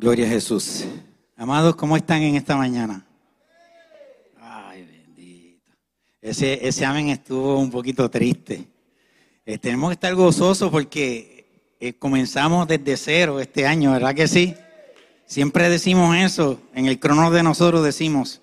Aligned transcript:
Gloria 0.00 0.26
a 0.26 0.28
Jesús. 0.28 0.84
Amados, 1.36 1.74
¿cómo 1.74 1.96
están 1.96 2.22
en 2.22 2.36
esta 2.36 2.56
mañana? 2.56 3.04
Ay, 4.40 4.84
bendito. 4.84 5.72
Ese, 6.22 6.68
ese 6.68 6.84
amén 6.84 7.08
estuvo 7.08 7.58
un 7.58 7.68
poquito 7.68 8.08
triste. 8.08 8.64
Eh, 9.44 9.58
tenemos 9.58 9.90
que 9.90 9.94
estar 9.94 10.14
gozosos 10.14 10.70
porque 10.70 11.74
eh, 11.80 11.94
comenzamos 11.94 12.68
desde 12.68 12.96
cero 12.96 13.40
este 13.40 13.66
año, 13.66 13.90
¿verdad 13.90 14.14
que 14.14 14.28
sí? 14.28 14.54
Siempre 15.26 15.68
decimos 15.68 16.14
eso. 16.14 16.60
En 16.74 16.86
el 16.86 17.00
crono 17.00 17.32
de 17.32 17.42
nosotros 17.42 17.82
decimos, 17.82 18.40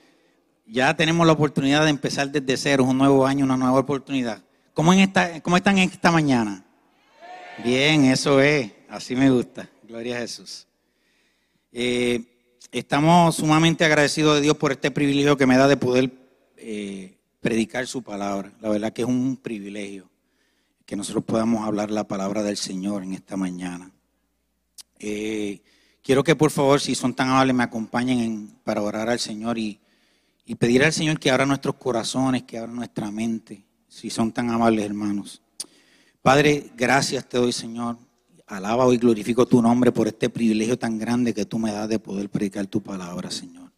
ya 0.68 0.94
tenemos 0.98 1.26
la 1.26 1.32
oportunidad 1.32 1.86
de 1.86 1.90
empezar 1.90 2.30
desde 2.32 2.58
cero, 2.58 2.84
un 2.84 2.98
nuevo 2.98 3.26
año, 3.26 3.46
una 3.46 3.56
nueva 3.56 3.80
oportunidad. 3.80 4.44
¿Cómo, 4.74 4.92
en 4.92 5.00
esta, 5.00 5.42
cómo 5.42 5.56
están 5.56 5.78
en 5.78 5.90
esta 5.90 6.12
mañana? 6.12 6.66
Bien, 7.64 8.04
eso 8.04 8.42
es. 8.42 8.74
Así 8.90 9.16
me 9.16 9.30
gusta. 9.30 9.70
Gloria 9.88 10.18
a 10.18 10.20
Jesús. 10.20 10.68
Eh, 11.78 12.24
estamos 12.72 13.36
sumamente 13.36 13.84
agradecidos 13.84 14.36
de 14.36 14.42
Dios 14.44 14.56
por 14.56 14.72
este 14.72 14.92
privilegio 14.92 15.36
que 15.36 15.46
me 15.46 15.58
da 15.58 15.68
de 15.68 15.76
poder 15.76 16.10
eh, 16.56 17.18
predicar 17.42 17.86
su 17.86 18.02
palabra. 18.02 18.50
La 18.62 18.70
verdad 18.70 18.94
que 18.94 19.02
es 19.02 19.08
un 19.10 19.36
privilegio 19.36 20.10
que 20.86 20.96
nosotros 20.96 21.26
podamos 21.26 21.68
hablar 21.68 21.92
la 21.92 22.08
palabra 22.08 22.44
del 22.44 22.56
Señor 22.56 23.04
en 23.04 23.12
esta 23.12 23.36
mañana. 23.36 23.92
Eh, 25.00 25.60
quiero 26.02 26.24
que 26.24 26.38
por 26.38 26.50
favor, 26.50 26.80
si 26.80 26.96
son 26.96 27.14
tan 27.14 27.28
amables, 27.28 27.54
me 27.54 27.64
acompañen 27.64 28.56
para 28.64 28.82
orar 28.82 29.10
al 29.10 29.20
Señor 29.20 29.58
y 29.58 29.78
pedir 30.58 30.82
al 30.82 30.94
Señor 30.94 31.20
que 31.20 31.30
abra 31.30 31.46
nuestros 31.46 31.76
corazones, 31.76 32.44
que 32.44 32.58
abra 32.58 32.72
nuestra 32.72 33.12
mente, 33.12 33.66
si 33.90 34.10
son 34.10 34.32
tan 34.32 34.50
amables 34.50 34.86
hermanos. 34.86 35.42
Padre, 36.22 36.72
gracias 36.78 37.28
te 37.28 37.38
doy, 37.38 37.52
Señor, 37.52 37.98
alaba 38.48 38.94
y 38.94 38.98
glorifico 38.98 39.46
tu 39.46 39.62
nombre 39.62 39.92
por 39.92 40.08
este 40.08 40.30
privilegio 40.30 40.78
tan 40.78 40.98
grande 40.98 41.34
que 41.34 41.46
tú 41.46 41.60
me 41.60 41.72
das 41.72 41.90
de 41.90 42.00
poder 42.00 42.30
predicar 42.30 42.68
tu 42.68 42.82
palabra, 42.82 43.32
Señor. 43.32 43.72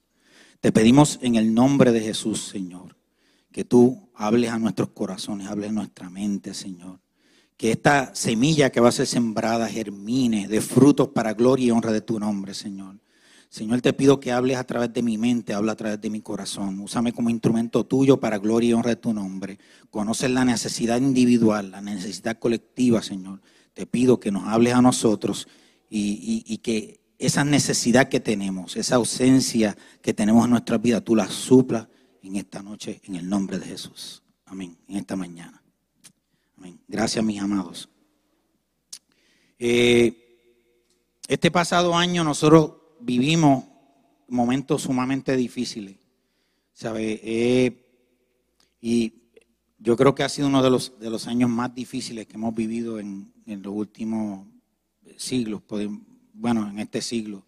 Te 0.59 0.71
pedimos 0.71 1.19
en 1.21 1.35
el 1.35 1.53
nombre 1.53 1.91
de 1.91 2.01
Jesús, 2.01 2.47
Señor, 2.47 2.97
que 3.51 3.63
tú 3.63 4.09
hables 4.15 4.49
a 4.51 4.59
nuestros 4.59 4.89
corazones, 4.89 5.47
hables 5.47 5.69
a 5.69 5.73
nuestra 5.73 6.09
mente, 6.09 6.53
Señor. 6.53 6.99
Que 7.55 7.71
esta 7.71 8.13
semilla 8.13 8.71
que 8.71 8.79
va 8.79 8.89
a 8.89 8.91
ser 8.91 9.07
sembrada 9.07 9.67
germine 9.67 10.47
de 10.47 10.61
frutos 10.61 11.09
para 11.09 11.33
gloria 11.33 11.67
y 11.67 11.71
honra 11.71 11.91
de 11.91 12.01
tu 12.01 12.19
nombre, 12.19 12.53
Señor. 12.53 12.97
Señor, 13.49 13.81
te 13.81 13.93
pido 13.93 14.19
que 14.19 14.31
hables 14.31 14.57
a 14.57 14.65
través 14.65 14.93
de 14.93 15.01
mi 15.01 15.17
mente, 15.17 15.53
habla 15.53 15.71
a 15.71 15.75
través 15.75 16.01
de 16.01 16.09
mi 16.09 16.21
corazón. 16.21 16.79
Úsame 16.81 17.13
como 17.13 17.29
instrumento 17.29 17.85
tuyo 17.85 18.19
para 18.19 18.37
gloria 18.37 18.71
y 18.71 18.73
honra 18.73 18.89
de 18.89 18.95
tu 18.97 19.13
nombre. 19.13 19.57
Conoces 19.89 20.29
la 20.29 20.43
necesidad 20.43 20.99
individual, 20.99 21.71
la 21.71 21.81
necesidad 21.81 22.37
colectiva, 22.37 23.01
Señor 23.01 23.39
te 23.77 23.85
pido 23.85 24.19
que 24.19 24.31
nos 24.31 24.47
hables 24.47 24.73
a 24.73 24.81
nosotros 24.81 25.47
y, 25.87 26.57
que 26.63 26.99
esa 27.19 27.43
necesidad 27.43 28.09
que 28.09 28.19
tenemos, 28.19 28.75
esa 28.75 28.95
ausencia 28.95 29.77
que 30.01 30.15
tenemos 30.15 30.45
en 30.45 30.49
nuestra 30.49 30.79
vida, 30.79 30.99
tú 30.99 31.15
la 31.15 31.29
suplas 31.29 31.87
en 32.23 32.37
esta 32.37 32.63
noche 32.63 32.99
en 33.03 33.17
el 33.17 33.29
nombre 33.29 33.59
de 33.59 33.67
Jesús. 33.67 34.23
Amén. 34.47 34.75
En 34.87 34.95
esta 34.95 35.15
mañana. 35.15 35.61
Amén. 36.57 36.79
Gracias, 36.87 37.23
mis 37.23 37.39
amados. 37.39 37.87
Eh, 39.59 40.41
este 41.27 41.51
pasado 41.51 41.95
año 41.95 42.23
nosotros 42.23 42.77
vivimos 42.99 43.63
momentos 44.27 44.81
sumamente 44.81 45.37
difíciles, 45.37 45.97
¿sabe? 46.73 47.21
Eh, 47.23 47.85
y 48.81 49.26
yo 49.87 49.95
creo 49.95 50.13
que 50.13 50.23
ha 50.23 50.27
sido 50.27 50.49
uno 50.49 50.61
de 50.61 50.69
los, 50.69 50.99
de 50.99 51.09
los 51.09 51.27
años 51.27 51.49
más 51.49 51.73
difíciles 51.73 52.27
que 52.27 52.33
hemos 52.33 52.53
vivido 52.53 52.99
en, 52.99 53.31
en 53.45 53.63
los 53.63 53.73
últimos 53.73 54.45
siglos, 55.15 55.61
bueno, 56.33 56.69
en 56.69 56.79
este 56.79 57.01
siglo. 57.01 57.45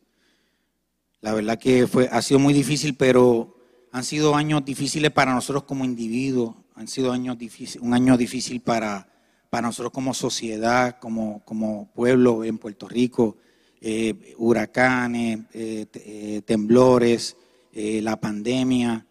La 1.20 1.34
verdad 1.34 1.60
que 1.60 1.86
fue, 1.86 2.08
ha 2.10 2.22
sido 2.22 2.40
muy 2.40 2.54
difícil, 2.54 2.96
pero 2.96 3.58
han 3.92 4.06
sido 4.06 4.36
años 4.36 4.64
difíciles 4.64 5.12
para 5.12 5.34
nosotros 5.34 5.64
como 5.64 5.84
individuos, 5.84 6.56
han 6.76 6.88
sido 6.88 7.12
años 7.12 7.38
difíciles, 7.38 7.84
un 7.86 7.94
año 7.94 8.16
difícil 8.16 8.62
para, 8.62 9.12
para 9.50 9.68
nosotros 9.68 9.92
como 9.92 10.14
sociedad, 10.14 10.98
como, 10.98 11.44
como 11.44 11.92
pueblo 11.94 12.46
en 12.46 12.58
Puerto 12.58 12.88
Rico, 12.88 13.36
eh, 13.82 14.34
huracanes, 14.38 15.40
eh, 15.52 15.88
eh, 15.94 16.42
temblores, 16.46 17.36
la 17.74 18.18
pandemia. 18.18 19.06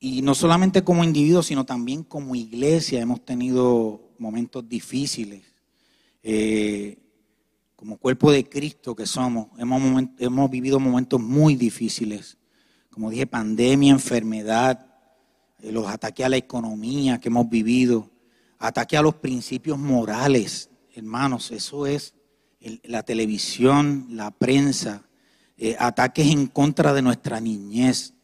Y 0.00 0.22
no 0.22 0.34
solamente 0.34 0.84
como 0.84 1.02
individuos, 1.04 1.46
sino 1.46 1.64
también 1.64 2.04
como 2.04 2.34
iglesia 2.34 3.00
hemos 3.00 3.24
tenido 3.24 4.12
momentos 4.18 4.68
difíciles. 4.68 5.42
Eh, 6.22 6.98
como 7.74 7.96
cuerpo 7.96 8.32
de 8.32 8.48
Cristo 8.48 8.94
que 8.94 9.06
somos, 9.06 9.48
hemos, 9.58 10.04
hemos 10.18 10.50
vivido 10.50 10.80
momentos 10.80 11.20
muy 11.20 11.54
difíciles. 11.56 12.36
Como 12.90 13.10
dije, 13.10 13.26
pandemia, 13.26 13.92
enfermedad, 13.92 14.86
eh, 15.60 15.72
los 15.72 15.86
ataques 15.86 16.26
a 16.26 16.28
la 16.28 16.36
economía 16.36 17.18
que 17.18 17.28
hemos 17.28 17.48
vivido, 17.48 18.10
ataques 18.58 18.98
a 18.98 19.02
los 19.02 19.14
principios 19.14 19.78
morales, 19.78 20.70
hermanos, 20.94 21.50
eso 21.50 21.86
es 21.86 22.14
la 22.82 23.04
televisión, 23.04 24.06
la 24.10 24.32
prensa, 24.32 25.04
eh, 25.56 25.76
ataques 25.78 26.26
en 26.26 26.46
contra 26.46 26.92
de 26.92 27.02
nuestra 27.02 27.40
niñez, 27.40 28.14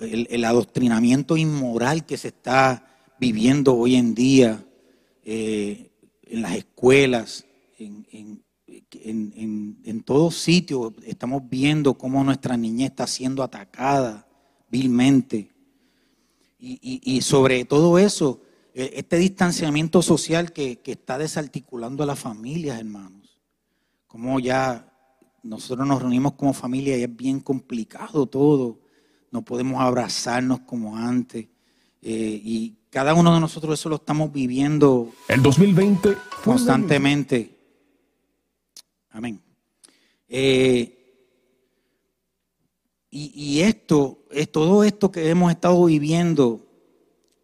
el, 0.00 0.44
adoctrinamiento 0.44 1.36
inmoral 1.36 2.04
que 2.06 2.16
se 2.16 2.28
está 2.28 2.86
viviendo 3.18 3.74
hoy 3.76 3.96
en 3.96 4.14
día, 4.14 4.64
eh, 5.24 5.90
en 6.24 6.42
las 6.42 6.56
escuelas, 6.56 7.44
en, 7.78 8.06
en, 8.12 8.42
en, 9.84 10.02
todos 10.02 10.36
sitios 10.36 10.92
estamos 11.04 11.42
viendo 11.48 11.94
cómo 11.94 12.22
nuestra 12.24 12.56
niñez 12.56 12.90
está 12.90 13.06
siendo 13.06 13.42
atacada 13.42 14.26
vilmente. 14.70 15.50
Y, 16.64 17.20
sobre 17.22 17.64
todo 17.64 17.98
eso, 17.98 18.40
eh, 18.72 18.92
este 18.94 19.16
distanciamiento 19.16 20.00
social 20.00 20.52
que, 20.52 20.78
que, 20.78 20.92
está 20.92 21.18
desarticulando 21.18 22.04
a 22.04 22.06
las 22.06 22.20
familias, 22.20 22.78
hermanos. 22.78 23.40
Como 24.06 24.38
ya 24.38 24.88
nosotros 25.42 25.86
nos 25.88 26.00
reunimos 26.00 26.34
como 26.34 26.52
familia 26.52 26.96
y 26.96 27.02
es 27.02 27.16
bien 27.16 27.40
complicado 27.40 28.26
todo. 28.26 28.78
No 29.32 29.42
podemos 29.42 29.82
abrazarnos 29.82 30.60
como 30.60 30.96
antes. 30.96 31.46
Eh, 32.00 32.40
y 32.44 32.76
cada 32.90 33.14
uno 33.14 33.34
de 33.34 33.40
nosotros 33.40 33.80
eso 33.80 33.88
lo 33.88 33.96
estamos 33.96 34.32
viviendo. 34.32 35.10
El 35.26 35.42
2020 35.42 36.16
constantemente. 36.44 37.58
Amén. 39.10 39.40
Eh, 40.28 40.98
y, 43.14 43.60
esto, 43.60 44.24
es 44.30 44.50
todo 44.50 44.84
esto 44.84 45.12
que 45.12 45.28
hemos 45.28 45.50
estado 45.50 45.84
viviendo, 45.84 46.66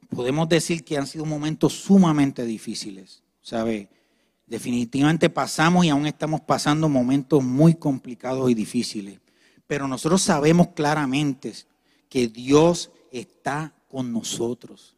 podemos 0.09 0.49
decir 0.49 0.83
que 0.83 0.97
han 0.97 1.07
sido 1.07 1.27
momentos 1.27 1.75
sumamente 1.75 2.47
difíciles. 2.47 3.23
¿Sabe? 3.43 3.91
Definitivamente 4.47 5.29
pasamos 5.29 5.85
y 5.85 5.91
aún 5.91 6.07
estamos 6.07 6.41
pasando 6.41 6.89
momentos 6.89 7.45
muy 7.45 7.75
complicados 7.75 8.51
y 8.51 8.55
difíciles. 8.55 9.21
Pero 9.67 9.87
nosotros 9.87 10.23
sabemos 10.23 10.69
claramente 10.69 11.53
que 12.09 12.29
Dios 12.29 12.91
está 13.11 13.75
con 13.89 14.13
nosotros. 14.13 14.97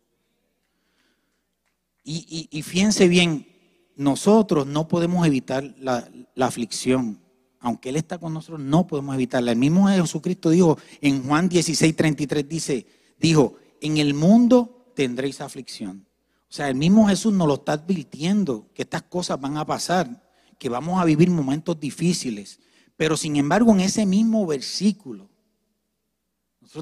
Y, 2.03 2.63
fíjense 2.63 3.07
bien, 3.09 3.47
nosotros 3.95 4.67
no 4.67 4.89
podemos 4.89 5.27
evitar 5.27 5.75
la, 5.79 6.09
aflicción. 6.41 7.21
Aunque 7.61 7.91
Él 7.91 7.97
está 7.97 8.19
con 8.19 8.33
nosotros, 8.33 8.61
no 8.61 8.87
podemos 8.87 9.15
evitarla. 9.15 9.53
El 9.53 9.59
mismo 9.59 9.87
Jesucristo 9.87 10.51
dijo 10.51 10.79
en 11.01 11.23
Juan 11.23 11.49
16, 11.49 11.95
33, 11.95 12.49
dice, 12.49 12.87
dijo, 13.19 13.57
en 13.81 13.99
el 13.99 14.15
mundo 14.15 14.93
tendréis 14.97 15.41
aflicción. 15.41 16.07
O 16.49 16.53
sea, 16.53 16.69
el 16.69 16.75
mismo 16.75 17.07
Jesús 17.07 17.33
nos 17.33 17.47
lo 17.47 17.55
está 17.55 17.73
advirtiendo 17.75 18.67
que 18.75 18.83
estas 18.83 19.03
cosas 19.03 19.41
van 19.41 19.57
a 19.57 19.65
pasar, 19.65 20.27
que 20.59 20.69
vamos 20.69 21.01
a 21.01 21.05
vivir 21.05 21.31
momentos 21.31 21.79
difíciles. 21.79 22.59
Pero 22.97 23.17
sin 23.17 23.37
embargo, 23.37 23.73
en 23.73 23.81
ese 23.81 24.05
mismo 24.05 24.47
versículo, 24.47 25.30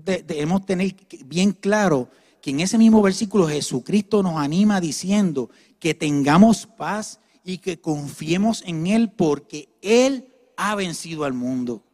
debemos 0.04 0.66
tener 0.66 0.94
bien 1.24 1.52
claro 1.52 2.08
que 2.40 2.50
en 2.50 2.60
ese 2.60 2.78
mismo 2.78 3.02
versículo 3.02 3.48
Jesucristo 3.48 4.22
nos 4.22 4.36
anima 4.36 4.80
diciendo 4.80 5.50
que 5.78 5.94
tengamos 5.94 6.66
paz 6.66 7.20
y 7.44 7.58
que 7.58 7.80
confiemos 7.80 8.62
en 8.66 8.86
Él 8.86 9.10
porque 9.10 9.68
Él 9.80 10.28
ha 10.56 10.74
vencido 10.74 11.24
al 11.24 11.32
mundo. 11.32 11.84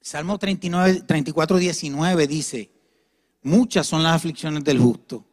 Salmo 0.00 0.38
39, 0.38 1.02
34, 1.06 1.56
19 1.58 2.26
dice, 2.28 2.70
muchas 3.42 3.86
son 3.86 4.02
las 4.02 4.14
aflicciones 4.14 4.62
del 4.62 4.78
justo, 4.78 5.24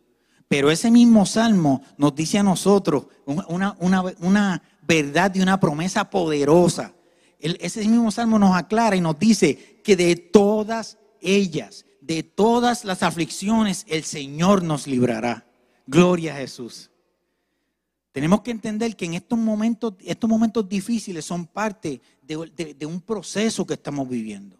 pero 0.47 0.71
ese 0.71 0.89
mismo 0.89 1.25
salmo 1.25 1.83
nos 1.97 2.15
dice 2.15 2.39
a 2.39 2.43
nosotros 2.43 3.07
una, 3.25 3.75
una 3.79 4.63
verdad 4.81 5.35
y 5.35 5.41
una 5.41 5.59
promesa 5.59 6.09
poderosa. 6.09 6.93
Ese 7.43 7.81
mismo 7.81 8.09
salmo 8.09 8.39
nos 8.39 8.55
aclara 8.55 8.95
y 8.95 9.01
nos 9.01 9.19
dice 9.19 9.81
que 9.83 9.95
de 9.95 10.15
todas 10.15 10.97
ellas, 11.21 11.85
de 11.99 12.23
todas 12.23 12.85
las 12.85 13.03
aflicciones 13.03 13.85
el 13.89 14.03
Señor 14.03 14.63
nos 14.63 14.87
librará. 14.87 15.45
Gloria 15.85 16.33
a 16.33 16.37
Jesús. 16.37 16.89
Tenemos 18.13 18.41
que 18.41 18.51
entender 18.51 18.95
que 18.95 19.05
en 19.05 19.15
estos 19.15 19.37
momentos, 19.37 19.95
estos 20.01 20.29
momentos 20.29 20.69
difíciles 20.69 21.25
son 21.25 21.47
parte 21.47 22.01
de, 22.21 22.75
de 22.77 22.85
un 22.85 23.01
proceso 23.01 23.65
que 23.65 23.73
estamos 23.73 24.07
viviendo. 24.07 24.57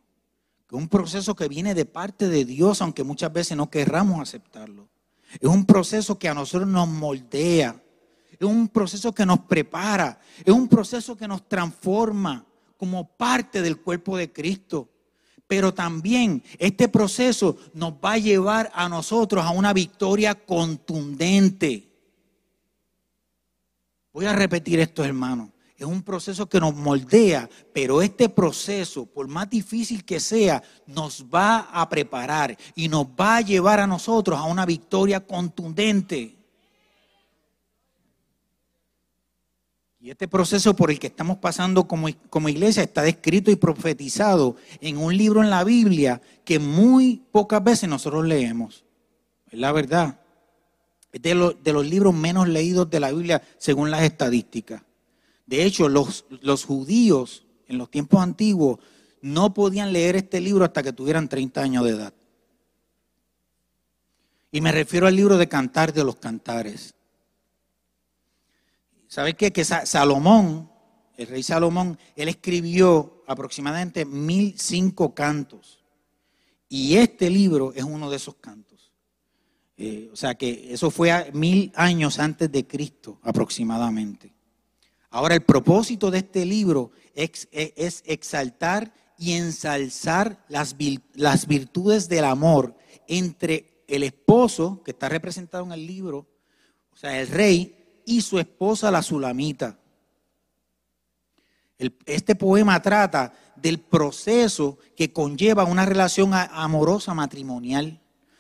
Que 0.68 0.76
un 0.76 0.90
proceso 0.90 1.36
que 1.36 1.48
viene 1.48 1.74
de 1.74 1.86
parte 1.86 2.28
de 2.28 2.44
Dios, 2.44 2.82
aunque 2.82 3.04
muchas 3.04 3.32
veces 3.32 3.56
no 3.56 3.70
querramos 3.70 4.20
aceptarlo. 4.20 4.90
Es 5.40 5.48
un 5.48 5.66
proceso 5.66 6.20
que 6.20 6.28
a 6.28 6.34
nosotros 6.34 6.68
nos 6.68 6.88
moldea. 6.88 7.82
Es 8.32 8.48
un 8.48 8.68
proceso 8.68 9.14
que 9.14 9.26
nos 9.26 9.40
prepara. 9.42 10.20
Es 10.44 10.54
un 10.54 10.68
proceso 10.68 11.16
que 11.16 11.28
nos 11.28 11.48
transforma 11.48 12.46
como 12.78 13.16
parte 13.16 13.62
del 13.62 13.78
cuerpo 13.78 14.18
de 14.18 14.32
Cristo. 14.32 14.90
Pero 15.48 15.74
también 15.74 16.44
este 16.58 16.88
proceso 16.88 17.58
nos 17.74 17.94
va 17.94 18.14
a 18.14 18.18
llevar 18.18 18.72
a 18.74 18.90
nosotros 18.90 19.44
a 19.44 19.52
una 19.52 19.74
victoria 19.74 20.36
contundente. 20.36 21.90
Voy 24.14 24.26
a 24.26 24.34
repetir 24.34 24.80
esto, 24.80 25.04
hermano. 25.04 25.52
Es 25.76 25.86
un 25.86 26.04
proceso 26.04 26.48
que 26.48 26.60
nos 26.60 26.76
moldea, 26.76 27.50
pero 27.74 28.02
este 28.02 28.30
proceso, 28.30 29.06
por 29.06 29.28
más 29.28 29.50
difícil 29.50 30.06
que 30.06 30.20
sea, 30.20 30.64
nos 30.86 31.26
va 31.26 31.68
a 31.72 31.90
preparar 31.90 32.56
y 32.76 32.88
nos 32.88 33.06
va 33.08 33.38
a 33.38 33.42
llevar 33.42 33.80
a 33.80 33.88
nosotros 33.88 34.40
a 34.40 34.44
una 34.44 34.66
victoria 34.66 35.26
contundente. 35.26 36.43
Y 40.04 40.12
este 40.12 40.28
proceso 40.28 40.76
por 40.76 40.92
el 40.92 41.00
que 41.00 41.08
estamos 41.08 41.38
pasando 41.38 41.88
como, 41.88 42.10
como, 42.30 42.50
iglesia 42.50 42.84
está 42.84 43.04
descrito 43.04 43.50
y 43.52 43.56
profetizado 43.56 44.58
en 44.82 44.98
un 44.98 45.16
libro 45.16 45.42
en 45.42 45.50
la 45.50 45.64
Biblia 45.64 46.22
que 46.44 46.60
muy 46.60 47.24
pocas 47.32 47.64
veces 47.64 47.88
nosotros 47.88 48.26
leemos. 48.26 48.84
Es 49.50 49.58
la 49.58 49.72
verdad. 49.72 50.20
Es 51.10 51.22
de, 51.22 51.56
de 51.64 51.72
los 51.72 51.86
libros 51.88 52.14
menos 52.14 52.50
leídos 52.50 52.90
de 52.90 53.00
la 53.00 53.14
Biblia 53.14 53.42
según 53.58 53.92
las 53.92 54.04
estadísticas. 54.04 54.84
De 55.46 55.64
hecho, 55.64 55.88
los, 55.88 56.26
los 56.42 56.66
judíos 56.66 57.46
en 57.68 57.78
los 57.78 57.90
tiempos 57.90 58.22
antiguos 58.22 58.80
no 59.22 59.54
podían 59.54 59.94
leer 59.94 60.18
este 60.18 60.42
libro 60.42 60.66
hasta 60.66 60.84
que 60.84 60.92
tuvieran 60.92 61.30
30 61.30 61.62
años 61.62 61.86
de 61.86 61.92
edad. 61.92 62.14
Y 64.52 64.60
me 64.60 64.74
refiero 64.74 65.08
al 65.08 65.16
libro 65.16 65.38
de 65.38 65.48
Cantar 65.48 65.94
de 65.94 66.04
los 66.04 66.18
Cantares. 66.18 66.94
¿Sabes 69.14 69.36
qué? 69.36 69.54
Que 69.54 69.64
Salomón, 69.64 70.72
el 71.18 71.28
rey 71.28 71.44
Salomón, 71.44 72.00
él 72.16 72.30
escribió 72.30 73.24
aproximadamente 73.28 74.06
mil 74.06 74.56
cinco 74.58 75.14
cantos. 75.14 75.84
Y 76.68 76.96
este 76.96 77.30
libro 77.30 77.74
es 77.76 77.84
uno 77.84 78.10
de 78.10 78.16
esos 78.16 78.38
cantos. 78.38 78.92
Eh, 79.78 80.10
o 80.12 80.16
sea 80.16 80.34
que 80.34 80.74
eso 80.74 80.90
fue 80.90 81.30
mil 81.32 81.72
años 81.76 82.18
antes 82.18 82.52
de 82.52 82.66
Cristo 82.66 83.20
aproximadamente. 83.22 84.34
Ahora, 85.12 85.36
el 85.36 85.44
propósito 85.44 86.10
de 86.10 86.18
este 86.18 86.44
libro 86.44 86.90
es, 87.14 87.48
es 87.52 88.02
exaltar 88.08 88.96
y 89.20 89.34
ensalzar 89.34 90.44
las, 90.50 90.76
las 91.14 91.46
virtudes 91.46 92.10
del 92.10 92.26
amor 92.26 92.76
entre 93.08 93.84
el 93.88 94.02
esposo, 94.02 94.82
que 94.84 94.90
está 94.90 95.08
representado 95.08 95.64
en 95.66 95.72
el 95.74 95.86
libro, 95.86 96.28
o 96.92 96.96
sea, 96.96 97.22
el 97.22 97.28
rey, 97.28 97.83
y 98.06 98.22
su 98.22 98.40
esposa 98.40 98.92
la 98.92 99.02
Sulamita. 99.02 99.78
este 102.06 102.36
poema 102.36 102.82
trata 102.82 103.34
del 103.56 103.80
proceso 103.80 104.78
que 104.96 105.12
conlleva 105.12 105.64
una 105.64 105.86
relación 105.86 106.32
amorosa 106.34 107.14
matrimonial. 107.14 108.00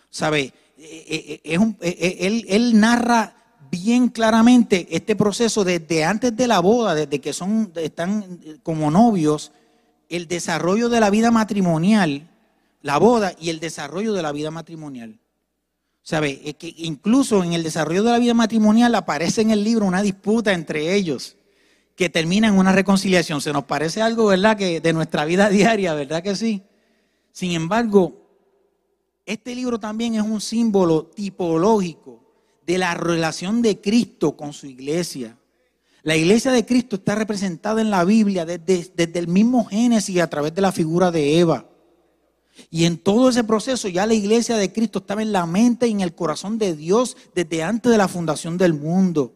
¿Sabe? 0.09 0.53
Eh, 0.77 1.41
eh, 1.43 1.59
eh, 1.81 2.17
él, 2.19 2.45
él, 2.47 2.79
narra 2.79 3.35
bien 3.71 4.09
claramente 4.09 4.87
este 4.91 5.15
proceso 5.15 5.63
desde 5.63 6.03
antes 6.03 6.35
de 6.35 6.47
la 6.47 6.59
boda, 6.59 6.93
desde 6.93 7.19
que 7.19 7.33
son, 7.33 7.71
están 7.75 8.39
como 8.63 8.91
novios, 8.91 9.51
el 10.09 10.27
desarrollo 10.27 10.89
de 10.89 10.99
la 10.99 11.09
vida 11.09 11.31
matrimonial, 11.31 12.29
la 12.81 12.97
boda 12.97 13.33
y 13.39 13.49
el 13.49 13.59
desarrollo 13.59 14.13
de 14.13 14.21
la 14.21 14.31
vida 14.31 14.51
matrimonial. 14.51 15.19
¿Sabe? 16.03 16.53
que 16.55 16.73
incluso 16.77 17.43
en 17.43 17.53
el 17.53 17.63
desarrollo 17.63 18.03
de 18.03 18.11
la 18.11 18.19
vida 18.19 18.33
matrimonial 18.33 18.93
aparece 18.93 19.41
en 19.41 19.51
el 19.51 19.63
libro 19.63 19.85
una 19.85 20.01
disputa 20.01 20.51
entre 20.51 20.93
ellos 20.93 21.37
que 21.95 22.09
termina 22.09 22.47
en 22.47 22.57
una 22.57 22.71
reconciliación. 22.71 23.41
Se 23.41 23.53
nos 23.53 23.63
parece 23.65 24.01
algo, 24.01 24.25
¿verdad? 24.25 24.57
Que 24.57 24.81
de 24.81 24.93
nuestra 24.93 25.25
vida 25.25 25.49
diaria, 25.49 25.93
¿verdad 25.93 26.23
que 26.23 26.35
sí? 26.35 26.63
Sin 27.31 27.51
embargo, 27.51 28.23
este 29.25 29.55
libro 29.55 29.79
también 29.79 30.15
es 30.15 30.21
un 30.21 30.41
símbolo 30.41 31.05
tipológico 31.05 32.21
de 32.65 32.77
la 32.77 32.93
relación 32.93 33.61
de 33.61 33.79
Cristo 33.79 34.35
con 34.35 34.53
su 34.53 34.67
iglesia. 34.67 35.37
La 36.03 36.17
iglesia 36.17 36.51
de 36.51 36.65
Cristo 36.65 36.97
está 36.97 37.15
representada 37.15 37.81
en 37.81 37.89
la 37.89 38.03
Biblia 38.03 38.45
desde 38.45 39.19
el 39.19 39.27
mismo 39.29 39.65
Génesis 39.65 40.19
a 40.19 40.29
través 40.29 40.53
de 40.53 40.61
la 40.61 40.73
figura 40.73 41.11
de 41.11 41.39
Eva. 41.39 41.65
Y 42.69 42.85
en 42.85 42.97
todo 42.97 43.29
ese 43.29 43.43
proceso 43.43 43.87
ya 43.87 44.05
la 44.05 44.13
iglesia 44.13 44.57
de 44.57 44.71
Cristo 44.71 44.99
estaba 44.99 45.21
en 45.21 45.31
la 45.31 45.45
mente 45.45 45.87
y 45.87 45.91
en 45.91 46.01
el 46.01 46.13
corazón 46.13 46.57
de 46.57 46.75
Dios 46.75 47.17
desde 47.33 47.63
antes 47.63 47.91
de 47.91 47.97
la 47.97 48.07
fundación 48.07 48.57
del 48.57 48.73
mundo. 48.73 49.33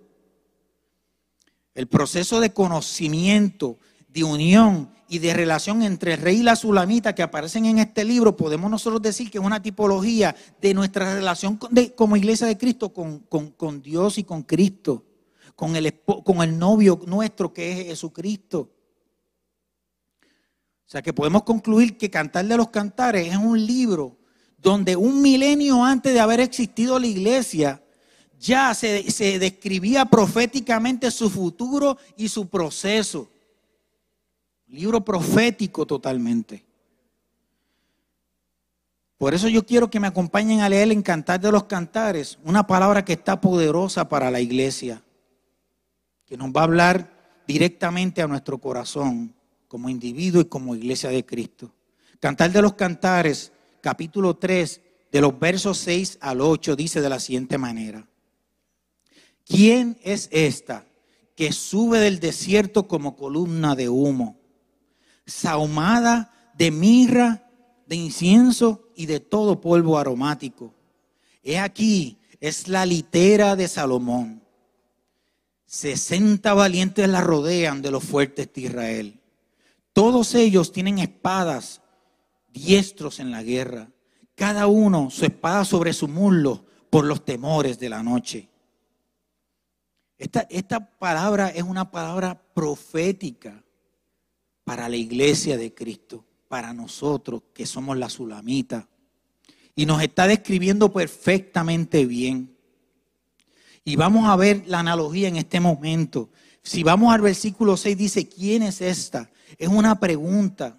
El 1.74 1.88
proceso 1.88 2.40
de 2.40 2.54
conocimiento, 2.54 3.78
de 4.10 4.24
unión 4.24 4.90
y 5.10 5.20
de 5.20 5.34
relación 5.34 5.84
entre 5.84 6.14
el 6.14 6.22
rey 6.22 6.38
y 6.38 6.44
la 6.44 6.56
sulamita 6.56 7.16
que 7.16 7.24
aparecen 7.24 7.66
en 7.66 7.80
este 7.80 8.04
libro, 8.04 8.36
podemos 8.36 8.70
nosotros 8.70 9.02
decir 9.02 9.32
que 9.32 9.38
es 9.38 9.44
una 9.44 9.62
tipología 9.62 10.36
de 10.62 10.74
nuestra 10.74 11.14
relación 11.14 11.60
como 11.96 12.18
iglesia 12.18 12.48
de 12.48 12.58
Cristo 12.58 12.94
con, 12.94 13.20
con, 13.20 13.82
Dios 13.82 14.18
y 14.18 14.24
con 14.24 14.44
Cristo, 14.44 15.06
con 15.56 15.76
el, 15.76 16.02
con 16.02 16.42
el 16.42 16.58
novio 16.58 17.00
nuestro 17.06 17.54
que 17.54 17.72
es 17.72 17.88
Jesucristo. 17.88 18.77
O 20.88 20.90
sea 20.90 21.02
que 21.02 21.12
podemos 21.12 21.44
concluir 21.44 21.98
que 21.98 22.10
Cantar 22.10 22.46
de 22.46 22.56
los 22.56 22.70
Cantares 22.70 23.28
es 23.28 23.36
un 23.36 23.66
libro 23.66 24.16
donde 24.58 24.96
un 24.96 25.22
milenio 25.22 25.84
antes 25.84 26.14
de 26.14 26.20
haber 26.22 26.40
existido 26.40 26.98
la 26.98 27.08
iglesia, 27.08 27.84
ya 28.40 28.74
se, 28.74 29.04
describía 29.38 30.06
proféticamente 30.06 31.12
su 31.12 31.30
futuro 31.30 31.98
y 32.16 32.30
su 32.30 32.48
proceso. 32.48 33.30
Libro 34.68 35.04
profético 35.04 35.86
totalmente. 35.86 36.64
Por 39.18 39.34
eso 39.34 39.50
yo 39.50 39.66
quiero 39.66 39.90
que 39.90 40.00
me 40.00 40.08
acompañen 40.08 40.62
a 40.62 40.70
leer 40.70 40.90
en 40.94 41.02
Cantar 41.02 41.42
de 41.42 41.52
los 41.52 41.66
Cantares, 41.66 42.40
una 42.46 42.66
palabra 42.66 43.04
que 43.04 43.14
está 43.14 43.42
poderosa 43.42 44.08
para 44.08 44.32
la 44.32 44.40
iglesia, 44.40 45.04
que 46.26 46.38
nos 46.38 46.50
va 46.50 46.62
a 46.62 46.66
hablar 46.66 47.44
directamente 47.46 48.22
a 48.22 48.28
nuestro 48.28 48.58
corazón 48.58 49.37
como 49.68 49.90
individuo 49.90 50.42
y 50.42 50.46
como 50.46 50.76
iglesia 50.76 51.10
de 51.10 51.26
Cristo. 51.26 51.74
Cantar 52.20 52.52
de 52.52 52.62
los 52.62 52.74
Cantares, 52.74 53.52
capítulo 53.82 54.36
3, 54.36 54.82
de 55.12 55.22
los 55.22 55.38
versos 55.38 55.78
6 55.80 56.18
al 56.22 56.42
8, 56.42 56.76
dice 56.76 57.02
de 57.02 57.10
la 57.10 57.20
siguiente 57.20 57.58
manera. 57.58 58.08
¿Quién 59.46 59.98
es 60.04 60.28
esta 60.32 60.86
que 61.36 61.52
sube 61.52 62.00
del 62.00 62.20
desierto 62.20 62.88
como 62.88 63.16
columna 63.16 63.76
de 63.76 63.90
humo, 63.90 64.40
sahumada 65.26 66.52
de 66.58 66.72
mirra, 66.72 67.50
de 67.86 67.96
incienso 67.96 68.90
y 68.96 69.06
de 69.06 69.20
todo 69.20 69.62
polvo 69.62 69.98
aromático? 69.98 70.74
He 71.44 71.60
aquí, 71.60 72.18
es 72.42 72.68
la 72.68 72.86
litera 72.86 73.56
de 73.56 73.68
Salomón. 73.68 74.42
Sesenta 75.66 76.54
valientes 76.54 77.08
la 77.08 77.22
rodean 77.22 77.82
de 77.82 77.92
los 77.92 78.04
fuertes 78.04 78.52
de 78.54 78.62
Israel. 78.62 79.17
Todos 79.98 80.36
ellos 80.36 80.72
tienen 80.72 81.00
espadas, 81.00 81.82
diestros 82.54 83.20
en 83.20 83.32
la 83.32 83.42
guerra, 83.42 83.90
cada 84.36 84.68
uno 84.68 85.10
su 85.10 85.26
espada 85.26 85.66
sobre 85.66 85.92
su 85.92 86.08
muslo 86.08 86.68
por 86.92 87.04
los 87.04 87.26
temores 87.26 87.80
de 87.80 87.90
la 87.90 88.04
noche. 88.04 88.48
Esta, 90.20 90.42
esta 90.52 91.00
palabra 91.00 91.50
es 91.50 91.64
una 91.64 91.90
palabra 91.90 92.40
profética 92.54 93.64
para 94.64 94.88
la 94.88 94.98
iglesia 94.98 95.58
de 95.58 95.74
Cristo, 95.74 96.24
para 96.48 96.74
nosotros 96.74 97.42
que 97.52 97.66
somos 97.66 97.98
la 97.98 98.12
sulamita. 98.12 98.88
Y 99.74 99.88
nos 99.88 100.04
está 100.04 100.28
describiendo 100.28 100.94
perfectamente 100.94 102.06
bien. 102.06 102.56
Y 103.84 103.96
vamos 103.96 104.30
a 104.30 104.36
ver 104.36 104.62
la 104.68 104.78
analogía 104.78 105.28
en 105.28 105.38
este 105.38 105.60
momento. 105.60 106.30
Si 106.62 106.84
vamos 106.84 107.12
al 107.12 107.22
versículo 107.22 107.76
6, 107.76 107.98
dice, 107.98 108.30
¿quién 108.30 108.62
es 108.62 108.80
esta? 108.80 109.32
Es 109.58 109.68
una 109.68 110.00
pregunta. 110.00 110.78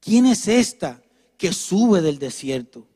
¿Quién 0.00 0.26
es 0.26 0.48
esta 0.48 1.00
que 1.36 1.52
sube 1.52 2.00
del 2.00 2.18
desierto? 2.18 2.86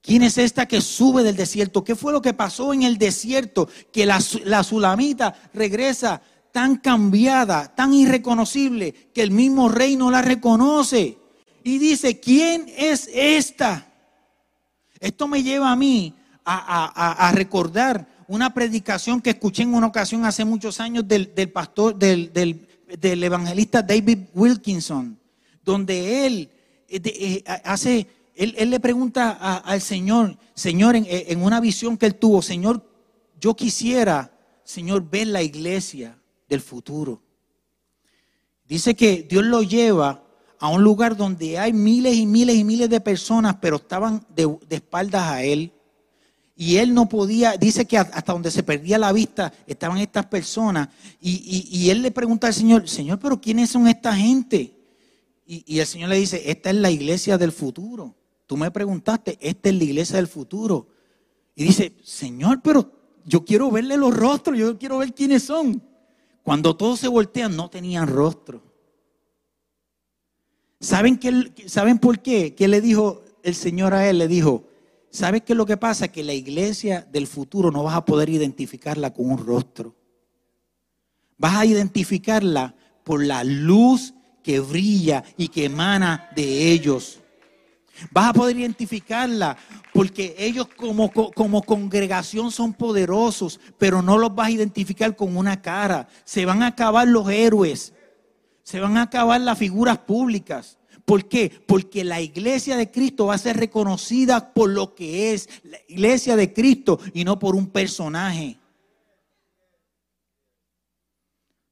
¿Quién 0.00 0.22
es 0.22 0.38
esta 0.38 0.66
que 0.66 0.80
sube 0.80 1.22
del 1.22 1.36
desierto? 1.36 1.84
¿Qué 1.84 1.94
fue 1.94 2.12
lo 2.12 2.22
que 2.22 2.34
pasó 2.34 2.72
en 2.72 2.82
el 2.82 2.98
desierto? 2.98 3.68
Que 3.92 4.04
la, 4.06 4.20
la 4.44 4.64
sulamita 4.64 5.34
regresa 5.54 6.20
tan 6.50 6.76
cambiada, 6.76 7.74
tan 7.74 7.94
irreconocible, 7.94 8.92
que 9.14 9.22
el 9.22 9.30
mismo 9.30 9.68
rey 9.68 9.96
no 9.96 10.10
la 10.10 10.22
reconoce. 10.22 11.18
Y 11.62 11.78
dice, 11.78 12.18
¿quién 12.18 12.66
es 12.76 13.08
esta? 13.12 13.92
Esto 14.98 15.28
me 15.28 15.42
lleva 15.42 15.70
a 15.70 15.76
mí 15.76 16.14
a, 16.44 17.28
a 17.28 17.32
recordar 17.32 18.08
una 18.32 18.54
predicación 18.54 19.20
que 19.20 19.30
escuché 19.30 19.62
en 19.62 19.74
una 19.74 19.88
ocasión 19.88 20.24
hace 20.24 20.44
muchos 20.44 20.80
años 20.80 21.06
del, 21.06 21.28
pastor, 21.52 21.94
del, 21.96 22.66
evangelista 23.00 23.82
David 23.82 24.18
Wilkinson, 24.34 25.18
donde 25.64 26.26
él 26.26 26.50
eh, 26.88 27.00
eh, 27.04 27.44
hace, 27.64 28.06
él, 28.34 28.70
le 28.70 28.80
pregunta 28.80 29.30
al 29.58 29.80
Señor, 29.80 30.36
Señor, 30.54 30.96
en, 30.96 31.06
en 31.08 31.42
una 31.42 31.60
visión 31.60 31.96
que 31.96 32.06
él 32.06 32.16
tuvo, 32.16 32.42
Señor, 32.42 32.84
yo 33.40 33.54
quisiera, 33.54 34.32
Señor, 34.64 35.08
ver 35.08 35.26
la 35.28 35.42
iglesia 35.42 36.18
del 36.48 36.60
futuro. 36.60 37.20
Dice 38.68 38.94
que 38.94 39.26
Dios 39.28 39.44
lo 39.44 39.62
lleva 39.62 40.22
a 40.62 40.68
un 40.68 40.84
lugar 40.84 41.16
donde 41.16 41.58
hay 41.58 41.72
miles 41.72 42.14
y 42.14 42.24
miles 42.24 42.54
y 42.54 42.62
miles 42.62 42.88
de 42.88 43.00
personas, 43.00 43.56
pero 43.60 43.76
estaban 43.76 44.24
de, 44.28 44.58
espaldas 44.70 45.24
a 45.24 45.42
él. 45.42 45.72
Y 46.64 46.76
él 46.76 46.94
no 46.94 47.08
podía, 47.08 47.56
dice 47.56 47.86
que 47.86 47.98
hasta 47.98 48.32
donde 48.32 48.52
se 48.52 48.62
perdía 48.62 48.96
la 48.96 49.12
vista 49.12 49.52
estaban 49.66 49.98
estas 49.98 50.26
personas. 50.26 50.90
Y, 51.20 51.90
él 51.90 52.02
le 52.02 52.12
pregunta 52.12 52.46
al 52.46 52.54
Señor, 52.54 52.88
Señor, 52.88 53.18
pero 53.18 53.40
¿quiénes 53.40 53.70
son 53.70 53.88
esta 53.88 54.14
gente? 54.14 54.72
Y, 55.44 55.64
y, 55.66 55.80
el 55.80 55.86
Señor 55.88 56.10
le 56.10 56.18
dice, 56.18 56.40
esta 56.52 56.70
es 56.70 56.76
la 56.76 56.88
iglesia 56.88 57.36
del 57.36 57.50
futuro. 57.50 58.14
Tú 58.46 58.56
me 58.56 58.70
preguntaste, 58.70 59.38
esta 59.40 59.70
es 59.70 59.74
la 59.74 59.82
iglesia 59.82 60.16
del 60.18 60.28
futuro. 60.28 60.86
Y 61.56 61.64
dice, 61.64 61.94
Señor, 62.04 62.60
pero 62.62 62.92
yo 63.24 63.44
quiero 63.44 63.68
verle 63.68 63.96
los 63.96 64.16
rostros, 64.16 64.56
yo 64.56 64.78
quiero 64.78 64.98
ver 64.98 65.14
quiénes 65.14 65.42
son. 65.42 65.82
Cuando 66.44 66.76
todos 66.76 67.00
se 67.00 67.08
voltean, 67.08 67.56
no 67.56 67.70
tenían 67.70 68.06
rostro. 68.06 68.62
¿Saben, 70.78 71.18
qué, 71.18 71.52
¿Saben 71.66 71.98
por 71.98 72.20
qué? 72.20 72.54
¿Qué 72.54 72.68
le 72.68 72.80
dijo 72.80 73.24
el 73.42 73.56
Señor 73.56 73.94
a 73.94 74.08
él? 74.08 74.18
Le 74.18 74.28
dijo, 74.28 74.68
¿sabes 75.12 75.42
qué 75.42 75.52
es 75.52 75.56
lo 75.56 75.64
que 75.66 75.76
pasa? 75.76 76.08
Que 76.08 76.24
la 76.24 76.32
iglesia 76.32 77.06
del 77.12 77.28
futuro 77.28 77.70
no 77.70 77.84
vas 77.84 77.94
a 77.94 78.04
poder 78.04 78.28
identificarla 78.28 79.12
con 79.12 79.30
un 79.30 79.38
rostro. 79.38 79.94
Vas 81.38 81.54
a 81.54 81.64
identificarla 81.64 82.74
por 83.04 83.24
la 83.24 83.44
luz 83.44 84.14
que 84.42 84.58
brilla 84.58 85.22
y 85.36 85.46
que 85.46 85.66
emana 85.66 86.28
de 86.34 86.72
ellos. 86.72 87.20
Vas 88.10 88.30
a 88.30 88.32
poder 88.32 88.58
identificarla 88.58 89.56
porque 89.92 90.34
ellos 90.36 90.66
como, 90.76 91.12
como 91.12 91.62
congregación 91.62 92.50
son 92.50 92.72
poderosos, 92.72 93.60
pero 93.78 94.02
no 94.02 94.18
los 94.18 94.34
vas 94.34 94.48
a 94.48 94.52
identificar 94.52 95.14
con 95.14 95.36
una 95.36 95.62
cara. 95.62 96.08
Se 96.24 96.44
van 96.44 96.64
a 96.64 96.68
acabar 96.68 97.06
los 97.06 97.28
héroes 97.30 97.92
se 98.62 98.80
van 98.80 98.96
a 98.96 99.02
acabar 99.02 99.40
las 99.40 99.58
figuras 99.58 99.98
públicas. 99.98 100.78
¿Por 101.04 101.28
qué? 101.28 101.50
Porque 101.66 102.04
la 102.04 102.20
iglesia 102.20 102.76
de 102.76 102.90
Cristo 102.90 103.26
va 103.26 103.34
a 103.34 103.38
ser 103.38 103.56
reconocida 103.56 104.52
por 104.52 104.70
lo 104.70 104.94
que 104.94 105.32
es 105.32 105.48
la 105.64 105.78
iglesia 105.88 106.36
de 106.36 106.52
Cristo 106.52 107.00
y 107.12 107.24
no 107.24 107.38
por 107.38 107.56
un 107.56 107.66
personaje. 107.68 108.58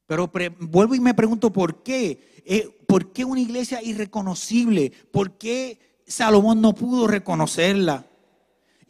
Pero 0.06 0.30
vuelvo 0.58 0.96
y 0.96 1.00
me 1.00 1.14
pregunto 1.14 1.52
por 1.52 1.84
qué. 1.84 2.42
Eh, 2.44 2.68
¿Por 2.86 3.12
qué 3.12 3.24
una 3.24 3.40
iglesia 3.40 3.80
irreconocible? 3.80 4.92
¿Por 5.12 5.38
qué 5.38 5.78
Salomón 6.04 6.60
no 6.60 6.74
pudo 6.74 7.06
reconocerla? 7.06 8.09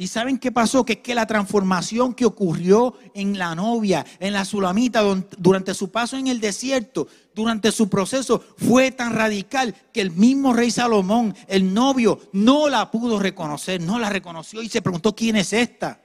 ¿Y 0.01 0.07
saben 0.07 0.39
qué 0.39 0.51
pasó? 0.51 0.83
Que 0.83 0.95
es 0.95 0.99
que 1.01 1.15
la 1.15 1.27
transformación 1.27 2.15
que 2.15 2.25
ocurrió 2.25 2.95
en 3.13 3.39
la 3.39 3.55
novia, 3.55 4.07
en 4.19 4.33
la 4.33 4.47
sulamita, 4.47 5.03
durante 5.37 5.75
su 5.75 5.91
paso 5.91 6.17
en 6.17 6.27
el 6.29 6.41
desierto, 6.41 7.07
durante 7.35 7.71
su 7.71 7.91
proceso, 7.91 8.43
fue 8.57 8.93
tan 8.93 9.13
radical 9.15 9.75
que 9.93 10.01
el 10.01 10.11
mismo 10.13 10.55
rey 10.55 10.71
Salomón, 10.71 11.37
el 11.49 11.75
novio, 11.75 12.19
no 12.33 12.71
la 12.71 12.91
pudo 12.91 13.19
reconocer, 13.19 13.83
no 13.83 13.99
la 13.99 14.09
reconoció 14.09 14.63
y 14.63 14.71
se 14.71 14.81
preguntó 14.81 15.15
quién 15.15 15.37
es 15.37 15.53
esta. 15.53 16.01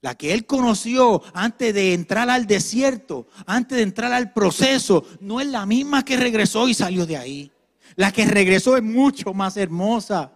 La 0.00 0.14
que 0.14 0.32
él 0.32 0.46
conoció 0.46 1.20
antes 1.34 1.74
de 1.74 1.92
entrar 1.92 2.30
al 2.30 2.46
desierto, 2.46 3.26
antes 3.44 3.76
de 3.76 3.82
entrar 3.82 4.14
al 4.14 4.32
proceso, 4.32 5.04
no 5.20 5.38
es 5.38 5.46
la 5.48 5.66
misma 5.66 6.02
que 6.02 6.16
regresó 6.16 6.66
y 6.66 6.72
salió 6.72 7.04
de 7.04 7.18
ahí. 7.18 7.52
La 7.94 8.10
que 8.10 8.24
regresó 8.24 8.74
es 8.78 8.82
mucho 8.82 9.34
más 9.34 9.58
hermosa 9.58 10.32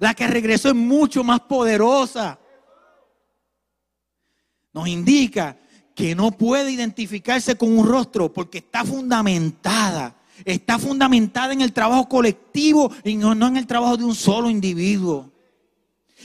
la 0.00 0.14
que 0.14 0.26
regresó 0.26 0.68
es 0.68 0.74
mucho 0.74 1.24
más 1.24 1.40
poderosa. 1.40 2.38
Nos 4.72 4.88
indica 4.88 5.56
que 5.94 6.14
no 6.14 6.30
puede 6.30 6.72
identificarse 6.72 7.56
con 7.56 7.76
un 7.76 7.86
rostro 7.86 8.32
porque 8.32 8.58
está 8.58 8.84
fundamentada. 8.84 10.16
Está 10.44 10.78
fundamentada 10.78 11.52
en 11.52 11.60
el 11.60 11.72
trabajo 11.72 12.08
colectivo 12.08 12.90
y 13.04 13.16
no, 13.16 13.32
en 13.32 13.56
el 13.56 13.66
trabajo 13.66 13.96
de 13.96 14.04
un 14.04 14.14
solo 14.14 14.48
individuo. 14.50 15.30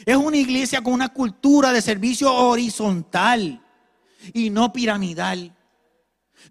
Es 0.06 0.16
una 0.16 0.38
iglesia 0.38 0.82
con 0.82 0.94
una 0.94 1.10
cultura 1.10 1.72
de 1.72 1.82
servicio 1.82 2.34
horizontal 2.34 3.62
y 4.34 4.50
no 4.50 4.72
piramidal 4.72 5.57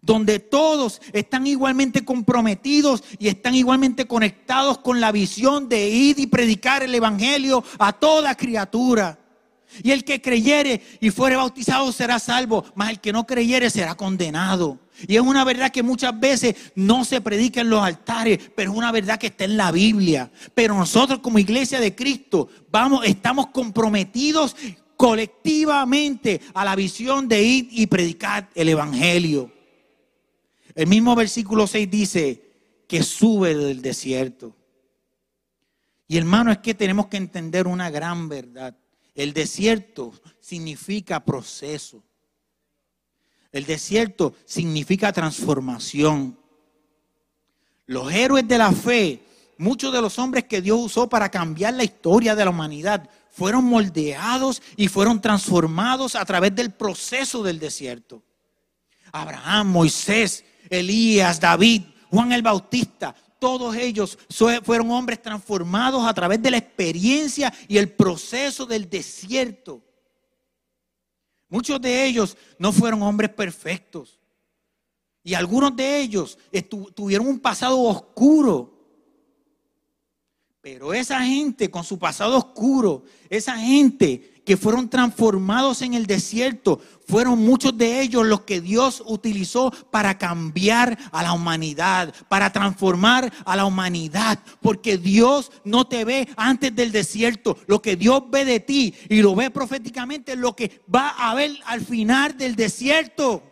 donde 0.03 0.39
todos 0.39 1.01
están 1.13 1.47
igualmente 1.47 2.05
comprometidos 2.05 3.03
y 3.19 3.29
están 3.29 3.55
igualmente 3.55 4.07
conectados 4.07 4.79
con 4.79 5.01
la 5.01 5.13
visión 5.13 5.69
de 5.69 5.89
ir 5.89 6.19
y 6.19 6.27
predicar 6.27 6.83
el 6.83 6.95
Evangelio 6.95 7.65
a 7.79 7.93
toda 7.93 8.35
criatura. 8.35 9.19
Y 9.83 9.91
el 9.91 10.05
que 10.05 10.23
creyere 10.23 10.81
y 11.01 11.11
fuere 11.11 11.37
bautizado 11.37 11.91
será 11.93 12.19
salvo, 12.19 12.65
mas 12.75 12.91
el 12.91 13.01
que 13.01 13.13
no 13.13 13.27
creyere 13.27 13.69
será 13.69 13.95
condenado. 13.95 14.79
Y 15.07 15.17
es 15.17 15.21
una 15.21 15.45
verdad 15.45 15.71
que 15.71 15.83
muchas 15.83 16.19
veces 16.19 16.55
no 16.75 17.05
se 17.05 17.21
predica 17.21 17.61
en 17.61 17.71
los 17.71 17.83
altares, 17.83 18.39
pero 18.55 18.71
es 18.71 18.77
una 18.77 18.93
verdad 18.93 19.19
que 19.19 19.27
está 19.27 19.45
en 19.45 19.57
la 19.57 19.73
Biblia. 19.73 20.31
Pero 20.55 20.75
nosotros 20.75 21.19
como 21.19 21.39
iglesia 21.39 21.81
de 21.81 21.95
Cristo 21.95 22.49
vamos, 22.71 23.05
estamos 23.05 23.49
comprometidos 23.49 24.57
colectivamente 24.97 26.41
a 26.55 26.65
la 26.65 26.75
visión 26.75 27.29
de 27.29 27.43
ir 27.43 27.69
y 27.71 27.87
predicar 27.87 28.49
el 28.55 28.71
Evangelio. 28.71 29.56
El 30.77 30.89
mismo 30.89 31.17
versículo 31.17 31.67
6 31.67 31.91
dice 31.91 32.85
que 32.87 33.03
sube 33.03 33.55
del 33.55 33.81
desierto. 33.81 34.55
Y 36.07 36.19
hermano, 36.19 36.53
es 36.53 36.59
que 36.59 36.75
tenemos 36.75 37.07
que 37.07 37.17
entender 37.17 37.67
una 37.67 37.89
gran 37.91 38.29
verdad. 38.29 38.77
El 39.15 39.33
desierto 39.33 40.13
significa 40.39 41.25
proceso. 41.25 42.05
El 43.51 43.65
desierto 43.65 44.35
significa 44.45 45.15
transformación. 45.15 46.39
Los 47.87 48.13
héroes 48.13 48.47
de 48.47 48.59
la 48.59 48.71
fe, 48.71 49.23
muchos 49.57 49.91
de 49.95 50.03
los 50.03 50.19
hombres 50.19 50.45
que 50.45 50.61
Dios 50.61 50.79
usó 50.79 51.09
para 51.09 51.31
cambiar 51.31 51.73
la 51.73 51.85
historia 51.85 52.35
de 52.35 52.45
la 52.45 52.51
humanidad, 52.51 53.09
fueron 53.31 53.65
moldeados 53.65 54.61
y 54.77 54.89
fueron 54.89 55.23
transformados 55.23 56.17
a 56.17 56.25
través 56.27 56.55
del 56.55 56.75
proceso 56.75 57.43
del 57.43 57.59
desierto. 57.59 58.23
Abraham, 59.11 59.69
Moisés, 59.69 60.45
Elías, 60.71 61.41
David, 61.41 61.83
Juan 62.11 62.33
el 62.33 62.43
Bautista, 62.43 63.15
todos 63.39 63.77
ellos 63.77 64.19
fueron 64.63 64.91
hombres 64.91 65.21
transformados 65.21 66.07
a 66.07 66.15
través 66.15 66.41
de 66.41 66.51
la 66.51 66.57
experiencia 66.57 67.53
y 67.69 67.77
el 67.77 67.93
proceso 67.93 68.67
del 68.67 68.89
desierto. 68.89 69.83
Muchos 71.49 71.81
de 71.81 72.07
ellos 72.07 72.37
no 72.59 72.73
fueron 72.73 73.03
hombres 73.03 73.31
perfectos. 73.31 74.19
Y 75.23 75.35
algunos 75.35 75.75
de 75.77 76.01
ellos 76.01 76.39
tuvieron 76.95 77.27
un 77.27 77.39
pasado 77.39 77.81
oscuro. 77.81 78.73
Pero 80.61 80.93
esa 80.93 81.21
gente 81.21 81.71
con 81.71 81.85
su 81.85 81.99
pasado 81.99 82.37
oscuro, 82.37 83.05
esa 83.29 83.57
gente 83.59 84.36
que 84.47 84.57
fueron 84.57 84.89
transformados 84.89 85.83
en 85.83 85.95
el 85.95 86.07
desierto, 86.07 86.81
fueron 87.09 87.41
muchos 87.41 87.77
de 87.77 88.01
ellos 88.01 88.25
los 88.25 88.43
que 88.43 88.61
Dios 88.61 89.03
utilizó 89.05 89.73
para 89.91 90.17
cambiar 90.19 90.97
a 91.11 91.25
la 91.25 91.33
humanidad, 91.33 92.15
para 92.29 92.53
transformar 92.53 93.33
a 93.45 93.57
la 93.57 93.65
humanidad, 93.65 94.39
porque 94.63 94.99
Dios 94.99 95.51
no 95.65 95.89
te 95.89 96.05
ve 96.05 96.29
antes 96.37 96.75
del 96.77 96.93
desierto, 96.93 97.59
lo 97.67 97.83
que 97.83 97.97
Dios 97.97 98.23
ve 98.31 98.45
de 98.45 98.61
ti 98.61 98.95
y 99.09 99.21
lo 99.21 99.35
ve 99.35 99.51
proféticamente 99.51 100.37
lo 100.37 100.55
que 100.55 100.81
va 100.93 101.09
a 101.09 101.35
ver 101.35 101.51
al 101.67 101.81
final 101.81 102.39
del 102.39 102.55
desierto. 102.55 103.43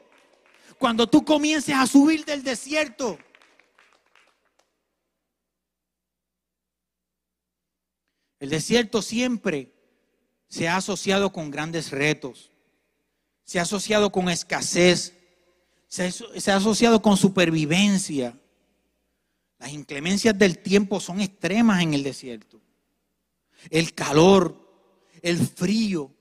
Cuando 0.78 1.08
tú 1.08 1.24
comiences 1.24 1.74
a 1.74 1.88
subir 1.88 2.24
del 2.24 2.44
desierto. 2.44 3.18
El 8.38 8.50
desierto 8.50 9.02
siempre 9.02 9.73
se 10.54 10.68
ha 10.68 10.76
asociado 10.76 11.32
con 11.32 11.50
grandes 11.50 11.90
retos, 11.90 12.52
se 13.42 13.58
ha 13.58 13.62
asociado 13.62 14.12
con 14.12 14.28
escasez, 14.28 15.12
se 15.88 16.04
ha, 16.52 16.56
asociado 16.56 17.02
con 17.02 17.16
supervivencia. 17.16 18.38
Las 19.58 19.72
inclemencias 19.72 20.38
del 20.38 20.58
tiempo 20.58 21.00
son 21.00 21.20
extremas 21.20 21.82
en 21.82 21.94
el 21.94 22.04
desierto. 22.04 22.60
El 23.68 23.94
calor, 23.94 24.56
el 25.22 25.38
frío, 25.38 26.12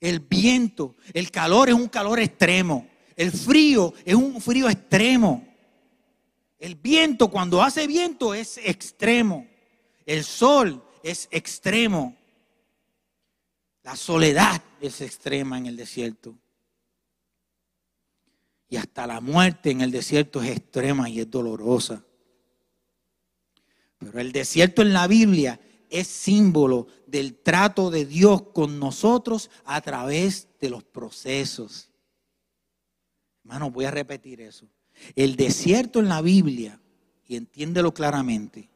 el 0.00 0.20
viento. 0.20 0.94
El 1.14 1.30
calor 1.30 1.70
es 1.70 1.74
un 1.74 1.88
calor 1.88 2.20
extremo. 2.20 2.86
El 3.16 3.32
frío 3.32 3.94
es 4.04 4.14
un 4.14 4.38
frío 4.38 4.68
extremo. 4.68 5.48
El 6.58 6.74
viento, 6.74 7.30
cuando 7.30 7.62
hace 7.62 7.86
viento, 7.86 8.34
es 8.34 8.58
extremo. 8.58 9.46
El 10.04 10.24
sol 10.24 10.84
es 11.02 11.26
extremo. 11.30 12.18
La 13.84 13.96
soledad 13.96 14.62
es 14.80 15.00
extrema 15.02 15.58
en 15.58 15.66
el 15.66 15.76
desierto. 15.76 16.34
Y 18.68 18.76
hasta 18.76 19.06
la 19.06 19.20
muerte 19.20 19.70
en 19.70 19.82
el 19.82 19.90
desierto 19.90 20.42
es 20.42 20.50
extrema 20.50 21.08
y 21.08 21.20
es 21.20 21.30
dolorosa. 21.30 22.02
Pero 23.98 24.18
el 24.18 24.32
desierto 24.32 24.82
en 24.82 24.92
la 24.92 25.06
Biblia 25.06 25.60
es 25.90 26.08
símbolo 26.08 26.86
del 27.06 27.36
trato 27.36 27.90
de 27.90 28.06
Dios 28.06 28.42
con 28.54 28.78
nosotros 28.78 29.50
a 29.64 29.80
través 29.82 30.48
de 30.60 30.70
los 30.70 30.82
procesos. 30.82 31.90
Hermano, 33.44 33.70
voy 33.70 33.84
a 33.84 33.90
repetir 33.90 34.40
eso. 34.40 34.66
El 35.14 35.36
desierto 35.36 36.00
en 36.00 36.08
la 36.08 36.22
Biblia, 36.22 36.80
y 37.26 37.36
entiéndelo 37.36 37.92
claramente, 37.92 38.70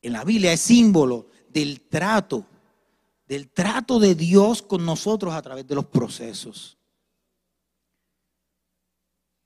en 0.00 0.12
la 0.14 0.24
Biblia 0.24 0.52
es 0.54 0.60
símbolo 0.60 1.28
del 1.50 1.82
trato, 1.82 2.46
del 3.30 3.48
trato 3.48 4.00
de 4.00 4.16
Dios 4.16 4.60
con 4.60 4.84
nosotros 4.84 5.32
a 5.32 5.40
través 5.40 5.64
de 5.64 5.76
los 5.76 5.86
procesos. 5.86 6.76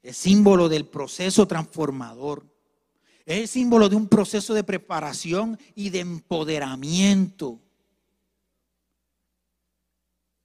Es 0.00 0.17
símbolo 0.17 0.71
del 0.71 0.87
proceso 0.87 1.47
transformador. 1.47 2.47
Es 3.26 3.41
el 3.41 3.47
símbolo 3.47 3.91
de 3.91 3.97
un 3.97 4.09
proceso 4.09 4.55
de 4.55 4.64
preparación 4.64 5.59
y 5.75 5.91
de 5.91 6.00
empoderamiento. 6.00 7.61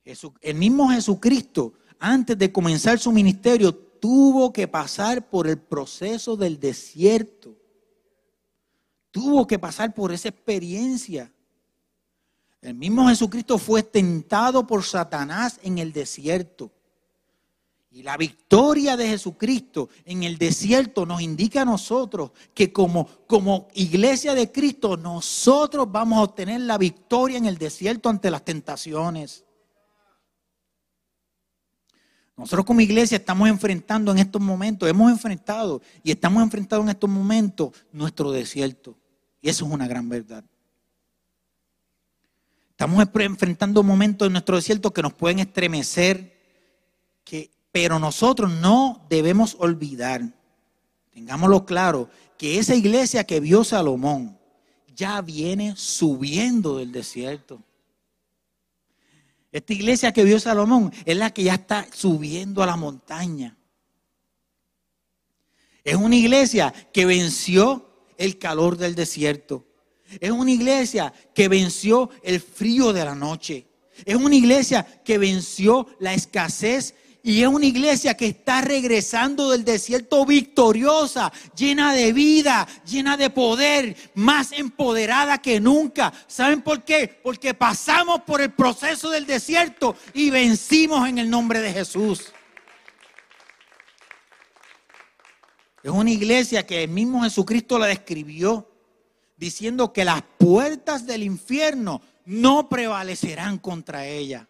el 0.04 0.56
mismo 0.56 0.90
Jesucristo, 0.90 1.76
antes 1.98 2.38
de 2.38 2.52
comenzar 2.52 3.00
su 3.00 3.14
ministerio, 3.14 3.74
tuvo 3.74 4.52
que 4.52 4.68
pasar 4.68 5.30
por 5.30 5.48
el 5.48 5.60
proceso 5.60 6.36
del 6.36 6.60
desierto. 6.60 7.56
Tuvo 9.12 9.48
que 9.48 9.58
pasar 9.58 9.94
por 9.94 10.12
esa 10.12 10.28
experiencia. 10.28 11.34
El 12.62 12.76
mismo 12.76 13.08
Jesucristo 13.08 13.58
fue 13.58 13.84
tentado 13.84 14.68
por 14.68 14.84
Satanás 14.84 15.60
en 15.64 15.78
el 15.78 15.94
desierto. 15.94 16.72
Y 17.92 18.04
la 18.04 18.18
victoria 18.18 18.96
de 18.96 19.08
Jesucristo 19.08 19.90
en 20.06 20.24
el 20.24 20.38
desierto 20.38 21.06
nos 21.06 21.22
indica 21.22 21.64
a 21.64 21.66
nosotros 21.66 22.32
que 22.54 22.72
como, 22.72 23.08
como 23.26 23.68
iglesia 23.74 24.36
de 24.36 24.52
Cristo 24.52 24.96
nosotros 24.96 25.92
vamos 25.92 26.20
a 26.20 26.24
obtener 26.24 26.62
la 26.62 26.78
victoria 26.78 27.38
en 27.38 27.46
el 27.46 27.58
desierto 27.58 28.10
ante 28.10 28.30
las 28.30 28.46
tentaciones. 28.46 29.44
Nosotros 32.38 32.66
como 32.66 32.80
iglesia 32.80 33.18
estamos 33.18 33.50
enfrentando 33.50 34.12
en 34.12 34.20
estos 34.20 34.42
momentos, 34.42 34.88
hemos 34.88 35.12
enfrentado 35.12 35.82
y 36.04 36.12
estamos 36.12 36.44
enfrentando 36.44 36.84
en 36.84 36.90
estos 36.90 37.10
momentos 37.10 37.72
nuestro 37.92 38.32
desierto. 38.32 38.96
Y 39.42 39.50
eso 39.50 39.66
es 39.66 39.72
una 39.72 39.88
gran 39.88 40.08
verdad. 40.08 40.44
Estamos 42.80 43.06
enfrentando 43.14 43.84
momentos 43.84 44.26
en 44.26 44.32
nuestro 44.32 44.56
desierto 44.56 44.94
que 44.94 45.02
nos 45.02 45.14
pueden 45.14 45.40
estremecer, 45.40 46.34
que 47.26 47.52
pero 47.74 48.00
nosotros 48.00 48.50
no 48.50 49.06
debemos 49.10 49.58
olvidar, 49.60 50.22
tengámoslo 51.12 51.66
claro, 51.66 52.10
que 52.38 52.58
esa 52.58 52.76
iglesia 52.76 53.26
que 53.26 53.42
vio 53.42 53.66
Salomón 53.66 54.40
ya 54.96 55.20
viene 55.20 55.76
subiendo 55.76 56.78
del 56.78 56.94
desierto. 56.94 57.62
Esta 59.52 59.74
iglesia 59.74 60.14
que 60.14 60.24
vio 60.24 60.40
Salomón 60.40 60.94
es 61.04 61.18
la 61.18 61.32
que 61.32 61.44
ya 61.44 61.56
está 61.56 61.86
subiendo 61.92 62.64
a 62.64 62.66
la 62.66 62.78
montaña. 62.78 63.58
Es 65.84 65.96
una 65.96 66.16
iglesia 66.16 66.74
que 66.94 67.06
venció 67.06 67.90
el 68.18 68.40
calor 68.40 68.78
del 68.78 68.96
desierto. 68.96 69.66
Es 70.20 70.32
una 70.32 70.52
iglesia 70.52 71.14
que 71.34 71.48
venció 71.48 72.10
el 72.24 72.40
frío 72.40 72.94
de 72.94 73.06
la 73.06 73.16
noche. 73.16 73.68
Es 74.06 74.16
una 74.16 74.36
iglesia 74.36 74.86
que 75.04 75.18
venció 75.18 75.88
la 76.00 76.14
escasez 76.14 76.96
y 77.22 77.42
es 77.42 77.48
una 77.48 77.66
iglesia 77.66 78.16
que 78.16 78.28
está 78.28 78.62
regresando 78.62 79.52
del 79.52 79.66
desierto 79.66 80.26
victoriosa, 80.26 81.32
llena 81.56 81.94
de 81.94 82.14
vida, 82.14 82.66
llena 82.86 83.18
de 83.18 83.30
poder, 83.30 83.96
más 84.16 84.54
empoderada 84.54 85.38
que 85.38 85.60
nunca. 85.60 86.14
¿Saben 86.28 86.62
por 86.62 86.84
qué? 86.84 87.20
Porque 87.22 87.54
pasamos 87.54 88.22
por 88.22 88.42
el 88.42 88.52
proceso 88.52 89.10
del 89.10 89.26
desierto 89.26 89.98
y 90.14 90.30
vencimos 90.30 91.10
en 91.10 91.18
el 91.18 91.30
nombre 91.30 91.60
de 91.60 91.74
Jesús. 91.74 92.32
Es 95.84 95.92
una 95.92 96.12
iglesia 96.12 96.66
que 96.66 96.84
el 96.84 96.90
mismo 96.90 97.24
Jesucristo 97.24 97.78
la 97.78 97.88
describió 97.88 98.69
diciendo 99.40 99.92
que 99.94 100.06
las 100.06 100.22
puertas 100.38 101.08
del 101.08 101.24
infierno 101.24 102.02
no 102.26 102.70
prevalecerán 102.70 103.58
contra 103.58 104.06
ella 104.06 104.50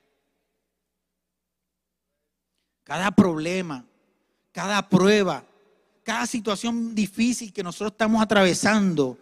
cada 2.90 3.12
problema, 3.12 3.86
cada 4.52 4.90
prueba, 4.90 5.46
cada 6.02 6.26
situación 6.26 6.96
difícil 6.96 7.54
que 7.54 7.62
nosotros 7.62 7.92
estamos 7.92 8.20
atravesando 8.20 9.16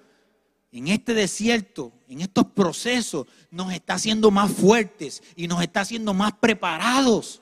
en 0.72 0.88
este 0.88 1.14
desierto, 1.14 1.92
en 2.08 2.22
estos 2.22 2.46
procesos, 2.46 3.28
nos 3.52 3.74
está 3.74 3.96
haciendo 3.96 4.32
más 4.32 4.50
fuertes 4.54 5.22
y 5.36 5.50
nos 5.50 5.62
está 5.62 5.82
haciendo 5.82 6.14
más 6.14 6.32
preparados. 6.32 7.42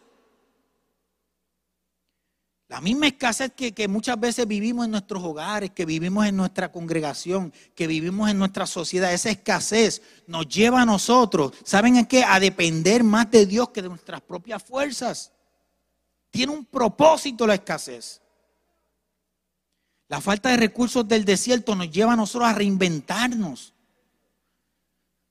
La 2.67 2.81
misma 2.81 3.07
escasez 3.07 3.51
que, 3.53 3.87
muchas 3.87 4.19
veces 4.19 4.47
vivimos 4.47 4.85
en 4.85 4.91
nuestros 4.91 5.23
hogares, 5.23 5.69
que 5.71 5.85
vivimos 5.85 6.25
en 6.25 6.35
nuestra 6.35 6.71
congregación, 6.71 7.53
que 7.75 7.85
vivimos 7.85 8.29
en 8.29 8.39
nuestra 8.39 8.65
sociedad, 8.65 9.13
esa 9.13 9.29
escasez 9.29 10.01
nos 10.25 10.47
lleva 10.47 10.81
a 10.81 10.85
nosotros, 10.85 11.53
¿saben 11.63 11.95
en 11.95 12.07
qué? 12.07 12.23
A 12.23 12.39
depender 12.39 13.03
más 13.03 13.29
de 13.29 13.45
Dios 13.45 13.69
que 13.69 13.83
de 13.83 13.89
nuestras 13.89 14.21
propias 14.21 14.63
fuerzas. 14.63 15.31
Tiene 16.31 16.53
un 16.53 16.65
propósito 16.65 17.45
la 17.45 17.53
escasez. 17.53 18.21
La 20.07 20.19
falta 20.19 20.49
de 20.49 20.57
recursos 20.57 21.07
del 21.07 21.23
desierto 21.23 21.75
nos 21.75 21.89
lleva 21.91 22.13
a 22.13 22.17
nosotros 22.17 22.49
a 22.49 22.53
reinventarnos. 22.53 23.73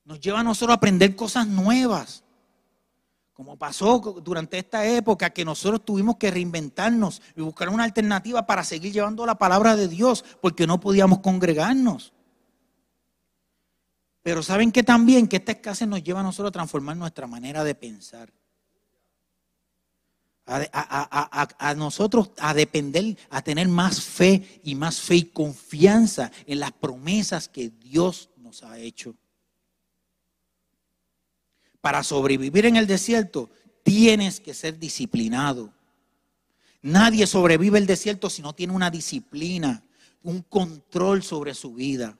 Nos 0.05 0.19
lleva 0.19 0.39
a 0.39 0.43
nosotros 0.43 0.71
a 0.71 0.77
aprender 0.77 1.15
cosas 1.15 1.47
nuevas. 1.47 2.24
Como 3.35 3.55
pasó 3.55 3.99
durante 4.23 4.57
esta 4.57 4.87
época 4.87 5.29
que 5.29 5.45
nosotros 5.45 5.85
tuvimos 5.85 6.15
que 6.15 6.31
reinventarnos 6.31 7.21
y 7.35 7.41
buscar 7.41 7.69
una 7.69 7.83
alternativa 7.83 8.47
para 8.47 8.63
seguir 8.63 8.93
llevando 8.93 9.27
la 9.27 9.35
palabra 9.35 9.75
de 9.75 9.87
Dios 9.87 10.25
porque 10.41 10.65
no 10.65 10.79
podíamos 10.79 11.19
congregarnos. 11.19 12.13
Pero 14.23 14.41
saben 14.41 14.71
que 14.71 14.81
también 14.81 15.27
que 15.27 15.35
esta 15.35 15.51
escasez 15.51 15.87
nos 15.87 16.01
lleva 16.01 16.21
a 16.21 16.23
nosotros 16.23 16.49
a 16.49 16.53
transformar 16.53 16.97
nuestra 16.97 17.27
manera 17.27 17.63
de 17.63 17.75
pensar 17.75 18.33
a, 20.45 21.73
nosotros 21.75 22.31
a 22.37 22.53
depender, 22.53 23.17
a 23.29 23.41
tener 23.41 23.67
más 23.67 24.01
fe 24.01 24.61
y 24.63 24.75
más 24.75 25.01
fe 25.01 25.15
y 25.15 25.25
confianza 25.25 26.31
en 26.45 26.59
las 26.59 26.71
promesas 26.71 27.49
que 27.49 27.69
Dios 27.69 28.29
nos 28.37 28.63
ha 28.63 28.77
hecho. 28.77 29.15
Para 31.85 32.01
sobrevivir 32.01 32.65
en 32.65 32.77
el 32.77 32.87
desierto 32.87 33.51
tienes 33.83 34.39
que 34.39 34.55
ser 34.55 34.79
disciplinado. 34.79 35.71
Nadie 36.81 37.27
sobrevive 37.27 37.77
el 37.77 37.85
desierto 37.85 38.27
si 38.27 38.41
no 38.41 38.53
tiene 38.53 38.73
una 38.73 38.89
disciplina, 38.89 39.83
un 40.23 40.41
control 40.41 41.21
sobre 41.21 41.53
su 41.53 41.75
vida. 41.75 42.17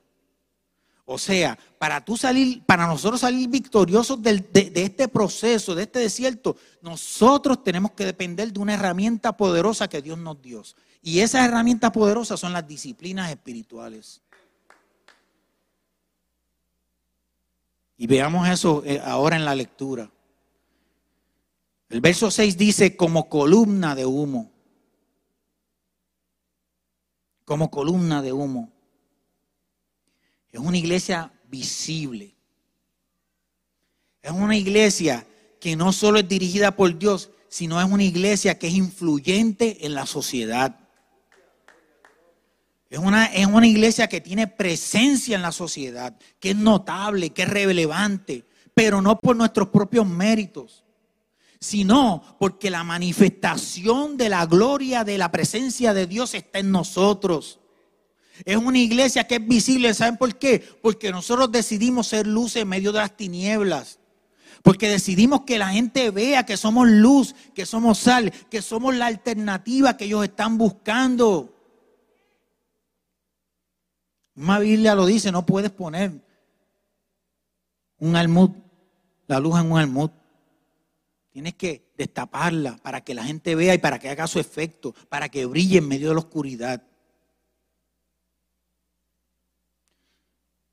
O 1.04 1.18
sea, 1.18 1.58
para 1.80 2.04
tú 2.04 2.16
salir, 2.16 2.62
para 2.64 2.86
nosotros 2.86 3.22
salir 3.22 3.48
victoriosos 3.48 4.22
de, 4.22 4.38
de, 4.38 4.82
este 4.84 5.08
proceso, 5.08 5.74
de 5.74 5.82
este 5.82 5.98
desierto, 5.98 6.56
nosotros 6.80 7.64
tenemos 7.64 7.90
que 7.90 8.04
depender 8.04 8.52
de 8.52 8.60
una 8.60 8.74
herramienta 8.74 9.36
poderosa 9.36 9.88
que 9.88 10.00
Dios 10.00 10.16
nos 10.16 10.40
dio. 10.40 10.62
Y 11.02 11.18
esas 11.18 11.44
herramientas 11.44 11.90
poderosas 11.90 12.38
son 12.38 12.52
las 12.52 12.68
disciplinas 12.68 13.30
espirituales. 13.30 14.22
Y 17.96 18.06
veamos 18.06 18.48
eso 18.48 18.82
eh, 18.84 19.00
ahora 19.04 19.36
en 19.36 19.44
la 19.44 19.54
lectura. 19.54 20.10
El 21.88 22.00
verso 22.00 22.30
6 22.30 22.56
dice, 22.56 22.96
como 22.96 23.28
columna 23.28 23.94
de 23.94 24.06
humo. 24.06 24.50
Como 27.44 27.70
columna 27.70 28.22
de 28.22 28.32
humo. 28.32 28.72
Es 30.50 30.60
una 30.60 30.76
iglesia 30.76 31.32
visible. 31.48 32.34
Es 34.20 34.32
una 34.32 34.56
iglesia 34.56 35.26
que 35.60 35.76
no 35.76 35.92
solo 35.92 36.18
es 36.18 36.28
dirigida 36.28 36.76
por 36.76 36.98
Dios, 36.98 37.30
sino 37.48 37.80
es 37.80 37.86
una 37.90 38.02
iglesia 38.02 38.58
que 38.58 38.66
es 38.66 38.74
influyente 38.74 39.86
en 39.86 39.94
la 39.94 40.06
sociedad. 40.06 40.85
Es 42.88 42.98
una, 42.98 43.26
es 43.26 43.46
una 43.46 43.66
iglesia 43.66 44.08
que 44.08 44.20
tiene 44.20 44.46
presencia 44.46 45.36
en 45.36 45.42
la 45.42 45.52
sociedad, 45.52 46.16
que 46.38 46.50
es 46.50 46.56
notable, 46.56 47.30
que 47.30 47.42
es 47.42 47.48
relevante, 47.48 48.44
pero 48.74 49.02
no 49.02 49.18
por 49.18 49.34
nuestros 49.34 49.68
propios 49.68 50.06
méritos, 50.06 50.84
sino 51.58 52.22
porque 52.38 52.70
la 52.70 52.84
manifestación 52.84 54.16
de 54.16 54.28
la 54.28 54.46
gloria 54.46 55.02
de 55.02 55.18
la 55.18 55.32
presencia 55.32 55.94
de 55.94 56.06
Dios 56.06 56.34
está 56.34 56.60
en 56.60 56.70
nosotros. 56.70 57.58
Es 58.44 58.56
una 58.56 58.78
iglesia 58.78 59.26
que 59.26 59.36
es 59.36 59.46
visible. 59.46 59.94
¿Saben 59.94 60.16
por 60.16 60.36
qué? 60.36 60.62
Porque 60.82 61.10
nosotros 61.10 61.50
decidimos 61.50 62.08
ser 62.08 62.26
luz 62.26 62.54
en 62.56 62.68
medio 62.68 62.92
de 62.92 62.98
las 62.98 63.16
tinieblas. 63.16 63.98
Porque 64.62 64.88
decidimos 64.88 65.42
que 65.42 65.58
la 65.58 65.70
gente 65.70 66.10
vea 66.10 66.44
que 66.44 66.56
somos 66.56 66.88
luz, 66.88 67.34
que 67.54 67.66
somos 67.66 67.98
sal, 67.98 68.32
que 68.50 68.62
somos 68.62 68.94
la 68.94 69.06
alternativa 69.06 69.96
que 69.96 70.04
ellos 70.04 70.24
están 70.24 70.58
buscando. 70.58 71.55
Una 74.36 74.58
Biblia 74.58 74.94
lo 74.94 75.06
dice, 75.06 75.32
no 75.32 75.46
puedes 75.46 75.70
poner 75.70 76.12
un 77.98 78.16
almud, 78.16 78.50
la 79.26 79.40
luz 79.40 79.58
en 79.58 79.72
un 79.72 79.78
almud. 79.78 80.10
Tienes 81.30 81.54
que 81.54 81.90
destaparla 81.96 82.76
para 82.82 83.02
que 83.02 83.14
la 83.14 83.24
gente 83.24 83.54
vea 83.54 83.74
y 83.74 83.78
para 83.78 83.98
que 83.98 84.10
haga 84.10 84.26
su 84.26 84.38
efecto, 84.38 84.94
para 85.08 85.28
que 85.28 85.46
brille 85.46 85.78
en 85.78 85.88
medio 85.88 86.08
de 86.08 86.14
la 86.14 86.20
oscuridad. 86.20 86.82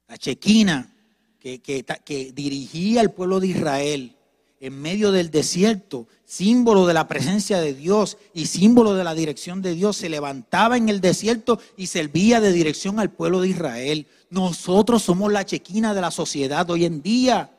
La 0.08 0.18
chequina 0.18 0.94
que, 1.40 1.62
que, 1.62 2.32
dirigía 2.34 3.02
al 3.02 3.12
pueblo 3.12 3.40
de 3.40 3.48
Israel 3.48 4.16
en 4.64 4.82
medio 4.82 5.12
del 5.12 5.30
desierto, 5.30 6.08
símbolo 6.24 6.88
de 6.88 6.94
la 6.94 7.06
presencia 7.06 7.60
de 7.60 7.74
Dios 7.74 8.18
y 8.34 8.46
símbolo 8.46 8.94
de 8.94 9.04
la 9.04 9.14
dirección 9.14 9.62
de 9.62 9.76
Dios, 9.76 9.98
se 9.98 10.08
levantaba 10.08 10.78
en 10.78 10.88
el 10.88 11.02
desierto 11.02 11.60
y 11.76 11.88
servía 11.88 12.40
de 12.40 12.54
dirección 12.54 12.98
al 12.98 13.12
pueblo 13.12 13.42
de 13.42 13.50
Israel. 13.50 14.08
Nosotros 14.30 15.04
somos 15.04 15.34
la 15.34 15.46
chequina 15.46 15.94
de 15.94 16.00
la 16.00 16.12
sociedad 16.12 16.70
hoy 16.70 16.86
en 16.86 17.02
día. 17.02 17.52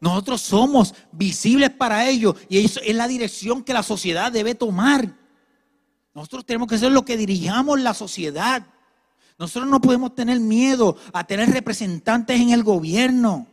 Nosotros 0.00 0.40
somos 0.40 0.94
visibles 1.12 1.68
para 1.68 2.08
ellos 2.08 2.36
y 2.48 2.64
eso 2.64 2.80
es 2.82 2.96
la 2.96 3.06
dirección 3.06 3.62
que 3.62 3.74
la 3.74 3.82
sociedad 3.82 4.32
debe 4.32 4.54
tomar. 4.54 5.14
Nosotros 6.14 6.46
tenemos 6.46 6.68
que 6.68 6.78
ser 6.78 6.90
lo 6.90 7.04
que 7.04 7.18
dirijamos 7.18 7.78
la 7.82 7.92
sociedad. 7.92 8.66
Nosotros 9.38 9.70
no 9.70 9.78
podemos 9.78 10.14
tener 10.14 10.40
miedo 10.40 10.96
a 11.12 11.24
tener 11.24 11.50
representantes 11.50 12.40
en 12.40 12.48
el 12.48 12.62
gobierno. 12.62 13.46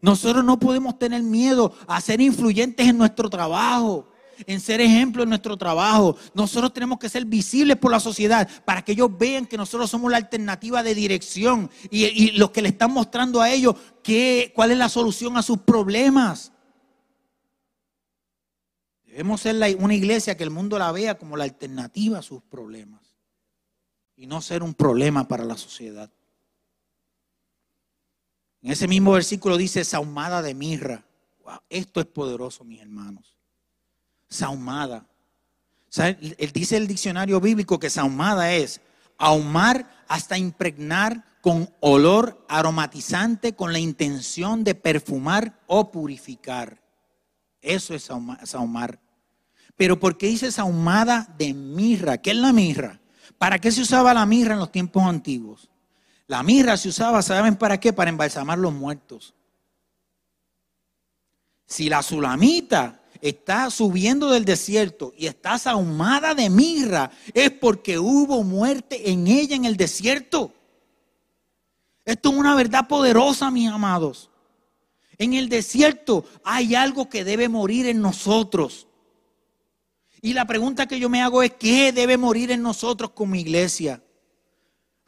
Nosotros 0.00 0.44
no 0.44 0.58
podemos 0.58 0.98
tener 0.98 1.22
miedo 1.22 1.72
a 1.86 2.00
ser 2.00 2.20
influyentes 2.20 2.86
en 2.86 2.98
nuestro 2.98 3.30
trabajo, 3.30 4.08
en 4.46 4.60
ser 4.60 4.80
ejemplo 4.80 5.22
en 5.22 5.28
nuestro 5.28 5.56
trabajo. 5.56 6.16
Nosotros 6.34 6.72
tenemos 6.72 6.98
que 6.98 7.08
ser 7.08 7.24
visibles 7.24 7.76
por 7.76 7.90
la 7.90 8.00
sociedad 8.00 8.48
para 8.64 8.82
que 8.82 8.92
ellos 8.92 9.10
vean 9.16 9.46
que 9.46 9.56
nosotros 9.56 9.90
somos 9.90 10.10
la 10.10 10.18
alternativa 10.18 10.82
de 10.82 10.94
dirección 10.94 11.70
y, 11.90 12.32
los 12.32 12.50
que 12.50 12.62
le 12.62 12.68
están 12.68 12.92
mostrando 12.92 13.40
a 13.40 13.50
ellos 13.50 13.74
qué, 14.02 14.52
cuál 14.54 14.72
es 14.72 14.78
la 14.78 14.88
solución 14.88 15.36
a 15.36 15.42
sus 15.42 15.58
problemas. 15.58 16.52
Debemos 19.04 19.40
ser 19.40 19.76
una 19.78 19.94
iglesia 19.94 20.36
que 20.36 20.44
el 20.44 20.50
mundo 20.50 20.78
la 20.78 20.92
vea 20.92 21.16
como 21.16 21.36
la 21.36 21.44
alternativa 21.44 22.18
a 22.18 22.22
sus 22.22 22.42
problemas 22.42 23.16
y 24.14 24.26
no 24.26 24.40
ser 24.42 24.62
un 24.62 24.74
problema 24.74 25.26
para 25.26 25.44
la 25.44 25.56
sociedad. 25.56 26.10
En 28.66 28.72
ese 28.72 28.88
mismo 28.88 29.12
versículo 29.12 29.56
dice 29.56 29.84
saumada 29.84 30.42
de 30.42 30.52
mirra. 30.52 31.04
esto 31.70 32.00
es 32.00 32.06
poderoso, 32.06 32.64
mis 32.64 32.80
hermanos. 32.80 33.36
Saumada. 34.28 35.06
Él 35.96 36.50
dice 36.52 36.76
el 36.76 36.88
diccionario 36.88 37.40
bíblico 37.40 37.78
que 37.78 37.90
saumada 37.90 38.52
es 38.52 38.80
ahumar 39.18 40.04
hasta 40.08 40.36
impregnar 40.36 41.38
con 41.42 41.72
olor 41.78 42.44
aromatizante 42.48 43.54
con 43.54 43.72
la 43.72 43.78
intención 43.78 44.64
de 44.64 44.74
perfumar 44.74 45.62
o 45.68 45.92
purificar. 45.92 46.82
Eso 47.62 47.94
es 47.94 48.10
saumar. 48.42 48.98
Pero 49.76 50.00
¿por 50.00 50.18
qué 50.18 50.26
dice 50.26 50.50
saumada 50.50 51.32
de 51.38 51.54
mirra? 51.54 52.18
¿Qué 52.18 52.32
es 52.32 52.36
la 52.36 52.52
mirra? 52.52 52.98
¿Para 53.38 53.60
qué 53.60 53.70
se 53.70 53.82
usaba 53.82 54.12
la 54.12 54.26
mirra 54.26 54.54
en 54.54 54.58
los 54.58 54.72
tiempos 54.72 55.04
antiguos? 55.04 55.70
La 56.26 56.42
mirra 56.42 56.76
se 56.76 56.88
usaba, 56.88 57.22
¿saben 57.22 57.56
para 57.56 57.78
qué? 57.78 57.92
Para 57.92 58.10
embalsamar 58.10 58.58
los 58.58 58.72
muertos. 58.72 59.34
Si 61.66 61.88
la 61.88 62.02
sulamita 62.02 63.02
está 63.20 63.70
subiendo 63.70 64.30
del 64.30 64.44
desierto 64.44 65.12
y 65.16 65.26
está 65.26 65.58
sahumada 65.58 66.34
de 66.34 66.50
mirra, 66.50 67.10
es 67.34 67.50
porque 67.50 67.98
hubo 67.98 68.42
muerte 68.42 69.10
en 69.10 69.26
ella 69.26 69.56
en 69.56 69.64
el 69.64 69.76
desierto. 69.76 70.52
Esto 72.04 72.30
es 72.30 72.36
una 72.36 72.54
verdad 72.54 72.86
poderosa, 72.86 73.50
mis 73.50 73.68
amados. 73.68 74.30
En 75.18 75.32
el 75.32 75.48
desierto 75.48 76.24
hay 76.44 76.74
algo 76.74 77.08
que 77.08 77.24
debe 77.24 77.48
morir 77.48 77.86
en 77.86 78.00
nosotros. 78.00 78.86
Y 80.22 80.32
la 80.32 80.44
pregunta 80.44 80.86
que 80.86 80.98
yo 80.98 81.08
me 81.08 81.22
hago 81.22 81.42
es, 81.42 81.52
¿qué 81.52 81.92
debe 81.92 82.16
morir 82.16 82.50
en 82.50 82.62
nosotros 82.62 83.10
como 83.10 83.34
iglesia? 83.34 84.02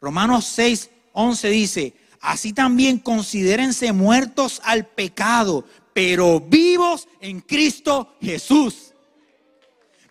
Romanos 0.01 0.45
6, 0.45 0.89
11 1.19 1.49
dice, 1.49 1.93
así 2.21 2.53
también 2.53 2.97
considérense 2.99 3.91
muertos 3.91 4.61
al 4.63 4.85
pecado, 4.87 5.65
pero 5.93 6.39
vivos 6.39 7.07
en 7.19 7.41
Cristo 7.41 8.15
Jesús. 8.21 8.93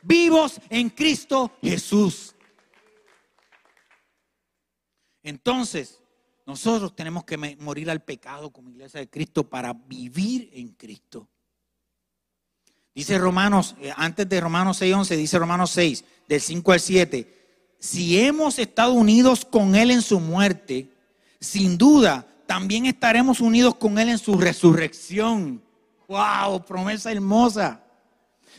Vivos 0.03 0.61
en 0.69 0.91
Cristo 0.91 1.53
Jesús. 1.63 2.35
Entonces, 5.23 6.01
nosotros 6.47 6.95
tenemos 6.95 7.25
que 7.25 7.37
morir 7.59 7.91
al 7.91 8.03
pecado 8.03 8.51
como 8.51 8.71
iglesia 8.71 9.01
de 9.01 9.09
Cristo 9.09 9.49
para 9.49 9.73
vivir 9.73 10.51
en 10.53 10.69
Cristo. 10.69 11.29
Dice 12.95 13.17
Romanos, 13.19 13.77
eh, 13.81 13.93
antes 13.97 14.29
de 14.29 14.41
Romanos 14.41 14.81
6.11, 14.83 15.17
dice 15.17 15.39
Romanos 15.39 15.71
6, 15.71 16.05
del 16.27 16.41
5 16.41 16.73
al 16.73 16.81
7, 16.81 17.39
si 17.79 18.19
hemos 18.19 18.59
estado 18.59 18.93
unidos 18.93 19.45
con 19.45 19.75
Él 19.75 19.91
en 19.91 20.03
su 20.03 20.19
muerte, 20.19 20.91
sin 21.41 21.79
duda 21.79 22.27
también 22.47 22.87
estaremos 22.87 23.41
unidos 23.41 23.75
con 23.75 23.99
Él 23.99 24.09
en 24.09 24.19
su 24.19 24.35
resurrección. 24.37 25.63
¡Wow! 26.09 26.65
Promesa 26.65 27.13
hermosa. 27.13 27.83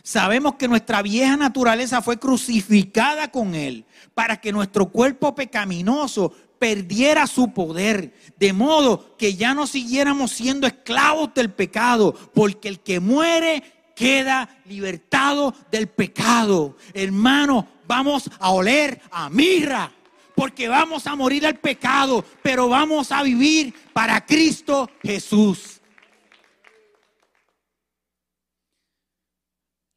Sabemos 0.04 0.56
que 0.56 0.68
nuestra 0.68 1.02
vieja 1.02 1.36
naturaleza 1.36 2.02
fue 2.02 2.20
crucificada 2.20 3.32
con 3.32 3.56
Él 3.56 3.86
para 4.14 4.40
que 4.40 4.52
nuestro 4.52 4.90
cuerpo 4.90 5.36
pecaminoso 5.36 6.32
perdiera 6.60 7.26
su 7.26 7.54
poder, 7.54 8.14
de 8.38 8.54
modo 8.54 9.18
que 9.18 9.36
ya 9.36 9.54
no 9.54 9.66
siguiéramos 9.66 10.32
siendo 10.32 10.68
esclavos 10.68 11.34
del 11.34 11.52
pecado, 11.52 12.14
porque 12.34 12.68
el 12.68 12.82
que 12.82 13.00
muere 13.00 13.64
queda 13.96 14.50
libertado 14.66 15.54
del 15.72 15.88
pecado. 15.88 16.78
Hermano, 16.94 17.68
vamos 17.88 18.30
a 18.40 18.52
oler 18.52 19.02
a 19.12 19.30
mirra, 19.30 19.92
porque 20.40 20.70
vamos 20.70 21.06
a 21.06 21.18
morir 21.18 21.46
al 21.46 21.60
pecado, 21.60 22.24
pero 22.42 22.70
vamos 22.70 23.12
a 23.12 23.24
vivir 23.24 23.74
para 23.92 24.26
Cristo 24.26 24.90
Jesús. 25.04 25.82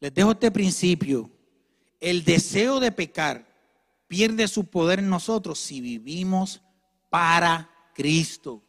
Les 0.01 0.13
dejo 0.13 0.33
este 0.33 0.51
principio. 0.51 1.31
El 2.01 2.25
deseo 2.25 2.81
de 2.81 2.91
pecar 2.91 3.47
pierde 4.09 4.49
su 4.49 4.65
poder 4.65 4.99
en 4.99 5.09
nosotros 5.09 5.61
si 5.61 5.81
vivimos 5.81 6.61
para 7.09 7.71
Cristo. 7.95 8.65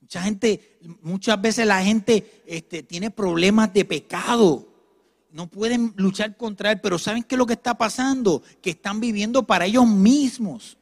Mucha 0.00 0.20
gente, 0.20 0.78
muchas 1.00 1.40
veces 1.40 1.66
la 1.66 1.82
gente 1.82 2.42
este, 2.44 2.82
tiene 2.82 3.10
problemas 3.10 3.72
de 3.72 3.86
pecado. 3.86 4.75
No 5.36 5.48
pueden 5.48 5.92
luchar 5.96 6.34
contra 6.38 6.72
él, 6.72 6.80
pero 6.80 6.98
¿saben 6.98 7.22
qué 7.22 7.34
es 7.34 7.38
lo 7.38 7.44
que 7.44 7.52
está 7.52 7.76
pasando? 7.76 8.42
Que 8.62 8.70
están 8.70 9.00
viviendo 9.00 9.46
para 9.46 9.66
ellos 9.66 9.86
mismos. 9.86 10.78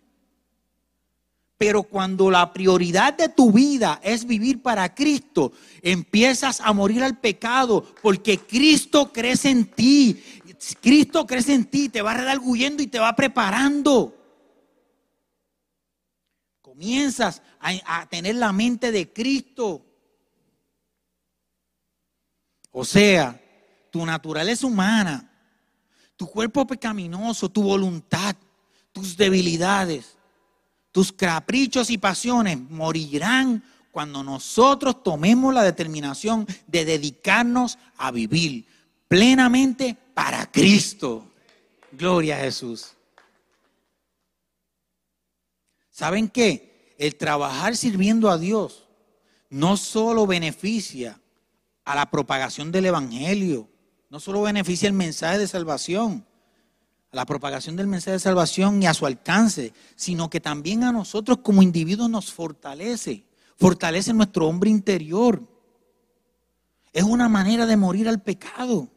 Pero 1.58 1.82
cuando 1.82 2.30
la 2.30 2.52
prioridad 2.52 3.14
de 3.14 3.28
tu 3.28 3.50
vida 3.50 3.98
es 4.00 4.24
vivir 4.24 4.62
para 4.62 4.94
Cristo, 4.94 5.50
empiezas 5.82 6.60
a 6.60 6.72
morir 6.72 7.02
al 7.02 7.18
pecado 7.18 7.84
porque 8.00 8.38
Cristo 8.38 9.12
crece 9.12 9.50
en 9.50 9.64
ti. 9.66 10.22
Cristo 10.80 11.26
crece 11.26 11.54
en 11.54 11.64
ti, 11.64 11.88
te 11.88 12.00
va 12.00 12.14
redarguyendo 12.14 12.80
y 12.80 12.86
te 12.86 13.00
va 13.00 13.16
preparando 13.16 14.14
comienzas 16.60 17.42
a, 17.58 18.06
tener 18.06 18.36
la 18.36 18.52
mente 18.52 18.92
de 18.92 19.12
Cristo. 19.12 19.84
O 22.70 22.84
sea, 22.84 23.43
tu 23.94 24.04
naturaleza 24.04 24.66
humana, 24.66 25.30
tu 26.16 26.26
cuerpo 26.26 26.66
pecaminoso, 26.66 27.48
tu 27.48 27.62
voluntad, 27.62 28.34
tus 28.92 29.16
debilidades, 29.16 30.16
tus 30.90 31.12
caprichos 31.12 31.90
y 31.90 31.96
pasiones 31.96 32.58
morirán 32.58 33.62
cuando 33.92 34.24
nosotros 34.24 35.00
tomemos 35.00 35.54
la 35.54 35.62
determinación 35.62 36.44
de 36.66 36.84
dedicarnos 36.84 37.78
a 37.96 38.10
vivir 38.10 38.66
plenamente 39.06 39.96
para 40.12 40.50
Cristo. 40.50 41.30
Gloria 41.92 42.34
a 42.34 42.40
Jesús. 42.40 42.94
¿Saben 45.88 46.26
qué? 46.26 46.96
El 46.98 47.14
trabajar 47.14 47.76
sirviendo 47.76 48.28
a 48.28 48.38
Dios 48.38 48.88
no 49.50 49.76
solo 49.76 50.26
beneficia 50.26 51.20
a 51.84 51.94
la 51.94 52.10
propagación 52.10 52.72
del 52.72 52.86
Evangelio, 52.86 53.68
no 54.14 54.20
solo 54.20 54.42
beneficia 54.42 54.86
el 54.86 54.92
mensaje 54.92 55.38
de 55.38 55.48
salvación, 55.48 56.24
a 57.10 57.16
la 57.16 57.26
propagación 57.26 57.74
del 57.74 57.88
mensaje 57.88 58.12
de 58.12 58.20
salvación 58.20 58.80
y 58.80 58.86
a 58.86 58.94
su 58.94 59.06
alcance, 59.06 59.72
sino 59.96 60.30
que 60.30 60.38
también 60.38 60.84
a 60.84 60.92
nosotros 60.92 61.38
como 61.42 61.64
individuos 61.64 62.08
nos 62.08 62.32
fortalece, 62.32 63.24
fortalece 63.56 64.14
nuestro 64.14 64.46
hombre 64.46 64.70
interior. 64.70 65.42
Es 66.92 67.02
una 67.02 67.28
manera 67.28 67.66
de 67.66 67.76
morir 67.76 68.08
al 68.08 68.22
pecado. 68.22 68.88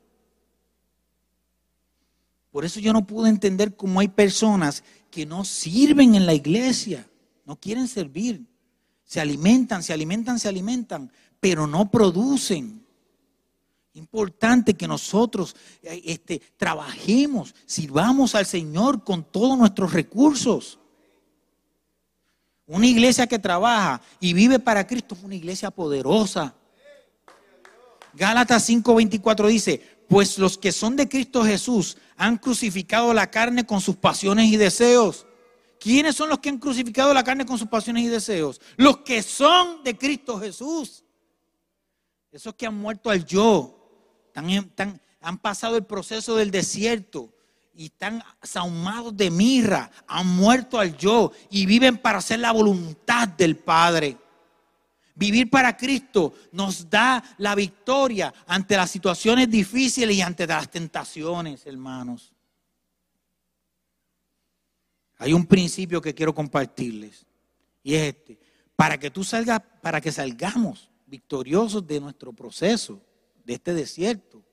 Por 2.52 2.64
eso 2.64 2.80
yo 2.80 2.94
no 2.94 3.08
pude 3.08 3.30
entender 3.30 3.76
cómo 3.76 4.02
hay 4.02 4.10
personas 4.10 4.84
que 5.10 5.26
no 5.26 5.44
sirven 5.46 6.14
en 6.14 6.28
la 6.28 6.36
iglesia, 6.36 7.10
no 7.44 7.56
quieren 7.60 7.88
servir. 7.88 8.46
Se 9.04 9.20
alimentan, 9.20 9.82
se 9.82 9.94
alimentan, 9.94 10.38
se 10.38 10.48
alimentan, 10.48 11.12
pero 11.40 11.66
no 11.66 11.90
producen. 11.90 12.87
Importante 13.98 14.76
que 14.76 14.88
nosotros 14.88 15.56
eh, 15.82 16.04
este, 16.06 16.40
trabajemos, 16.56 17.56
sirvamos 17.66 18.36
al 18.36 18.46
Señor 18.46 19.04
con 19.04 19.24
todos 19.24 19.58
nuestros 19.58 19.92
recursos. 19.92 20.78
Una 22.68 22.86
iglesia 22.86 23.26
que 23.26 23.40
trabaja 23.40 24.00
y 24.20 24.34
vive 24.34 24.60
para 24.60 24.86
Cristo 24.86 25.16
es 25.16 25.24
una 25.24 25.34
iglesia 25.34 25.72
poderosa. 25.72 26.54
Gálatas 28.14 28.70
5:24 28.70 29.48
dice, 29.48 29.82
pues 30.08 30.38
los 30.38 30.60
que 30.60 30.72
son 30.72 30.96
de 30.96 31.10
Cristo 31.10 31.44
Jesús 31.44 31.98
han 32.18 32.38
crucificado 32.38 33.16
la 33.16 33.32
carne 33.32 33.66
con 33.66 33.82
sus 33.82 33.96
pasiones 33.96 34.46
y 34.52 34.58
deseos. 34.58 35.26
¿Quiénes 35.80 36.16
son 36.16 36.30
los 36.30 36.38
que 36.38 36.50
han 36.50 36.60
crucificado 36.60 37.16
la 37.16 37.24
carne 37.24 37.48
con 37.48 37.58
sus 37.58 37.68
pasiones 37.68 38.04
y 38.04 38.08
deseos? 38.10 38.62
Los 38.76 38.98
que 38.98 39.24
son 39.24 39.84
de 39.84 39.98
Cristo 39.98 40.40
Jesús. 40.40 41.04
Esos 42.32 42.54
que 42.54 42.68
han 42.68 42.76
muerto 42.76 43.10
al 43.10 43.26
yo, 43.26 43.77
han 44.38 45.38
pasado 45.40 45.78
el 45.78 45.86
proceso 45.86 46.36
del 46.36 46.52
desierto 46.52 47.34
y 47.78 47.86
están 47.86 48.24
sahumados 48.42 49.16
de 49.16 49.30
mirra, 49.30 49.92
han 50.08 50.28
muerto 50.28 50.80
al 50.80 50.98
yo 50.98 51.32
y 51.52 51.66
viven 51.66 51.98
para 51.98 52.18
hacer 52.18 52.40
la 52.40 52.52
voluntad 52.52 53.28
del 53.28 53.56
Padre. 53.56 54.18
Vivir 55.14 55.50
para 55.50 55.76
Cristo 55.76 56.34
nos 56.52 56.90
da 56.90 57.24
la 57.38 57.56
victoria 57.56 58.34
ante 58.48 58.76
las 58.76 58.90
situaciones 58.90 59.50
difíciles 59.50 60.16
y 60.16 60.22
ante 60.22 60.46
las 60.46 60.70
tentaciones, 60.70 61.66
hermanos. 61.66 62.34
Hay 65.18 65.34
un 65.34 65.46
principio 65.46 66.02
que 66.02 66.14
quiero 66.14 66.34
compartirles 66.34 67.26
y 67.84 67.96
es 67.96 68.10
este. 68.10 68.40
Para 68.76 69.00
que 69.00 69.10
tú 69.10 69.24
salgas, 69.24 69.62
para 69.82 70.00
que 70.02 70.12
salgamos 70.12 70.92
victoriosos 71.08 71.86
de 71.88 72.00
nuestro 72.00 72.34
proceso, 72.34 73.02
de 73.48 73.54
este 73.54 73.74
desierto, 73.74 74.44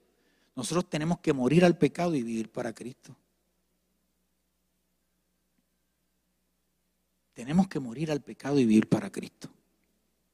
nosotros 0.55 0.89
tenemos 0.89 1.19
que 1.19 1.33
morir 1.33 1.65
al 1.65 1.77
pecado 1.77 2.15
y 2.15 2.23
vivir 2.23 2.53
para 2.53 2.73
Cristo. 2.73 3.17
Tenemos 7.35 7.67
que 7.67 7.81
morir 7.81 8.13
al 8.13 8.23
pecado 8.23 8.57
y 8.61 8.65
vivir 8.65 8.89
para 8.89 9.11
Cristo. 9.11 9.51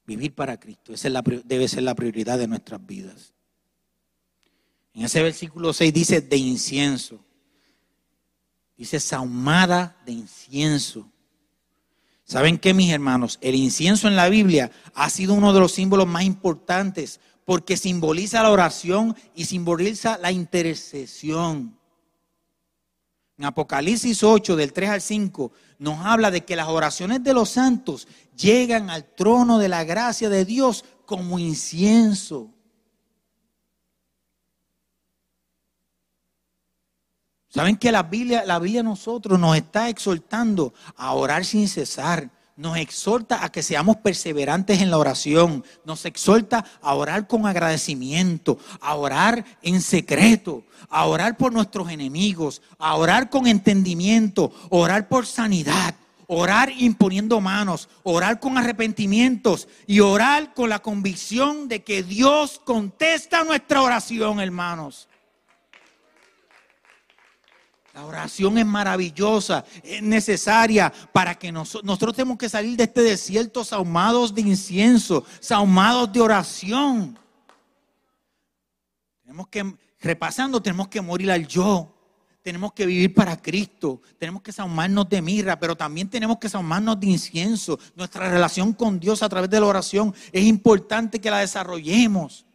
Vivir 0.05 0.35
para 0.35 0.59
Cristo. 0.59 0.93
Esa 0.93 1.09
debe 1.43 1.67
ser 1.67 1.81
la 1.81 1.95
prioridad 1.95 2.37
de 2.37 2.47
nuestras 2.47 2.85
vidas. 2.85 3.33
En 4.93 5.05
ese 5.05 5.23
versículo 5.23 5.73
6 5.73 5.91
dice 5.91 6.21
de 6.21 6.37
incienso. 6.37 7.25
Dice 8.77 8.99
sahumada 8.99 9.99
de 10.05 10.11
incienso. 10.11 11.11
¿Saben 12.25 12.59
qué, 12.59 12.75
mis 12.75 12.91
hermanos? 12.91 13.39
El 13.41 13.55
incienso 13.55 14.07
en 14.07 14.15
la 14.15 14.29
Biblia 14.29 14.71
ha 14.93 15.09
sido 15.09 15.33
uno 15.33 15.51
de 15.51 15.59
los 15.59 15.71
símbolos 15.71 16.07
más 16.07 16.23
importantes 16.23 17.19
porque 17.45 17.77
simboliza 17.77 18.43
la 18.43 18.51
oración 18.51 19.15
y 19.35 19.45
simboliza 19.45 20.17
la 20.17 20.31
intercesión. 20.31 21.77
En 23.37 23.45
Apocalipsis 23.45 24.23
8, 24.23 24.55
del 24.55 24.71
3 24.71 24.89
al 24.89 25.01
5, 25.01 25.51
nos 25.79 26.05
habla 26.05 26.29
de 26.29 26.45
que 26.45 26.55
las 26.55 26.67
oraciones 26.67 27.23
de 27.23 27.33
los 27.33 27.49
santos 27.49 28.07
llegan 28.37 28.89
al 28.89 29.03
trono 29.15 29.57
de 29.57 29.67
la 29.67 29.83
gracia 29.83 30.29
de 30.29 30.45
Dios 30.45 30.85
como 31.05 31.39
incienso. 31.39 32.51
¿Saben 37.49 37.75
que 37.75 37.91
la 37.91 38.03
Biblia, 38.03 38.45
la 38.45 38.59
Biblia 38.59 38.83
nosotros 38.83 39.37
nos 39.37 39.57
está 39.57 39.89
exhortando 39.89 40.73
a 40.95 41.13
orar 41.13 41.43
sin 41.43 41.67
cesar? 41.67 42.29
Nos 42.61 42.77
exhorta 42.77 43.43
a 43.43 43.51
que 43.51 43.63
seamos 43.63 43.97
perseverantes 43.97 44.81
en 44.81 44.91
la 44.91 44.99
oración, 44.99 45.65
nos 45.83 46.05
exhorta 46.05 46.63
a 46.79 46.93
orar 46.93 47.27
con 47.27 47.47
agradecimiento, 47.47 48.59
a 48.79 48.93
orar 48.93 49.43
en 49.63 49.81
secreto, 49.81 50.63
a 50.87 51.07
orar 51.07 51.37
por 51.37 51.51
nuestros 51.51 51.89
enemigos, 51.89 52.61
a 52.77 52.95
orar 52.95 53.31
con 53.31 53.47
entendimiento, 53.47 54.53
orar 54.69 55.07
por 55.07 55.25
sanidad, 55.25 55.95
orar 56.27 56.71
imponiendo 56.77 57.41
manos, 57.41 57.89
orar 58.03 58.39
con 58.39 58.59
arrepentimientos 58.59 59.67
y 59.87 59.99
orar 59.99 60.53
con 60.53 60.69
la 60.69 60.83
convicción 60.83 61.67
de 61.67 61.83
que 61.83 62.03
Dios 62.03 62.61
contesta 62.63 63.43
nuestra 63.43 63.81
oración, 63.81 64.39
hermanos. 64.39 65.09
La 67.93 68.05
oración 68.05 68.57
es 68.57 68.65
maravillosa, 68.65 69.65
es 69.83 70.01
necesaria 70.01 70.91
para 71.11 71.35
que 71.35 71.51
nosotros 71.51 72.15
tenemos 72.15 72.37
que 72.37 72.47
salir 72.47 72.77
de 72.77 72.85
este 72.85 73.01
desierto 73.01 73.65
sahumados 73.65 74.33
de 74.33 74.41
incienso, 74.41 75.25
sahumados 75.41 76.11
de 76.13 76.21
oración. 76.21 77.19
Tenemos 79.23 79.47
que, 79.49 79.75
repasando, 79.99 80.61
tenemos 80.61 80.87
que 80.87 81.01
morir 81.01 81.31
al 81.31 81.45
yo. 81.45 81.93
Tenemos 82.41 82.73
que 82.73 82.85
vivir 82.85 83.13
para 83.13 83.39
Cristo. 83.39 84.01
Tenemos 84.17 84.41
que 84.41 84.51
saumarnos 84.51 85.07
de 85.09 85.21
mirra, 85.21 85.59
pero 85.59 85.75
también 85.75 86.09
tenemos 86.09 86.37
que 86.39 86.49
saumarnos 86.49 86.99
de 86.99 87.07
incienso. 87.07 87.77
Nuestra 87.95 88.29
relación 88.29 88.73
con 88.73 88.99
Dios 88.99 89.21
a 89.21 89.29
través 89.29 89.49
de 89.49 89.59
la 89.59 89.67
oración 89.67 90.15
es 90.31 90.43
importante 90.43 91.19
que 91.19 91.29
la 91.29 91.39
desarrollemos 91.39 92.45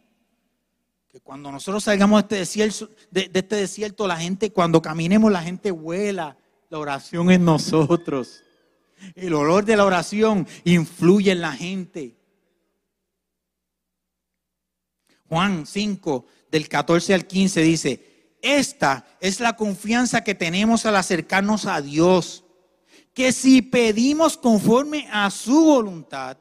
cuando 1.23 1.51
nosotros 1.51 1.83
salgamos 1.83 2.21
de 2.21 2.23
este 2.23 2.35
desierto, 2.37 2.89
de, 3.11 3.29
este 3.33 3.55
desierto, 3.55 4.07
la 4.07 4.17
gente, 4.17 4.51
cuando 4.51 4.81
caminemos, 4.81 5.31
la 5.31 5.41
gente 5.41 5.71
vuela. 5.71 6.37
La 6.69 6.79
oración 6.79 7.31
en 7.31 7.45
nosotros. 7.45 8.43
El 9.15 9.33
olor 9.33 9.63
de 9.63 9.77
la 9.77 9.85
oración 9.85 10.45
influye 10.65 11.31
en 11.31 11.39
la 11.39 11.53
gente. 11.53 12.17
Juan 15.29 15.65
5, 15.65 16.25
del 16.51 16.67
14 16.67 17.13
al 17.13 17.25
15 17.25 17.61
dice, 17.61 18.35
esta 18.41 19.05
es 19.19 19.39
la 19.39 19.55
confianza 19.55 20.23
que 20.23 20.35
tenemos 20.35 20.85
al 20.85 20.95
acercarnos 20.95 21.65
a 21.65 21.81
Dios, 21.81 22.43
que 23.13 23.31
si 23.31 23.61
pedimos 23.61 24.37
conforme 24.37 25.07
a 25.11 25.29
su 25.31 25.63
voluntad, 25.63 26.37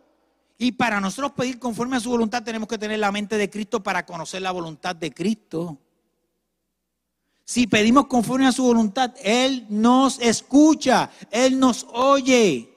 y 0.59 0.73
para 0.73 1.01
nosotros 1.01 1.33
pedir 1.33 1.59
conforme 1.59 1.97
a 1.97 2.01
su 2.01 2.11
voluntad 2.11 2.43
tenemos 2.43 2.69
que 2.69 2.79
tener 2.79 2.99
la 2.99 3.13
mente 3.13 3.37
de 3.37 3.51
Cristo 3.51 3.83
para 3.83 4.07
conocer 4.07 4.43
la 4.43 4.53
voluntad 4.53 4.97
de 4.97 5.13
Cristo. 5.13 5.79
Si 7.45 7.67
pedimos 7.67 8.07
conforme 8.07 8.47
a 8.47 8.53
su 8.53 8.65
voluntad, 8.65 9.15
Él 9.23 9.67
nos 9.69 10.19
escucha, 10.19 11.11
Él 11.31 11.59
nos 11.59 11.87
oye. 11.93 12.73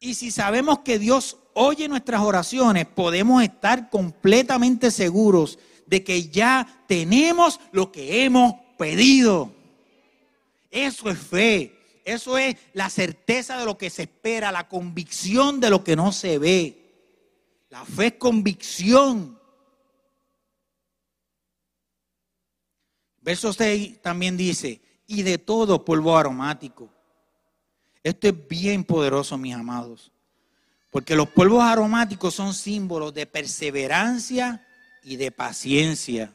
Y 0.00 0.14
si 0.14 0.30
sabemos 0.30 0.78
que 0.80 0.98
Dios 0.98 1.36
oye 1.54 1.88
nuestras 1.88 2.22
oraciones, 2.22 2.86
podemos 2.86 3.42
estar 3.42 3.90
completamente 3.90 4.90
seguros 4.90 5.58
de 5.86 6.04
que 6.04 6.28
ya 6.28 6.84
tenemos 6.86 7.60
lo 7.72 7.90
que 7.90 8.24
hemos 8.24 8.54
pedido. 8.78 9.52
Eso 10.70 11.10
es 11.10 11.18
fe. 11.18 11.73
Eso 12.04 12.36
es 12.36 12.56
la 12.74 12.90
certeza 12.90 13.58
de 13.58 13.64
lo 13.64 13.78
que 13.78 13.88
se 13.88 14.02
espera, 14.02 14.52
la 14.52 14.68
convicción 14.68 15.58
de 15.58 15.70
lo 15.70 15.82
que 15.82 15.96
no 15.96 16.12
se 16.12 16.38
ve. 16.38 16.84
La 17.70 17.84
fe 17.84 18.06
es 18.08 18.14
convicción. 18.14 19.38
Verso 23.22 23.54
6 23.54 24.02
también 24.02 24.36
dice, 24.36 24.82
y 25.06 25.22
de 25.22 25.38
todo 25.38 25.82
polvo 25.82 26.16
aromático. 26.16 26.90
Esto 28.02 28.28
es 28.28 28.48
bien 28.48 28.84
poderoso, 28.84 29.38
mis 29.38 29.54
amados, 29.54 30.12
porque 30.90 31.16
los 31.16 31.28
polvos 31.28 31.64
aromáticos 31.64 32.34
son 32.34 32.52
símbolos 32.52 33.14
de 33.14 33.24
perseverancia 33.24 34.66
y 35.02 35.16
de 35.16 35.30
paciencia. 35.30 36.34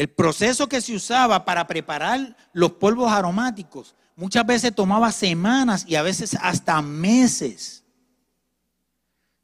El 0.00 0.08
proceso 0.08 0.66
que 0.66 0.80
se 0.80 0.94
usaba 0.94 1.44
para 1.44 1.66
preparar 1.66 2.34
los 2.54 2.72
polvos 2.72 3.12
aromáticos 3.12 3.94
muchas 4.16 4.46
veces 4.46 4.74
tomaba 4.74 5.12
semanas 5.12 5.84
y 5.86 5.94
a 5.94 6.00
veces 6.00 6.38
hasta 6.40 6.80
meses. 6.80 7.84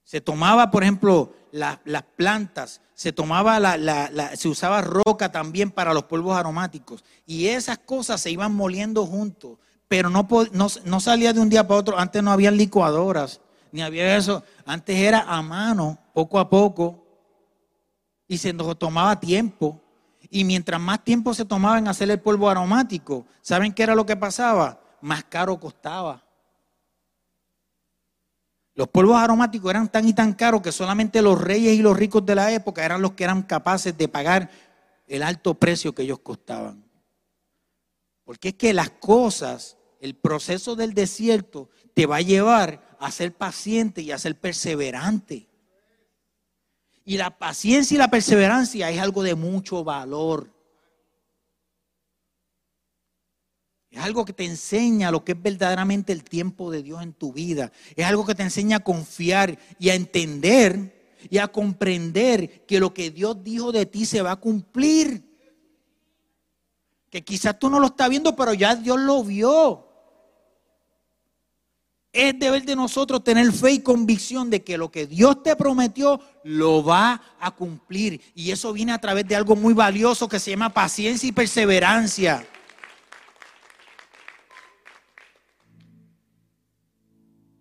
Se 0.02 0.22
tomaba, 0.22 0.70
por 0.70 0.82
ejemplo, 0.82 1.34
las 1.52 2.02
plantas, 2.16 2.80
se 2.94 3.12
tomaba 3.12 3.60
la, 3.60 4.34
se 4.34 4.48
usaba 4.48 4.80
roca 4.80 5.30
también 5.30 5.70
para 5.70 5.92
los 5.92 6.04
polvos 6.04 6.34
aromáticos 6.34 7.04
y 7.26 7.48
esas 7.48 7.76
cosas 7.76 8.22
se 8.22 8.30
iban 8.30 8.54
moliendo 8.54 9.04
juntos, 9.04 9.58
pero 9.88 10.08
no, 10.08 10.26
no, 10.52 10.68
no 10.86 11.00
salía 11.00 11.34
de 11.34 11.40
un 11.40 11.50
día 11.50 11.68
para 11.68 11.80
otro. 11.80 11.98
Antes 11.98 12.22
no 12.22 12.32
había 12.32 12.50
licuadoras, 12.50 13.42
ni 13.72 13.82
había 13.82 14.16
eso. 14.16 14.42
Antes 14.64 14.96
era 14.96 15.20
a 15.20 15.42
mano, 15.42 15.98
poco 16.14 16.38
a 16.38 16.48
poco, 16.48 17.06
y 18.26 18.38
se 18.38 18.54
tomaba 18.54 19.20
tiempo. 19.20 19.82
Y 20.30 20.44
mientras 20.44 20.80
más 20.80 21.04
tiempo 21.04 21.34
se 21.34 21.44
tomaba 21.44 21.78
en 21.78 21.88
hacer 21.88 22.10
el 22.10 22.20
polvo 22.20 22.48
aromático, 22.48 23.26
¿saben 23.42 23.72
qué 23.72 23.82
era 23.82 23.94
lo 23.94 24.06
que 24.06 24.16
pasaba? 24.16 24.80
Más 25.00 25.24
caro 25.24 25.58
costaba. 25.58 26.22
Los 28.74 28.88
polvos 28.88 29.16
aromáticos 29.16 29.70
eran 29.70 29.88
tan 29.88 30.06
y 30.06 30.12
tan 30.12 30.34
caros 30.34 30.60
que 30.60 30.70
solamente 30.70 31.22
los 31.22 31.40
reyes 31.40 31.78
y 31.78 31.82
los 31.82 31.96
ricos 31.96 32.24
de 32.26 32.34
la 32.34 32.52
época 32.52 32.84
eran 32.84 33.00
los 33.00 33.12
que 33.12 33.24
eran 33.24 33.42
capaces 33.42 33.96
de 33.96 34.06
pagar 34.06 34.50
el 35.06 35.22
alto 35.22 35.54
precio 35.54 35.94
que 35.94 36.02
ellos 36.02 36.18
costaban. 36.18 36.84
Porque 38.24 38.48
es 38.48 38.54
que 38.54 38.74
las 38.74 38.90
cosas, 38.90 39.78
el 40.00 40.14
proceso 40.14 40.76
del 40.76 40.92
desierto 40.92 41.70
te 41.94 42.04
va 42.04 42.16
a 42.16 42.20
llevar 42.20 42.96
a 43.00 43.10
ser 43.10 43.32
paciente 43.32 44.02
y 44.02 44.12
a 44.12 44.18
ser 44.18 44.38
perseverante. 44.38 45.48
Y 47.08 47.16
la 47.18 47.30
paciencia 47.30 47.94
y 47.94 47.98
la 47.98 48.10
perseverancia 48.10 48.90
es 48.90 49.00
algo 49.00 49.22
de 49.22 49.36
mucho 49.36 49.84
valor. 49.84 50.52
Es 53.88 54.00
algo 54.00 54.24
que 54.24 54.32
te 54.32 54.44
enseña 54.44 55.12
lo 55.12 55.24
que 55.24 55.32
es 55.32 55.40
verdaderamente 55.40 56.12
el 56.12 56.24
tiempo 56.24 56.68
de 56.72 56.82
Dios 56.82 57.00
en 57.04 57.12
tu 57.12 57.32
vida. 57.32 57.70
Es 57.94 58.04
algo 58.04 58.26
que 58.26 58.34
te 58.34 58.42
enseña 58.42 58.78
a 58.78 58.84
confiar 58.84 59.56
y 59.78 59.90
a 59.90 59.94
entender 59.94 61.16
y 61.30 61.38
a 61.38 61.46
comprender 61.46 62.66
que 62.66 62.80
lo 62.80 62.92
que 62.92 63.12
Dios 63.12 63.42
dijo 63.44 63.70
de 63.70 63.86
ti 63.86 64.04
se 64.04 64.20
va 64.20 64.32
a 64.32 64.40
cumplir. 64.40 65.22
Que 67.08 67.22
quizás 67.22 67.56
tú 67.56 67.70
no 67.70 67.78
lo 67.78 67.86
estás 67.86 68.10
viendo, 68.10 68.34
pero 68.34 68.52
ya 68.52 68.74
Dios 68.74 68.98
lo 68.98 69.22
vio. 69.22 69.85
Es 72.18 72.38
deber 72.38 72.64
de 72.64 72.74
nosotros 72.74 73.22
tener 73.22 73.52
fe 73.52 73.72
y 73.72 73.80
convicción 73.80 74.48
de 74.48 74.64
que 74.64 74.78
lo 74.78 74.90
que 74.90 75.06
Dios 75.06 75.42
te 75.42 75.54
prometió 75.54 76.18
lo 76.44 76.82
va 76.82 77.20
a 77.38 77.50
cumplir. 77.50 78.22
Y 78.34 78.52
eso 78.52 78.72
viene 78.72 78.92
a 78.92 78.98
través 78.98 79.28
de 79.28 79.36
algo 79.36 79.54
muy 79.54 79.74
valioso 79.74 80.26
que 80.26 80.40
se 80.40 80.52
llama 80.52 80.72
paciencia 80.72 81.28
y 81.28 81.32
perseverancia. 81.32 82.42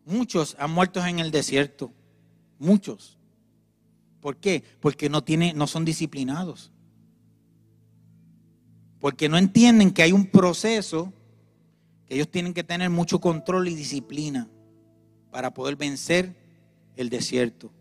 Muchos 0.06 0.56
han 0.58 0.72
muerto 0.72 1.06
en 1.06 1.20
el 1.20 1.32
desierto. 1.32 1.92
Muchos. 2.58 3.20
¿Por 4.22 4.38
qué? 4.38 4.64
Porque 4.80 5.10
no, 5.10 5.22
tiene, 5.22 5.54
no 5.54 5.68
son 5.68 5.84
disciplinados. 5.84 6.72
Porque 9.02 9.28
no 9.28 9.38
entienden 9.38 9.92
que 9.92 10.04
hay 10.04 10.14
un 10.14 10.28
proceso 10.28 11.12
que 12.08 12.16
ellos 12.16 12.30
tienen 12.30 12.54
que 12.54 12.64
tener 12.64 12.90
mucho 12.90 13.20
control 13.20 13.68
y 13.68 13.76
disciplina 13.76 14.48
para 15.32 15.54
poder 15.54 15.76
vencer 15.76 16.36
el 16.96 17.10
desierto. 17.10 17.72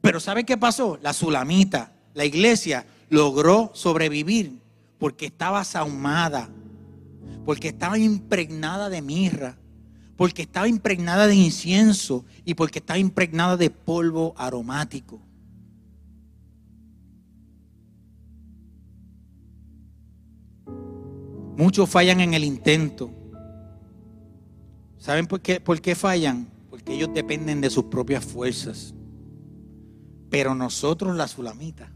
Pero 0.00 0.20
¿sabe 0.20 0.44
qué 0.44 0.56
pasó? 0.56 0.98
La 1.02 1.12
sulamita, 1.12 1.92
la 2.14 2.24
iglesia, 2.24 2.86
logró 3.08 3.70
sobrevivir 3.74 4.58
porque 4.98 5.26
estaba 5.26 5.64
sahumada, 5.64 6.48
porque 7.44 7.68
estaba 7.68 7.98
impregnada 7.98 8.88
de 8.88 9.02
mirra, 9.02 9.58
porque 10.16 10.42
estaba 10.42 10.68
impregnada 10.68 11.26
de 11.26 11.34
incienso 11.34 12.24
y 12.44 12.54
porque 12.54 12.78
estaba 12.78 12.98
impregnada 12.98 13.56
de 13.56 13.70
polvo 13.70 14.34
aromático. 14.36 15.20
Muchos 21.56 21.88
fallan 21.88 22.20
en 22.20 22.34
el 22.34 22.44
intento. 22.44 23.23
¿Saben 25.04 25.26
por 25.26 25.42
qué, 25.42 25.60
por 25.60 25.82
qué 25.82 25.94
fallan? 25.94 26.48
Porque 26.70 26.94
ellos 26.94 27.10
dependen 27.12 27.60
de 27.60 27.68
sus 27.68 27.84
propias 27.84 28.24
fuerzas. 28.24 28.94
Pero 30.30 30.54
nosotros, 30.54 31.14
la 31.14 31.28
sulamita, 31.28 31.92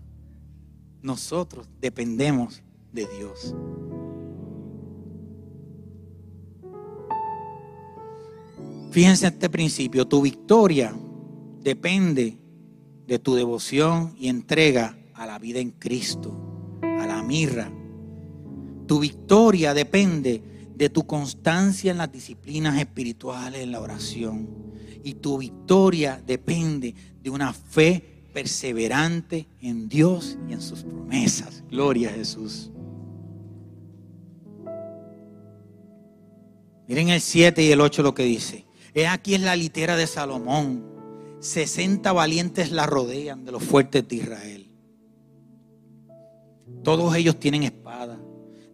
nosotros 1.00 1.66
dependemos 1.80 2.62
de 2.92 3.06
Dios. 3.16 3.54
Fíjense 8.90 9.28
este 9.28 9.48
principio, 9.48 10.06
tu 10.06 10.20
victoria 10.20 10.94
depende 11.62 12.36
de 13.06 13.18
tu 13.18 13.34
devoción 13.34 14.16
y 14.18 14.28
entrega 14.28 14.98
a 15.14 15.24
la 15.24 15.38
vida 15.38 15.60
en 15.60 15.70
Cristo, 15.70 16.78
a 16.82 17.06
la 17.06 17.22
mirra. 17.22 17.72
Tu 18.86 19.00
victoria 19.00 19.72
depende 19.72 20.57
de 20.78 20.88
tu 20.88 21.06
constancia 21.06 21.90
en 21.90 21.98
las 21.98 22.12
disciplinas 22.12 22.78
espirituales, 22.78 23.62
en 23.62 23.72
la 23.72 23.80
oración. 23.80 24.48
Y 25.02 25.14
tu 25.14 25.38
victoria 25.38 26.22
depende 26.24 26.94
de 27.20 27.30
una 27.30 27.52
fe 27.52 28.28
perseverante 28.32 29.48
en 29.60 29.88
Dios 29.88 30.38
y 30.48 30.52
en 30.52 30.62
sus 30.62 30.84
promesas. 30.84 31.64
Gloria 31.68 32.10
a 32.10 32.12
Jesús. 32.12 32.70
Miren 36.86 37.08
el 37.08 37.20
7 37.20 37.60
y 37.62 37.72
el 37.72 37.80
8 37.80 38.02
lo 38.04 38.14
que 38.14 38.22
dice. 38.22 38.64
He 38.94 39.08
aquí 39.08 39.34
es 39.34 39.40
la 39.40 39.56
litera 39.56 39.96
de 39.96 40.06
Salomón. 40.06 40.86
60 41.40 42.12
valientes 42.12 42.70
la 42.70 42.86
rodean 42.86 43.44
de 43.44 43.50
los 43.50 43.64
fuertes 43.64 44.06
de 44.06 44.16
Israel. 44.16 44.72
Todos 46.84 47.16
ellos 47.16 47.38
tienen 47.40 47.64
espada, 47.64 48.20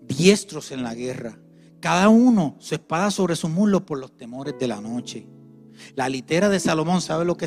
diestros 0.03 0.71
en 0.71 0.83
la 0.83 0.95
guerra. 0.95 1.39
Cada 1.85 2.09
uno 2.09 2.57
su 2.61 2.75
espada 2.75 3.11
sobre 3.11 3.37
su 3.37 3.47
muslo 3.47 3.85
por 3.85 3.99
los 3.99 4.17
temores 4.17 4.55
de 4.59 4.67
la 4.67 4.81
noche. 4.81 5.27
La 5.95 6.09
litera 6.09 6.49
de 6.49 6.59
Salomón, 6.59 7.03
¿sabe 7.03 7.27
lo 7.27 7.37
que, 7.37 7.47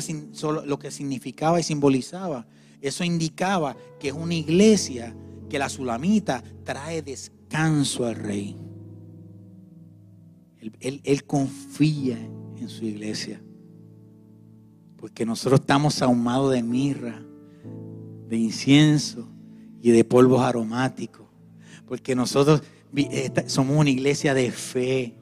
lo 0.64 0.78
que 0.78 0.92
significaba 0.92 1.58
y 1.58 1.64
simbolizaba? 1.64 2.46
Eso 2.80 3.02
indicaba 3.02 3.76
que 3.98 4.10
es 4.10 4.14
una 4.14 4.34
iglesia 4.34 5.12
que 5.50 5.58
la 5.58 5.68
sulamita 5.68 6.44
trae 6.62 7.02
descanso 7.02 8.06
al 8.06 8.14
rey. 8.14 8.56
Él, 10.78 11.00
él 11.02 11.24
confía 11.24 12.16
en 12.58 12.68
su 12.68 12.84
iglesia. 12.84 13.42
Porque 14.98 15.26
nosotros 15.26 15.62
estamos 15.62 16.00
ahumados 16.00 16.52
de 16.52 16.62
mirra, 16.62 17.20
de 18.28 18.36
incienso 18.36 19.28
y 19.82 19.90
de 19.90 20.04
polvos 20.04 20.42
aromáticos. 20.42 21.26
Porque 21.88 22.14
nosotros 22.14 22.62
somos 23.46 23.76
una 23.76 23.90
iglesia 23.90 24.34
de 24.34 24.50
fe, 24.50 25.14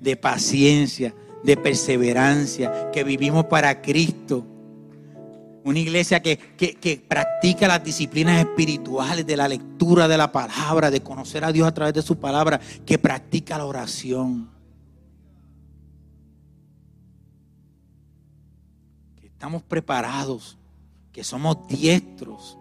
de 0.00 0.16
paciencia, 0.16 1.14
de 1.42 1.56
perseverancia, 1.56 2.90
que 2.90 3.04
vivimos 3.04 3.46
para 3.46 3.80
Cristo. 3.80 4.46
Una 5.64 5.78
iglesia 5.78 6.20
que, 6.20 6.36
que, 6.36 7.02
practica 7.08 7.66
las 7.66 7.82
disciplinas 7.82 8.38
espirituales 8.38 9.26
de 9.26 9.36
la 9.36 9.48
lectura 9.48 10.08
de 10.08 10.18
la 10.18 10.30
palabra, 10.30 10.90
de 10.90 11.00
conocer 11.00 11.44
a 11.44 11.52
Dios 11.52 11.66
a 11.66 11.72
través 11.72 11.94
de 11.94 12.02
su 12.02 12.18
palabra, 12.18 12.60
que 12.84 12.98
practica 12.98 13.56
la 13.58 13.64
oración. 13.64 14.54
estamos 19.44 19.62
preparados, 19.62 20.56
que 21.12 21.22
somos 21.22 21.68
diestros, 21.68 22.56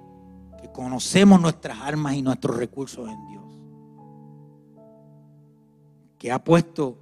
que 0.61 0.69
conocemos 0.69 1.39
nuestras 1.39 1.79
armas 1.79 2.15
y 2.15 2.21
nuestros 2.21 2.57
recursos 2.57 3.07
en 3.07 3.27
Dios. 3.29 3.42
Que 6.23 6.31
ha 6.31 6.41
puesto, 6.41 6.97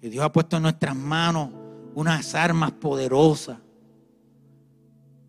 que 0.00 0.10
Dios 0.10 0.24
ha 0.24 0.32
puesto 0.32 0.56
en 0.56 0.64
nuestras 0.64 0.96
manos 0.96 1.50
unas 1.94 2.34
armas 2.34 2.72
poderosas, 2.72 3.56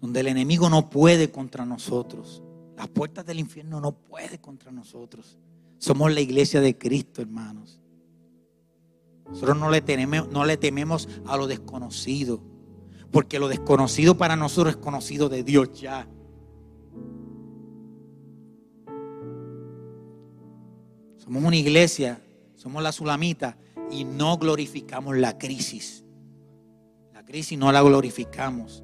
donde 0.02 0.22
el 0.22 0.30
enemigo 0.30 0.68
no 0.68 0.89
puede 0.89 1.30
contra 1.30 1.63
nosotros. 1.63 2.42
Las 2.76 2.88
puertas 2.88 3.28
del 3.28 3.38
infierno 3.38 3.80
no 3.80 3.92
pueden 3.92 4.39
contra 4.39 4.72
nosotros. 4.72 5.38
Somos 5.78 6.12
la 6.12 6.22
iglesia 6.22 6.60
de 6.60 6.76
Cristo, 6.76 7.22
hermanos. 7.22 7.80
Nosotros 9.28 9.58
no 9.58 9.70
le 9.70 9.84
no 10.32 10.44
le 10.44 10.58
tememos 10.58 11.08
a 11.28 11.38
lo 11.38 11.46
desconocido. 11.46 12.42
Porque 13.12 13.38
lo 13.38 13.48
desconocido 13.48 14.18
para 14.18 14.36
nosotros 14.36 14.74
es 14.74 14.82
conocido 14.82 15.30
de 15.30 15.44
Dios 15.44 15.80
ya. 15.80 16.08
Somos 21.18 21.44
una 21.44 21.58
iglesia, 21.58 22.20
somos 22.60 22.84
la 22.84 22.91
sulamita 22.91 23.58
y 23.89 24.04
no 24.04 24.38
glorificamos 24.38 25.15
la 25.15 25.38
crisis. 25.38 26.04
La 27.13 27.24
crisis 27.24 27.58
no 27.58 27.72
la 27.72 27.81
glorificamos 27.81 28.84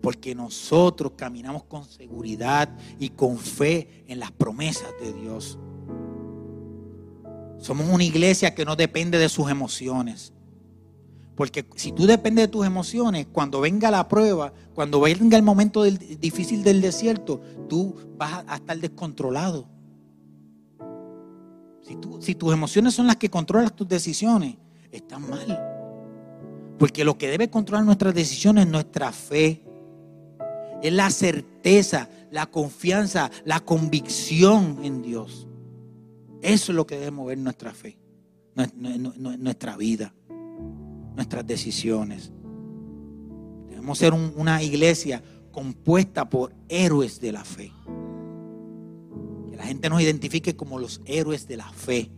porque 0.00 0.34
nosotros 0.34 1.12
caminamos 1.14 1.64
con 1.64 1.84
seguridad 1.84 2.74
y 2.98 3.10
con 3.10 3.36
fe 3.36 4.04
en 4.06 4.18
las 4.18 4.32
promesas 4.32 4.88
de 5.02 5.12
Dios. 5.12 5.58
Somos 7.58 7.88
una 7.90 8.04
iglesia 8.04 8.54
que 8.54 8.64
no 8.64 8.74
depende 8.74 9.18
de 9.18 9.28
sus 9.28 9.50
emociones. 9.50 10.32
Porque 11.34 11.66
si 11.76 11.92
tú 11.92 12.06
dependes 12.06 12.46
de 12.46 12.48
tus 12.48 12.64
emociones, 12.64 13.26
cuando 13.30 13.60
venga 13.60 13.90
la 13.90 14.08
prueba, 14.08 14.54
cuando 14.74 15.00
venga 15.02 15.36
el 15.36 15.42
momento 15.42 15.82
difícil 15.82 16.62
del 16.62 16.80
desierto, 16.80 17.42
tú 17.68 17.94
vas 18.16 18.44
a 18.48 18.56
estar 18.56 18.78
descontrolado. 18.78 19.68
Si, 22.20 22.34
tus 22.34 22.52
emociones 22.52 22.94
son 22.94 23.06
las 23.06 23.16
que 23.16 23.30
controlan 23.30 23.70
tus 23.70 23.88
decisiones, 23.88 24.56
están 24.90 25.28
mal. 25.28 25.58
Porque 26.78 27.04
lo 27.04 27.16
que 27.16 27.28
debe 27.28 27.50
controlar 27.50 27.84
nuestras 27.84 28.14
decisiones 28.14 28.66
es 28.66 28.70
nuestra 28.70 29.12
fe. 29.12 29.62
Es 30.82 30.92
la 30.92 31.10
certeza, 31.10 32.08
la 32.30 32.46
confianza, 32.46 33.30
la 33.44 33.60
convicción 33.60 34.78
en 34.84 35.02
Dios. 35.02 35.48
Eso 36.40 36.72
es 36.72 36.76
lo 36.76 36.86
que 36.86 36.98
debe 36.98 37.10
mover 37.10 37.38
nuestra 37.38 37.72
fe, 37.72 37.98
nuestra 38.54 39.76
vida 39.76 40.12
nuestras 41.18 41.44
decisiones. 41.44 42.30
Queremos 43.68 43.98
ser 43.98 44.14
una 44.14 44.62
iglesia 44.62 45.20
compuesta 45.50 46.30
por 46.30 46.54
héroes 46.68 47.20
de 47.20 47.32
la 47.32 47.44
fe. 47.44 47.72
La 49.58 49.64
gente 49.64 49.90
nos 49.90 50.00
identifique 50.00 50.54
como 50.54 50.78
los 50.78 51.02
héroes 51.04 51.48
de 51.48 51.56
la 51.56 51.68
fe. 51.68 52.10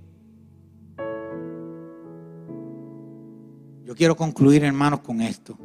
Yo 3.86 3.96
quiero 3.96 4.14
concluir, 4.14 4.62
hermanos, 4.62 5.00
con 5.00 5.22
esto. 5.22 5.58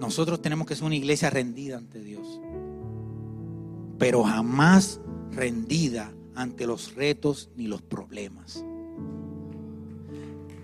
Nosotros 0.00 0.40
tenemos 0.40 0.66
que 0.66 0.74
ser 0.74 0.84
una 0.84 0.96
iglesia 0.96 1.28
rendida 1.28 1.76
ante 1.76 2.00
Dios, 2.00 2.40
pero 3.98 4.24
jamás 4.24 4.98
rendida 5.30 6.10
ante 6.34 6.66
los 6.66 6.94
retos 6.94 7.50
ni 7.54 7.66
los 7.66 7.82
problemas. 7.82 8.64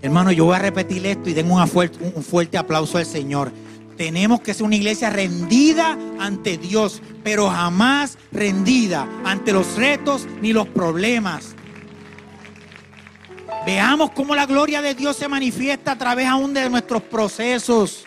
Hermano, 0.01 0.33
yo 0.33 0.47
voy 0.47 0.57
a 0.57 0.61
repetir 0.61 1.05
esto 1.07 1.29
y 1.29 1.35
den 1.35 1.51
un 1.51 1.69
fuerte 2.23 2.57
aplauso 2.57 2.97
al 2.97 3.05
Señor. 3.05 3.53
Tenemos 3.99 4.41
que 4.41 4.55
ser 4.55 4.65
una 4.65 4.77
iglesia 4.77 5.11
rendida 5.11 5.99
ante 6.21 6.57
Dios, 6.57 7.03
pero 7.25 7.51
jamás 7.51 8.17
rendida 8.31 9.09
ante 9.25 9.53
los 9.53 9.75
retos 9.75 10.27
ni 10.41 10.53
los 10.53 10.69
problemas. 10.69 11.57
Veamos 13.67 14.13
cómo 14.13 14.37
la 14.37 14.47
gloria 14.47 14.81
de 14.81 14.95
Dios 14.95 15.17
se 15.17 15.27
manifiesta 15.27 15.93
a 15.93 15.99
través 15.99 16.29
aún 16.29 16.55
de 16.55 16.71
nuestros 16.71 17.03
procesos. 17.03 18.07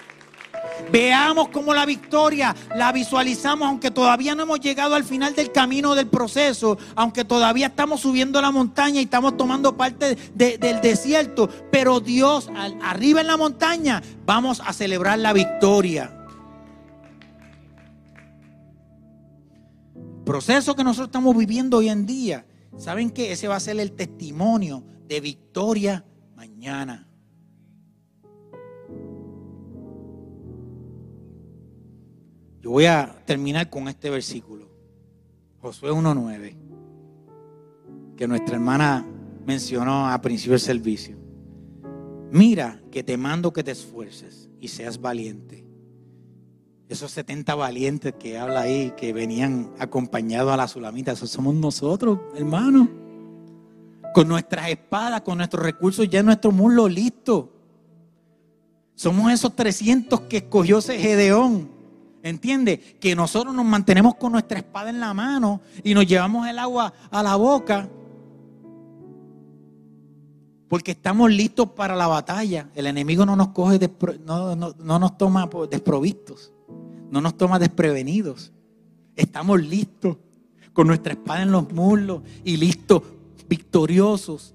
Veamos 0.92 1.50
cómo 1.50 1.74
la 1.74 1.86
victoria 1.86 2.56
la 2.76 2.92
visualizamos, 2.92 3.68
aunque 3.68 3.92
todavía 3.92 4.36
no 4.36 4.44
hemos 4.44 4.60
llegado 4.60 4.96
al 4.96 5.04
final 5.04 5.36
del 5.36 5.52
camino 5.52 5.96
del 5.96 6.08
proceso, 6.08 6.78
aunque 6.96 7.26
todavía 7.26 7.68
estamos 7.68 8.02
subiendo 8.02 8.42
la 8.42 8.52
montaña 8.52 9.02
y 9.02 9.04
estamos 9.04 9.38
tomando 9.38 9.76
parte 9.76 10.16
del 10.34 10.82
desierto, 10.82 11.50
pero 11.72 12.00
Dios 12.00 12.50
arriba 12.82 13.22
en 13.22 13.28
la 13.28 13.38
montaña 13.38 14.02
vamos 14.26 14.62
a 14.66 14.74
celebrar 14.74 15.20
la 15.20 15.34
victoria. 15.34 16.18
proceso 20.32 20.78
que 20.78 20.84
nosotros 20.86 21.10
estamos 21.10 21.36
viviendo 21.36 21.78
hoy 21.78 21.90
en 21.90 22.06
día, 22.06 22.46
¿saben 22.78 23.10
que 23.10 23.34
Ese 23.34 23.50
va 23.50 23.58
a 23.58 23.60
ser 23.60 23.78
el 23.82 23.92
testimonio 23.92 24.82
de 25.06 25.20
victoria 25.20 26.06
mañana. 26.36 27.11
Yo 32.62 32.72
voy 32.72 32.86
a 32.86 33.22
terminar 33.26 33.70
con 33.70 33.88
este 33.88 34.09
versículo. 34.09 34.70
Josué 35.62 35.91
1.9, 35.91 36.55
que 38.16 38.28
nuestra 38.28 38.55
hermana 38.55 39.05
mencionó 39.45 40.09
a 40.09 40.22
principio 40.22 40.53
del 40.53 40.62
servicio. 40.62 41.18
Mira 42.32 42.82
que 42.91 43.03
te 43.03 43.18
mando 43.18 43.51
que 43.51 43.64
te 43.64 43.72
esfuerces 43.72 44.49
y 44.59 44.70
seas 44.70 45.01
valiente. 45.01 45.66
Esos 46.88 47.12
70 47.12 47.55
valientes 47.55 48.14
que 48.20 48.38
habla 48.38 48.62
ahí, 48.62 48.93
que 48.97 49.14
venían 49.14 49.72
acompañados 49.80 50.53
a 50.53 50.57
la 50.57 50.68
sulamita, 50.68 51.12
esos 51.12 51.30
somos 51.30 51.55
nosotros, 51.55 52.20
hermanos 52.36 52.88
con 54.14 54.28
nuestras 54.28 54.70
espadas, 54.70 55.22
con 55.22 55.38
nuestros 55.38 55.64
recursos, 55.64 56.09
ya 56.09 56.24
nuestro 56.24 56.51
muslo 56.51 56.88
listo. 56.88 57.53
Somos 58.95 59.32
esos 59.32 59.55
300 59.55 60.22
que 60.22 60.38
escogió 60.38 60.80
ese 60.80 60.97
Gedeón. 60.97 61.81
¿Entiende? 62.24 62.80
Que 63.00 63.16
nosotros 63.16 63.54
nos 63.54 63.66
mantenemos 63.66 64.16
con 64.16 64.32
nuestra 64.32 64.60
espada 64.60 64.90
en 64.90 65.00
la 65.00 65.14
mano 65.14 65.62
y 65.84 65.94
nos 65.94 66.06
llevamos 66.06 66.48
el 66.48 66.60
agua 66.60 66.94
a 67.10 67.24
la 67.24 67.36
boca. 67.36 67.90
Porque 70.68 70.92
estamos 70.92 71.32
listos 71.32 71.72
para 71.72 71.96
la 71.96 72.08
batalla. 72.08 72.70
El 72.76 72.88
enemigo 72.88 73.26
no 73.26 73.36
nos 73.36 73.50
coge, 73.50 73.80
no, 74.26 74.56
no 74.56 75.00
nos 75.00 75.18
toma 75.18 75.50
desprovistos. 75.70 76.54
No 77.10 77.20
nos 77.20 77.38
toma 77.38 77.60
desprevenidos. 77.60 78.54
Estamos 79.16 79.62
listos 79.62 80.18
con 80.74 80.88
nuestra 80.88 81.14
espada 81.14 81.42
en 81.42 81.52
los 81.52 81.72
muslos 81.74 82.22
y 82.44 82.58
listos 82.58 83.02
victoriosos. 83.50 84.54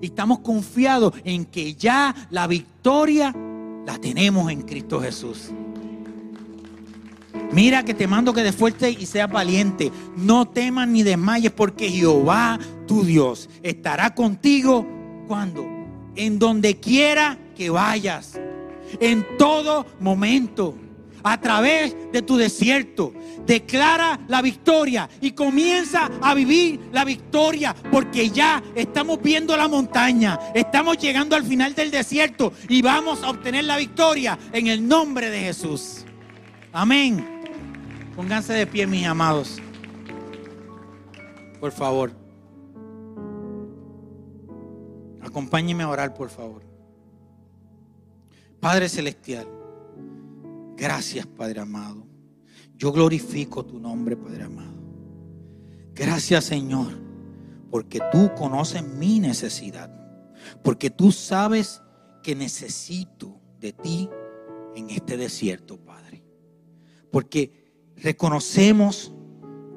Y 0.00 0.06
estamos 0.06 0.40
confiados 0.40 1.14
en 1.24 1.44
que 1.44 1.74
ya 1.74 2.14
la 2.30 2.46
victoria 2.46 3.34
la 3.86 3.98
tenemos 3.98 4.50
en 4.50 4.62
Cristo 4.62 5.00
Jesús. 5.00 5.52
Mira 7.52 7.84
que 7.84 7.94
te 7.94 8.06
mando 8.06 8.32
que 8.32 8.42
de 8.42 8.52
fuerte 8.52 8.90
y 8.90 9.06
seas 9.06 9.30
valiente. 9.30 9.90
No 10.16 10.46
temas 10.46 10.86
ni 10.86 11.02
desmayes 11.02 11.50
porque 11.50 11.90
Jehová, 11.90 12.58
tu 12.86 13.04
Dios, 13.04 13.48
estará 13.62 14.14
contigo 14.14 14.86
cuando, 15.26 15.66
en 16.14 16.38
donde 16.38 16.78
quiera 16.78 17.38
que 17.56 17.70
vayas, 17.70 18.40
en 19.00 19.26
todo 19.36 19.86
momento 19.98 20.76
a 21.22 21.40
través 21.40 21.96
de 22.12 22.22
tu 22.22 22.36
desierto. 22.36 23.12
Declara 23.46 24.20
la 24.28 24.42
victoria 24.42 25.08
y 25.20 25.32
comienza 25.32 26.08
a 26.22 26.34
vivir 26.34 26.78
la 26.92 27.04
victoria 27.04 27.74
porque 27.90 28.30
ya 28.30 28.62
estamos 28.76 29.20
viendo 29.20 29.56
la 29.56 29.66
montaña, 29.66 30.38
estamos 30.54 30.98
llegando 30.98 31.34
al 31.34 31.44
final 31.44 31.74
del 31.74 31.90
desierto 31.90 32.52
y 32.68 32.80
vamos 32.80 33.22
a 33.24 33.30
obtener 33.30 33.64
la 33.64 33.76
victoria 33.76 34.38
en 34.52 34.68
el 34.68 34.86
nombre 34.86 35.30
de 35.30 35.40
Jesús. 35.40 36.04
Amén. 36.72 37.39
Pónganse 38.20 38.52
de 38.52 38.66
pie, 38.66 38.86
mis 38.86 39.06
amados. 39.06 39.56
Por 41.58 41.72
favor. 41.72 42.12
Acompáñenme 45.22 45.84
a 45.84 45.88
orar, 45.88 46.12
por 46.12 46.28
favor. 46.28 46.62
Padre 48.60 48.90
Celestial. 48.90 49.48
Gracias, 50.76 51.26
Padre 51.26 51.60
amado. 51.60 52.06
Yo 52.76 52.92
glorifico 52.92 53.64
tu 53.64 53.80
nombre, 53.80 54.18
Padre 54.18 54.44
amado. 54.44 54.82
Gracias, 55.94 56.44
Señor, 56.44 56.92
porque 57.70 58.00
tú 58.12 58.32
conoces 58.36 58.86
mi 58.86 59.18
necesidad. 59.18 59.90
Porque 60.62 60.90
tú 60.90 61.10
sabes 61.10 61.80
que 62.22 62.34
necesito 62.34 63.40
de 63.58 63.72
ti 63.72 64.10
en 64.76 64.90
este 64.90 65.16
desierto, 65.16 65.78
Padre. 65.78 66.22
Porque 67.10 67.59
reconocemos 68.02 69.12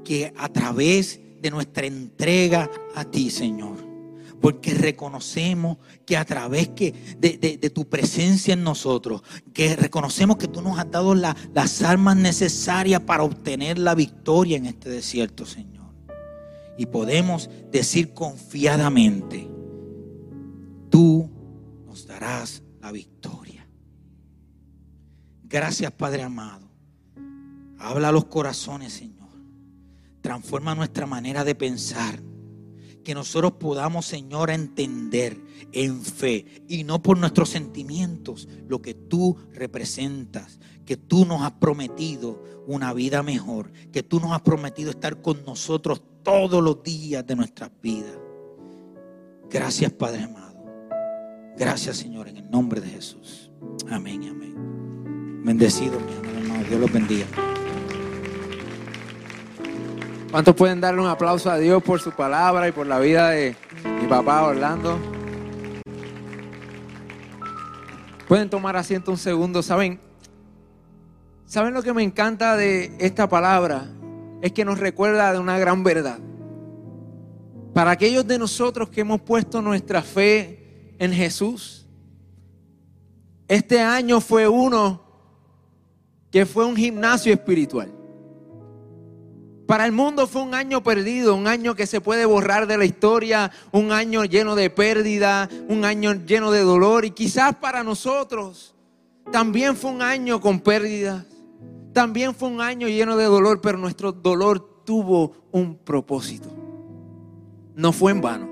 que 0.04 0.34
a 0.38 0.50
través 0.50 1.20
de 1.42 1.52
nuestra 1.52 1.86
entrega 1.86 2.70
a 2.96 3.06
ti, 3.06 3.30
Señor, 3.30 3.78
porque 4.42 4.74
reconocemos 4.74 5.78
que 6.06 6.18
a 6.18 6.26
través 6.26 6.70
que 6.70 6.92
de, 7.18 7.70
tu 7.70 7.88
presencia 7.88 8.54
en 8.54 8.64
nosotros, 8.64 9.24
que 9.54 9.76
reconocemos 9.76 10.38
que 10.38 10.48
tú 10.48 10.62
nos 10.62 10.78
has 10.78 10.90
dado 10.92 11.16
las 11.16 11.82
armas 11.82 12.18
necesarias 12.18 13.02
para 13.02 13.24
obtener 13.24 13.78
la 13.78 13.96
victoria 13.96 14.58
en 14.58 14.66
este 14.66 14.90
desierto, 14.90 15.46
Señor. 15.46 15.94
Y 16.78 16.88
podemos 16.88 17.50
decir 17.72 18.14
confiadamente, 18.14 19.50
tú 20.90 21.30
nos 21.86 22.08
darás 22.08 22.64
la 22.82 22.92
victoria. 22.92 23.68
Gracias, 25.44 25.92
Padre 25.92 26.24
amado. 26.24 26.73
Habla 27.84 28.10
a 28.10 28.12
los 28.14 28.26
corazones, 28.26 28.94
Señor. 28.94 29.28
Transforma 30.22 30.74
nuestra 30.74 31.06
manera 31.06 31.44
de 31.44 31.54
pensar 31.54 32.24
que 33.04 33.14
nosotros 33.14 33.54
podamos, 33.60 34.06
Señor, 34.06 34.50
entender 34.52 35.38
en 35.74 36.02
fe 36.02 36.64
y 36.70 36.86
no 36.86 37.04
por 37.04 37.18
nuestros 37.18 37.50
sentimientos 37.50 38.48
lo 38.70 38.82
que 38.82 38.94
tú 38.94 39.36
representas, 39.52 40.62
que 40.86 40.96
tú 40.96 41.26
nos 41.26 41.42
has 41.42 41.52
prometido 41.52 42.42
una 42.68 42.94
vida 42.94 43.22
mejor, 43.22 43.74
que 43.92 44.02
tú 44.02 44.22
nos 44.22 44.32
has 44.32 44.42
prometido 44.42 44.92
estar 44.92 45.22
con 45.22 45.44
nosotros 45.44 46.02
todos 46.24 46.64
los 46.64 46.84
días 46.84 47.28
de 47.28 47.36
nuestras 47.36 47.70
vidas. 47.82 48.18
Gracias, 49.50 49.92
Padre 49.92 50.24
amado. 50.24 50.64
Gracias, 51.58 51.98
Señor, 51.98 52.30
en 52.30 52.38
el 52.38 52.50
nombre 52.50 52.80
de 52.80 52.88
Jesús. 52.88 53.52
Amén 53.90 54.24
amén. 54.24 55.44
Bendecido, 55.44 56.00
mi 56.00 56.14
hermano. 56.14 56.64
Dios 56.70 56.80
los 56.80 56.92
bendiga. 56.94 57.53
¿Cuántos 60.34 60.56
pueden 60.56 60.82
darle 60.82 61.00
un 61.00 61.08
aplauso 61.08 61.52
a 61.52 61.60
Dios 61.60 61.84
por 61.84 62.00
su 62.02 62.10
palabra 62.10 62.68
y 62.68 62.72
por 62.72 62.88
la 62.88 62.98
vida 62.98 63.30
de 63.30 63.56
mi 64.02 64.08
papá 64.08 64.42
Orlando? 64.42 64.98
Pueden 68.28 68.50
tomar 68.50 68.76
asiento 68.76 69.12
un 69.12 69.20
segundo. 69.20 69.62
¿Saben? 69.62 70.00
¿Saben 71.46 71.76
lo 71.76 71.84
que 71.84 71.94
me 71.94 72.02
encanta 72.02 72.58
de 72.58 72.96
esta 72.98 73.30
palabra? 73.30 73.86
Es 74.42 74.54
que 74.54 74.66
nos 74.66 74.80
recuerda 74.80 75.32
de 75.34 75.38
una 75.38 75.60
gran 75.60 75.84
verdad. 75.84 76.18
Para 77.76 77.92
aquellos 77.92 78.26
de 78.26 78.40
nosotros 78.40 78.90
que 78.90 79.02
hemos 79.02 79.22
puesto 79.22 79.62
nuestra 79.62 80.02
fe 80.02 80.96
en 80.98 81.14
Jesús, 81.14 81.86
este 83.48 83.80
año 83.80 84.20
fue 84.20 84.48
uno 84.48 85.00
que 86.32 86.48
fue 86.48 86.66
un 86.66 86.76
gimnasio 86.76 87.32
espiritual. 87.32 88.03
Para 89.68 89.86
el 89.86 89.94
mundo 89.94 90.28
fue 90.28 90.42
un 90.42 90.54
año 90.54 90.84
perdido, 90.84 91.36
un 91.36 91.48
año 91.48 91.74
que 91.74 91.88
se 91.88 92.02
puede 92.02 92.26
borrar 92.26 92.68
de 92.68 92.78
la 92.78 92.86
historia, 92.86 93.52
un 93.72 93.92
año 93.92 94.26
lleno 94.26 94.56
de 94.56 94.70
pérdida, 94.70 95.50
un 95.70 95.86
año 95.86 96.14
lleno 96.14 96.52
de 96.52 96.62
dolor. 96.62 97.06
Y 97.06 97.12
quizás 97.12 97.56
para 97.56 97.84
nosotros 97.84 98.72
También 99.32 99.78
fue 99.78 99.92
un 99.92 100.02
año 100.02 100.42
con 100.42 100.60
pérdidas. 100.60 101.26
También 101.94 102.36
fue 102.36 102.50
un 102.50 102.60
año 102.60 102.90
lleno 102.90 103.16
de 103.16 103.24
dolor, 103.24 103.62
pero 103.62 103.78
nuestro 103.78 104.12
dolor 104.12 104.84
tuvo 104.84 105.32
un 105.52 105.78
propósito. 105.78 106.50
No 107.74 107.94
fue 107.94 108.12
en 108.12 108.22
vano. 108.22 108.50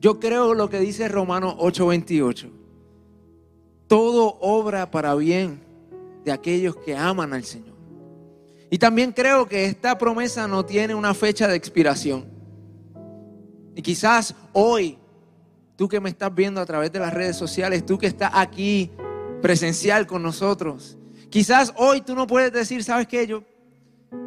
Yo 0.00 0.20
creo 0.20 0.54
lo 0.54 0.70
que 0.70 0.78
dice 0.78 1.08
Romanos 1.08 1.56
8:28. 1.58 2.48
Todo 3.88 4.38
obra 4.40 4.90
para 4.90 5.14
bien 5.16 5.60
de 6.24 6.32
aquellos 6.32 6.76
que 6.76 6.96
aman 6.96 7.32
al 7.32 7.44
Señor. 7.44 7.75
Y 8.70 8.78
también 8.78 9.12
creo 9.12 9.46
que 9.46 9.66
esta 9.66 9.96
promesa 9.96 10.48
no 10.48 10.64
tiene 10.64 10.94
una 10.94 11.14
fecha 11.14 11.46
de 11.46 11.56
expiración. 11.56 12.26
Y 13.74 13.82
quizás 13.82 14.34
hoy, 14.52 14.98
tú 15.76 15.88
que 15.88 16.00
me 16.00 16.08
estás 16.08 16.34
viendo 16.34 16.60
a 16.60 16.66
través 16.66 16.90
de 16.90 16.98
las 16.98 17.12
redes 17.12 17.36
sociales, 17.36 17.84
tú 17.84 17.98
que 17.98 18.06
estás 18.06 18.30
aquí 18.34 18.90
presencial 19.42 20.06
con 20.06 20.22
nosotros, 20.22 20.96
quizás 21.30 21.72
hoy 21.76 22.00
tú 22.00 22.14
no 22.14 22.26
puedes 22.26 22.52
decir, 22.52 22.82
¿sabes 22.82 23.06
qué? 23.06 23.26
Yo, 23.26 23.44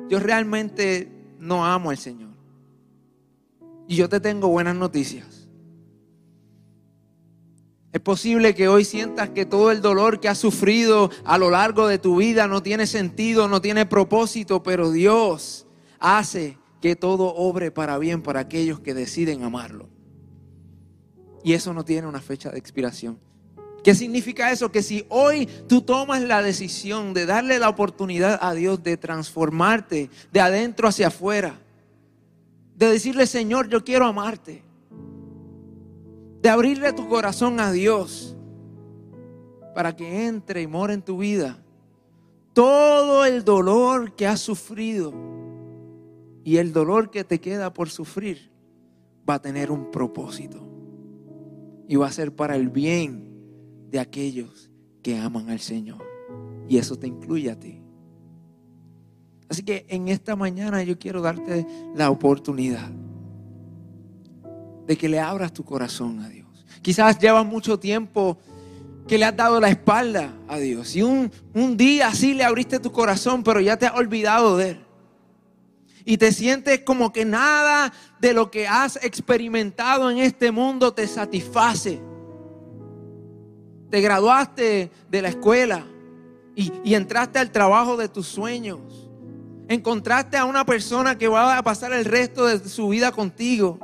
yo 0.07 0.19
realmente 0.19 1.11
no 1.39 1.65
amo 1.65 1.89
al 1.89 1.97
Señor. 1.97 2.29
Y 3.87 3.95
yo 3.95 4.07
te 4.07 4.19
tengo 4.19 4.47
buenas 4.49 4.75
noticias. 4.75 5.38
Es 7.91 8.01
posible 8.01 8.53
que 8.53 8.67
hoy 8.67 8.85
sientas 8.85 9.29
que 9.29 9.45
todo 9.45 9.71
el 9.71 9.81
dolor 9.81 10.19
que 10.19 10.29
has 10.29 10.37
sufrido 10.37 11.09
a 11.25 11.39
lo 11.39 11.49
largo 11.49 11.87
de 11.87 11.97
tu 11.97 12.17
vida 12.17 12.47
no 12.47 12.61
tiene 12.61 12.85
sentido, 12.85 13.47
no 13.47 13.61
tiene 13.61 13.87
propósito, 13.87 14.61
pero 14.61 14.91
Dios 14.91 15.65
hace 15.99 16.59
que 16.81 16.95
todo 16.95 17.33
obre 17.33 17.71
para 17.71 17.97
bien 17.97 18.21
para 18.21 18.41
aquellos 18.41 18.79
que 18.79 18.93
deciden 18.93 19.43
amarlo. 19.43 19.89
Y 21.43 21.53
eso 21.53 21.73
no 21.73 21.83
tiene 21.83 22.07
una 22.07 22.21
fecha 22.21 22.51
de 22.51 22.59
expiración. 22.59 23.17
¿Qué 23.83 23.95
significa 23.95 24.51
eso? 24.51 24.71
Que 24.71 24.83
si 24.83 25.05
hoy 25.09 25.47
tú 25.67 25.81
tomas 25.81 26.21
la 26.21 26.43
decisión 26.43 27.13
de 27.13 27.25
darle 27.25 27.57
la 27.57 27.69
oportunidad 27.69 28.37
a 28.41 28.53
Dios 28.53 28.83
de 28.83 28.97
transformarte 28.97 30.09
de 30.31 30.41
adentro 30.41 30.87
hacia 30.87 31.07
afuera, 31.07 31.59
de 32.75 32.91
decirle, 32.91 33.25
Señor, 33.25 33.67
yo 33.67 33.83
quiero 33.83 34.05
amarte, 34.05 34.63
de 36.41 36.49
abrirle 36.49 36.93
tu 36.93 37.07
corazón 37.07 37.59
a 37.59 37.71
Dios 37.71 38.35
para 39.75 39.95
que 39.95 40.27
entre 40.27 40.61
y 40.61 40.67
more 40.67 40.93
en 40.93 41.01
tu 41.01 41.17
vida 41.17 41.63
todo 42.53 43.25
el 43.25 43.43
dolor 43.43 44.15
que 44.15 44.27
has 44.27 44.39
sufrido 44.39 45.13
y 46.43 46.57
el 46.57 46.73
dolor 46.73 47.11
que 47.11 47.23
te 47.23 47.39
queda 47.39 47.73
por 47.73 47.89
sufrir 47.89 48.51
va 49.29 49.35
a 49.35 49.41
tener 49.41 49.71
un 49.71 49.91
propósito 49.91 50.67
y 51.87 51.95
va 51.95 52.07
a 52.07 52.11
ser 52.11 52.35
para 52.35 52.55
el 52.55 52.69
bien 52.69 53.29
de 53.89 53.99
aquellos 53.99 54.69
que 55.01 55.17
aman 55.17 55.49
al 55.49 55.59
Señor. 55.59 56.03
Y 56.67 56.77
eso 56.77 56.97
te 56.97 57.07
incluye 57.07 57.49
a 57.49 57.59
ti. 57.59 57.81
Así 59.49 59.63
que 59.63 59.85
en 59.89 60.07
esta 60.07 60.35
mañana 60.35 60.83
yo 60.83 60.99
quiero 60.99 61.21
darte 61.21 61.65
la 61.95 62.11
oportunidad 62.11 62.91
de 64.89 64.97
que 64.97 65.07
le 65.07 65.19
abras 65.19 65.53
tu 65.53 65.63
corazón 65.63 66.19
a 66.19 66.29
Dios. 66.29 66.47
Quizás 66.81 67.19
llevas 67.19 67.45
mucho 67.45 67.77
tiempo 67.77 68.39
que 69.07 69.19
le 69.19 69.25
has 69.25 69.35
dado 69.35 69.59
la 69.59 69.69
espalda 69.69 70.33
a 70.47 70.57
Dios. 70.57 70.95
Y 70.95 71.03
un, 71.03 71.31
un 71.53 71.77
día 71.77 72.11
sí 72.11 72.33
le 72.33 72.43
abriste 72.43 72.79
tu 72.79 72.91
corazón, 72.91 73.43
pero 73.43 73.61
ya 73.61 73.77
te 73.77 73.85
has 73.85 73.93
olvidado 73.93 74.57
de 74.57 74.71
Él. 74.71 74.85
Y 76.05 76.17
te 76.17 76.31
sientes 76.31 76.79
como 76.79 77.13
que 77.13 77.23
nada 77.23 77.93
de 78.19 78.33
lo 78.33 78.49
que 78.49 78.67
has 78.67 78.95
experimentado 79.03 80.09
en 80.09 80.17
este 80.17 80.51
mundo 80.51 80.91
te 80.91 81.05
satisface. 81.05 82.01
Te 83.91 84.01
graduaste 84.01 84.89
de 85.07 85.21
la 85.21 85.29
escuela 85.29 85.85
y, 86.55 86.73
y 86.83 86.95
entraste 86.95 87.37
al 87.37 87.51
trabajo 87.51 87.95
de 87.95 88.09
tus 88.09 88.25
sueños. 88.25 88.79
Encontraste 89.67 90.35
a 90.35 90.45
una 90.45 90.65
persona 90.65 91.15
que 91.15 91.27
va 91.27 91.59
a 91.59 91.61
pasar 91.61 91.93
el 91.93 92.05
resto 92.05 92.47
de 92.47 92.67
su 92.67 92.87
vida 92.87 93.11
contigo. 93.11 93.79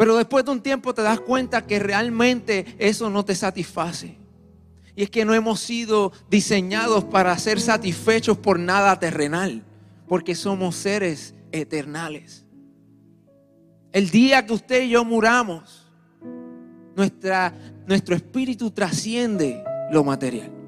Pero 0.00 0.16
después 0.16 0.46
de 0.46 0.52
un 0.52 0.62
tiempo 0.62 0.94
te 0.94 1.02
das 1.02 1.20
cuenta 1.20 1.66
que 1.66 1.78
realmente 1.78 2.64
eso 2.78 3.10
no 3.10 3.22
te 3.22 3.34
satisface. 3.34 4.16
Y 4.96 5.02
es 5.02 5.10
que 5.10 5.26
no 5.26 5.34
hemos 5.34 5.60
sido 5.60 6.10
diseñados 6.30 7.04
para 7.04 7.36
ser 7.36 7.60
satisfechos 7.60 8.38
por 8.38 8.58
nada 8.58 8.98
terrenal, 8.98 9.62
porque 10.08 10.34
somos 10.34 10.76
seres 10.76 11.34
eternales. 11.52 12.46
El 13.92 14.08
día 14.08 14.46
que 14.46 14.54
usted 14.54 14.84
y 14.84 14.88
yo 14.88 15.04
muramos, 15.04 15.86
nuestra, 16.96 17.52
nuestro 17.86 18.16
espíritu 18.16 18.70
trasciende 18.70 19.62
lo 19.92 20.02
material. 20.02 20.59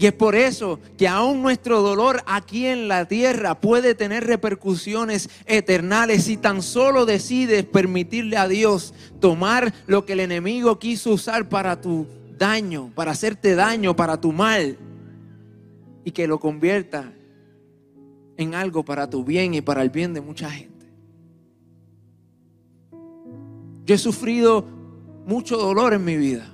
Y 0.00 0.06
es 0.06 0.14
por 0.14 0.34
eso 0.34 0.80
que 0.96 1.06
aún 1.06 1.42
nuestro 1.42 1.82
dolor 1.82 2.22
aquí 2.24 2.64
en 2.64 2.88
la 2.88 3.06
tierra 3.06 3.60
puede 3.60 3.94
tener 3.94 4.26
repercusiones 4.26 5.28
eternales 5.44 6.24
si 6.24 6.38
tan 6.38 6.62
solo 6.62 7.04
decides 7.04 7.66
permitirle 7.66 8.38
a 8.38 8.48
Dios 8.48 8.94
tomar 9.20 9.74
lo 9.86 10.06
que 10.06 10.14
el 10.14 10.20
enemigo 10.20 10.78
quiso 10.78 11.10
usar 11.12 11.50
para 11.50 11.82
tu 11.82 12.06
daño, 12.38 12.90
para 12.94 13.10
hacerte 13.10 13.54
daño, 13.54 13.94
para 13.94 14.18
tu 14.18 14.32
mal, 14.32 14.78
y 16.02 16.12
que 16.12 16.26
lo 16.26 16.40
convierta 16.40 17.12
en 18.38 18.54
algo 18.54 18.82
para 18.82 19.10
tu 19.10 19.22
bien 19.22 19.52
y 19.52 19.60
para 19.60 19.82
el 19.82 19.90
bien 19.90 20.14
de 20.14 20.22
mucha 20.22 20.48
gente. 20.50 20.86
Yo 23.84 23.94
he 23.94 23.98
sufrido 23.98 24.64
mucho 25.26 25.58
dolor 25.58 25.92
en 25.92 26.06
mi 26.06 26.16
vida 26.16 26.50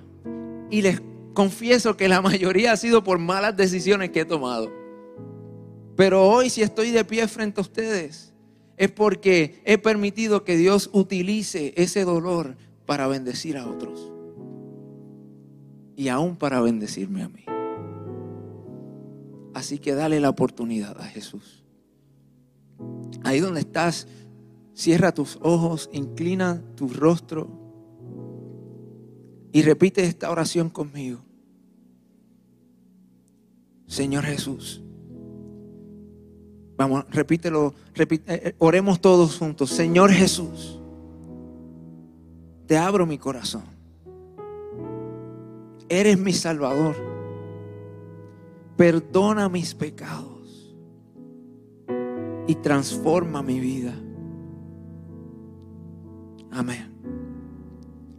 y 0.68 0.82
les 0.82 1.00
confieso 1.36 1.96
que 1.96 2.08
la 2.08 2.20
mayoría 2.22 2.72
ha 2.72 2.76
sido 2.76 3.04
por 3.04 3.20
malas 3.20 3.56
decisiones 3.56 4.10
que 4.10 4.20
he 4.20 4.24
tomado. 4.24 4.72
Pero 5.94 6.24
hoy 6.26 6.50
si 6.50 6.62
estoy 6.62 6.90
de 6.90 7.04
pie 7.04 7.28
frente 7.28 7.60
a 7.60 7.62
ustedes 7.62 8.32
es 8.76 8.90
porque 8.90 9.62
he 9.64 9.78
permitido 9.78 10.44
que 10.44 10.56
Dios 10.56 10.90
utilice 10.92 11.74
ese 11.76 12.04
dolor 12.04 12.56
para 12.86 13.06
bendecir 13.06 13.56
a 13.56 13.66
otros. 13.66 14.12
Y 15.94 16.08
aún 16.08 16.36
para 16.36 16.60
bendecirme 16.60 17.22
a 17.22 17.28
mí. 17.28 17.44
Así 19.54 19.78
que 19.78 19.94
dale 19.94 20.20
la 20.20 20.30
oportunidad 20.30 21.00
a 21.00 21.04
Jesús. 21.04 21.64
Ahí 23.24 23.40
donde 23.40 23.60
estás, 23.60 24.06
cierra 24.74 25.12
tus 25.12 25.38
ojos, 25.42 25.88
inclina 25.92 26.62
tu 26.76 26.88
rostro 26.88 27.48
y 29.52 29.62
repite 29.62 30.04
esta 30.04 30.30
oración 30.30 30.68
conmigo. 30.68 31.25
Señor 33.86 34.24
Jesús. 34.24 34.82
Vamos, 36.76 37.04
repítelo, 37.10 37.74
eh, 37.94 38.06
eh, 38.26 38.54
oremos 38.58 39.00
todos 39.00 39.38
juntos. 39.38 39.70
Señor 39.70 40.10
Jesús, 40.10 40.78
te 42.66 42.76
abro 42.76 43.06
mi 43.06 43.16
corazón. 43.16 43.64
Eres 45.88 46.18
mi 46.18 46.32
Salvador. 46.32 46.96
Perdona 48.76 49.48
mis 49.48 49.74
pecados 49.74 50.76
y 52.46 52.54
transforma 52.56 53.42
mi 53.42 53.58
vida. 53.58 53.94
Amén. 56.50 56.92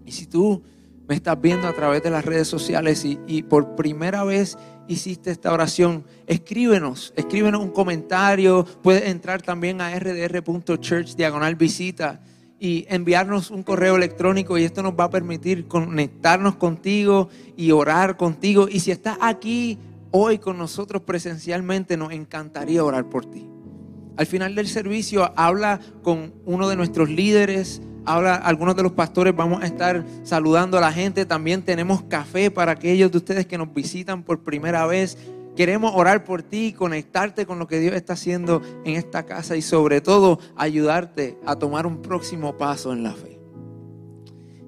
Y 0.05 0.11
si 0.11 0.25
tú 0.25 0.63
me 1.07 1.15
estás 1.15 1.39
viendo 1.39 1.67
a 1.67 1.73
través 1.73 2.03
de 2.03 2.09
las 2.09 2.25
redes 2.25 2.47
sociales 2.47 3.05
y, 3.05 3.43
por 3.43 3.75
primera 3.75 4.23
vez 4.23 4.57
hiciste 4.87 5.31
esta 5.31 5.51
oración, 5.51 6.05
escríbenos, 6.27 7.13
escríbenos 7.15 7.61
un 7.61 7.71
comentario, 7.71 8.65
puedes 8.81 9.05
entrar 9.05 9.41
también 9.41 9.81
a 9.81 9.97
rdr.church 9.97 11.15
diagonal 11.15 11.55
visita 11.55 12.21
y 12.59 12.85
enviarnos 12.89 13.51
un 13.51 13.63
correo 13.63 13.95
electrónico 13.95 14.57
y 14.57 14.63
esto 14.63 14.81
nos 14.81 14.93
va 14.93 15.05
a 15.05 15.09
permitir 15.09 15.67
conectarnos 15.67 16.55
contigo 16.55 17.29
y 17.55 17.71
orar 17.71 18.17
contigo. 18.17 18.67
Y 18.69 18.79
si 18.79 18.91
estás 18.91 19.17
aquí 19.21 19.77
hoy 20.11 20.39
con 20.39 20.57
nosotros 20.57 21.03
presencialmente, 21.03 21.97
nos 21.97 22.13
encantaría 22.13 22.83
orar 22.83 23.09
por 23.09 23.25
ti. 23.25 23.47
Al 24.17 24.25
final 24.25 24.55
del 24.55 24.67
servicio 24.67 25.31
habla 25.35 25.79
con 26.01 26.33
uno 26.45 26.67
de 26.67 26.75
nuestros 26.75 27.09
líderes, 27.09 27.81
Ahora 28.07 28.35
algunos 28.35 28.73
de 28.77 28.83
los 28.83 28.93
pastores 28.93 29.35
vamos 29.35 29.61
a 29.61 29.65
estar 29.65 30.05
saludando 30.23 30.77
a 30.77 30.81
la 30.81 30.93
gente. 30.93 31.25
También 31.25 31.61
tenemos 31.61 32.03
café 32.03 32.49
para 32.49 32.71
aquellos 32.71 33.11
de 33.11 33.17
ustedes 33.17 33.45
que 33.45 33.57
nos 33.57 33.73
visitan 33.73 34.23
por 34.23 34.43
primera 34.43 34.85
vez. 34.87 35.17
Queremos 35.57 35.91
orar 35.93 36.23
por 36.23 36.41
ti, 36.41 36.71
conectarte 36.71 37.45
con 37.45 37.59
lo 37.59 37.67
que 37.67 37.81
Dios 37.81 37.93
está 37.95 38.13
haciendo 38.13 38.61
en 38.85 38.95
esta 38.95 39.25
casa 39.25 39.57
y 39.57 39.61
sobre 39.61 39.99
todo 39.99 40.39
ayudarte 40.55 41.37
a 41.45 41.57
tomar 41.57 41.85
un 41.85 42.01
próximo 42.01 42.57
paso 42.57 42.93
en 42.93 43.03
la 43.03 43.11
fe. 43.11 43.41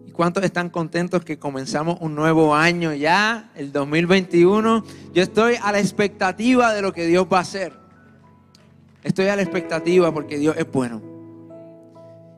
¿Y 0.06 0.12
cuántos 0.12 0.44
están 0.44 0.70
contentos 0.70 1.24
que 1.24 1.40
comenzamos 1.40 1.98
un 2.02 2.16
nuevo 2.16 2.54
año 2.54 2.94
ya, 2.94 3.52
el 3.56 3.72
2021? 3.72 4.84
Yo 5.14 5.24
estoy 5.24 5.56
a 5.64 5.72
la 5.72 5.80
expectativa 5.80 6.74
de 6.74 6.82
lo 6.82 6.92
que 6.92 7.06
Dios 7.06 7.26
va 7.32 7.38
a 7.38 7.42
hacer. 7.42 7.72
Estoy 9.02 9.28
a 9.28 9.38
la 9.38 9.44
expectativa 9.44 10.14
porque 10.14 10.38
Dios 10.38 10.58
es 10.58 10.70
bueno. 10.70 11.09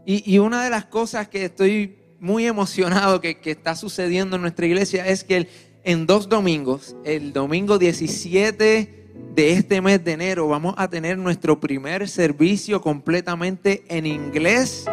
Y, 0.05 0.39
una 0.39 0.63
de 0.63 0.69
las 0.69 0.85
cosas 0.85 1.27
que 1.27 1.45
estoy 1.45 1.97
muy 2.19 2.45
emocionado 2.45 3.21
que, 3.21 3.37
está 3.43 3.75
sucediendo 3.75 4.35
en 4.35 4.41
nuestra 4.41 4.65
iglesia 4.65 5.05
es 5.05 5.23
que 5.23 5.47
en 5.83 6.05
dos 6.07 6.27
domingos, 6.27 6.95
el 7.03 7.33
domingo 7.33 7.77
17 7.77 9.11
de 9.35 9.51
este 9.51 9.81
mes 9.81 10.03
de 10.03 10.13
enero, 10.13 10.47
vamos 10.47 10.73
a 10.77 10.87
tener 10.89 11.17
nuestro 11.17 11.59
primer 11.59 12.09
servicio 12.09 12.81
completamente 12.81 13.83
en 13.87 14.05
inglés 14.05 14.85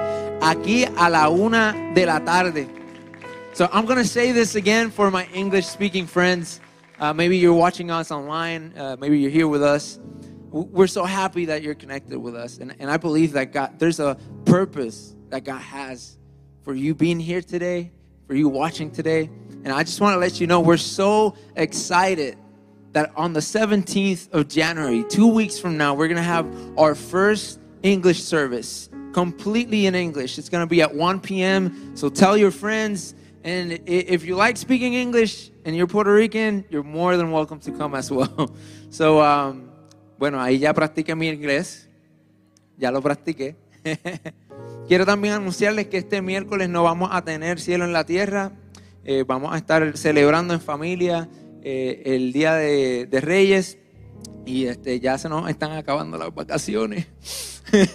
aquí 0.43 0.85
a 0.97 1.09
la 1.09 1.29
una 1.29 1.93
de 1.95 2.07
la 2.07 2.25
tarde. 2.25 2.69
So 3.55 3.69
I'm 3.73 3.87
going 3.87 3.99
to 3.99 4.05
say 4.05 4.33
this 4.33 4.55
again 4.57 4.91
for 4.91 5.11
my 5.11 5.27
English 5.35 5.67
speaking 5.67 6.07
friends. 6.07 6.61
Uh, 7.01 7.13
maybe 7.13 7.39
you're 7.39 7.59
watching 7.59 7.91
us 7.91 8.11
online, 8.11 8.73
uh, 8.77 8.97
maybe 9.01 9.19
you're 9.19 9.33
here 9.33 9.49
with 9.49 9.63
us. 9.63 9.99
We're 10.51 10.87
so 10.87 11.05
happy 11.05 11.47
that 11.47 11.63
you're 11.63 11.75
connected 11.75 12.19
with 12.19 12.35
us. 12.35 12.59
And, 12.59 12.75
and 12.79 12.91
I 12.91 12.97
believe 12.97 13.33
that 13.33 13.53
God, 13.53 13.79
there's 13.79 14.01
a 14.01 14.17
purpose 14.47 15.15
that 15.29 15.45
God 15.45 15.61
has 15.61 16.17
for 16.63 16.75
you 16.75 16.95
being 16.95 17.21
here 17.21 17.43
today, 17.43 17.93
for 18.27 18.35
you 18.35 18.49
watching 18.49 18.91
today. 18.91 19.31
And 19.65 19.69
I 19.69 19.83
just 19.83 20.01
want 20.01 20.15
to 20.15 20.19
let 20.19 20.41
you 20.41 20.47
know 20.47 20.61
we're 20.61 20.77
so 20.79 21.37
excited 21.57 22.39
that 22.93 23.13
on 23.15 23.35
the 23.35 23.41
17th 23.41 24.33
of 24.33 24.49
January, 24.49 25.05
two 25.05 25.27
weeks 25.27 25.59
from 25.59 25.77
now, 25.77 25.95
we're 25.95 26.09
going 26.09 26.17
to 26.17 26.23
have 26.23 26.47
our 26.79 26.95
first 26.95 27.61
English 27.83 28.23
service 28.23 28.89
completely 29.13 29.87
in 29.87 29.95
English. 29.95 30.39
It's 30.39 30.49
going 30.49 30.63
to 30.63 30.71
be 30.71 30.81
at 30.81 30.95
1 30.95 31.21
p.m. 31.21 31.97
So 31.97 32.09
tell 32.09 32.37
your 32.37 32.51
friends. 32.51 33.15
And 33.45 33.81
if 33.87 34.25
you 34.25 34.35
like 34.37 34.57
speaking 34.57 34.95
English 34.95 35.51
and 35.65 35.77
you're 35.77 35.87
Puerto 35.87 36.13
Rican, 36.13 36.65
you're 36.71 36.83
more 36.83 37.17
than 37.17 37.31
welcome 37.31 37.61
to 37.61 37.73
come 37.73 37.95
as 37.95 38.11
well. 38.11 38.55
So, 38.91 39.21
um, 39.21 39.68
bueno, 40.19 40.41
ahí 40.41 40.59
ya 40.59 40.75
practiqué 40.75 41.15
mi 41.15 41.29
inglés. 41.29 41.89
Ya 42.77 42.91
lo 42.91 43.01
practiqué. 43.01 43.57
Quiero 44.89 45.07
también 45.07 45.35
anunciarles 45.35 45.87
que 45.87 45.99
este 45.99 46.23
miércoles 46.23 46.69
no 46.69 46.83
vamos 46.83 47.11
a 47.13 47.23
tener 47.23 47.61
cielo 47.61 47.85
en 47.85 47.93
la 47.93 48.05
tierra. 48.05 48.53
Eh, 49.05 49.25
vamos 49.27 49.55
a 49.55 49.59
estar 49.59 49.97
celebrando 49.97 50.55
en 50.55 50.61
familia 50.61 51.29
eh, 51.63 52.03
el 52.05 52.33
Día 52.33 52.55
de, 52.55 53.07
de, 53.07 53.21
Reyes 53.21 53.79
y 54.45 54.67
este, 54.67 55.01
ya 55.01 55.19
se 55.19 55.29
nos 55.29 55.49
están 55.49 55.73
acabando 55.73 56.19
las 56.19 56.35
vacaciones. 56.35 57.07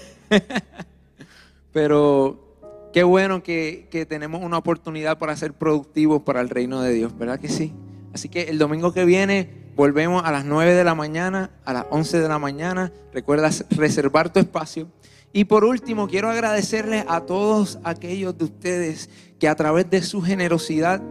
Pero 1.72 2.58
qué 2.94 3.04
bueno 3.04 3.44
que, 3.44 3.88
que, 3.90 4.06
tenemos 4.06 4.44
una 4.44 4.58
oportunidad 4.58 5.18
para 5.18 5.36
ser 5.36 5.54
productivos 5.54 6.22
para 6.22 6.42
el 6.42 6.50
reino 6.50 6.82
de 6.82 6.94
Dios, 6.94 7.18
¿verdad 7.18 7.40
que 7.40 7.50
sí? 7.50 7.74
Así 8.14 8.30
que 8.30 8.44
el 8.44 8.58
domingo 8.58 8.94
que 8.94 9.06
viene 9.06 9.63
volvemos 9.76 10.24
a 10.24 10.32
las 10.32 10.46
9 10.46 10.74
de 10.74 10.84
la 10.84 10.96
mañana, 10.96 11.50
a 11.66 11.74
las 11.74 11.86
11 11.90 12.20
de 12.20 12.28
la 12.28 12.40
mañana. 12.40 12.92
Recuerda 13.14 13.50
reservar 13.72 14.32
tu 14.32 14.40
espacio. 14.40 14.88
Y 15.32 15.46
por 15.46 15.66
último, 15.66 16.08
quiero 16.08 16.30
agradecerles 16.30 17.06
a 17.08 17.22
todos 17.22 17.80
aquellos 17.84 18.38
de 18.38 18.46
ustedes 18.46 19.10
que 19.40 19.48
a 19.48 19.56
través 19.56 19.90
de 19.90 20.02
su 20.04 20.22
generosidad 20.22 21.02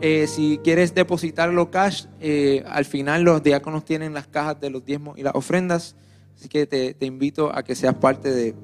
eh, 0.00 0.26
si 0.26 0.58
quieres 0.64 0.94
depositarlo 0.94 1.70
cash, 1.70 2.06
eh, 2.20 2.64
al 2.66 2.86
final 2.86 3.24
los 3.24 3.42
diáconos 3.42 3.84
tienen 3.84 4.14
las 4.14 4.26
cajas 4.26 4.58
de 4.58 4.70
los 4.70 4.86
diezmos 4.86 5.18
y 5.18 5.22
las 5.22 5.34
ofrendas. 5.34 5.96
Así 6.38 6.48
que 6.48 6.66
te, 6.66 7.04
invito 7.04 7.52
a 7.52 7.64
que 7.64 7.74
seas 7.74 7.96
parte 7.96 8.30
de 8.30 8.54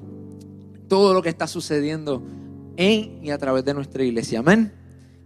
todo 0.87 1.13
lo 1.13 1.21
que 1.21 1.27
está 1.27 1.45
sucediendo 1.45 2.23
en 2.77 3.19
y 3.21 3.31
a 3.31 3.37
través 3.37 3.65
de 3.65 3.73
nuestra 3.73 4.01
iglesia. 4.01 4.39
Amén. 4.39 4.71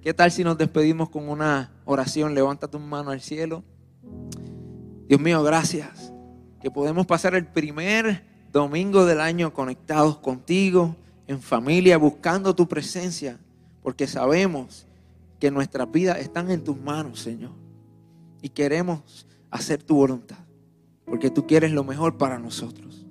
¿Qué 0.01 0.15
tal 0.15 0.31
si 0.31 0.43
nos 0.43 0.57
despedimos 0.57 1.09
con 1.09 1.29
una 1.29 1.71
oración? 1.85 2.33
Levanta 2.33 2.67
tu 2.67 2.79
mano 2.79 3.11
al 3.11 3.21
cielo. 3.21 3.63
Dios 5.07 5.21
mío, 5.21 5.43
gracias. 5.43 6.11
Que 6.59 6.71
podemos 6.71 7.05
pasar 7.05 7.35
el 7.35 7.45
primer 7.45 8.25
domingo 8.51 9.05
del 9.05 9.21
año 9.21 9.53
conectados 9.53 10.17
contigo, 10.17 10.95
en 11.27 11.39
familia, 11.43 11.99
buscando 11.99 12.55
tu 12.55 12.67
presencia, 12.67 13.37
porque 13.83 14.07
sabemos 14.07 14.87
que 15.39 15.51
nuestras 15.51 15.91
vidas 15.91 16.17
están 16.17 16.49
en 16.49 16.63
tus 16.63 16.81
manos, 16.81 17.19
Señor. 17.19 17.51
Y 18.41 18.49
queremos 18.49 19.27
hacer 19.51 19.83
tu 19.83 19.97
voluntad 19.97 20.48
porque 21.09 21.29
tú 21.29 21.47
quieres 21.47 21.71
lo 21.71 21.83
mejor 21.83 22.17
para 22.17 22.39
nosotros. 22.39 23.05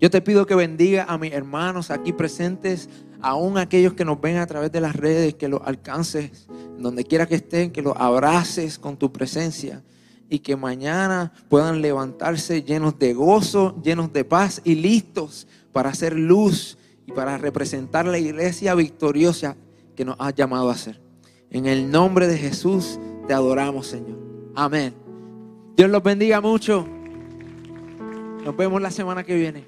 Yo 0.00 0.10
te 0.10 0.20
pido 0.20 0.46
que 0.46 0.54
bendiga 0.54 1.04
a 1.08 1.16
mis 1.16 1.32
hermanos 1.32 1.90
aquí 1.90 2.12
presentes, 2.12 2.88
aún 3.20 3.56
aquellos 3.56 3.94
que 3.94 4.04
nos 4.04 4.20
ven 4.20 4.36
a 4.36 4.46
través 4.46 4.70
de 4.70 4.80
las 4.80 4.94
redes, 4.94 5.34
que 5.34 5.48
los 5.48 5.62
alcances 5.64 6.46
donde 6.78 7.04
quiera 7.04 7.26
que 7.26 7.36
estén, 7.36 7.70
que 7.70 7.82
los 7.82 7.96
abraces 7.96 8.78
con 8.78 8.96
tu 8.96 9.10
presencia 9.10 9.82
y 10.28 10.40
que 10.40 10.56
mañana 10.56 11.32
puedan 11.48 11.80
levantarse 11.80 12.62
llenos 12.62 12.98
de 12.98 13.14
gozo, 13.14 13.80
llenos 13.82 14.12
de 14.12 14.24
paz 14.24 14.60
y 14.64 14.74
listos 14.74 15.46
para 15.72 15.90
hacer 15.90 16.14
luz 16.14 16.76
y 17.06 17.12
para 17.12 17.38
representar 17.38 18.06
la 18.06 18.18
iglesia 18.18 18.74
victoriosa 18.74 19.56
que 19.94 20.04
nos 20.04 20.16
has 20.18 20.34
llamado 20.34 20.68
a 20.68 20.76
ser. 20.76 21.00
En 21.50 21.66
el 21.66 21.90
nombre 21.90 22.26
de 22.26 22.36
Jesús 22.36 22.98
te 23.26 23.32
adoramos, 23.32 23.86
Señor. 23.86 24.18
Amén. 24.54 24.94
Dios 25.76 25.88
los 25.90 26.02
bendiga 26.02 26.40
mucho. 26.40 26.95
Nos 28.46 28.56
vemos 28.56 28.80
la 28.80 28.90
semana 28.92 29.24
que 29.24 29.34
viene. 29.34 29.66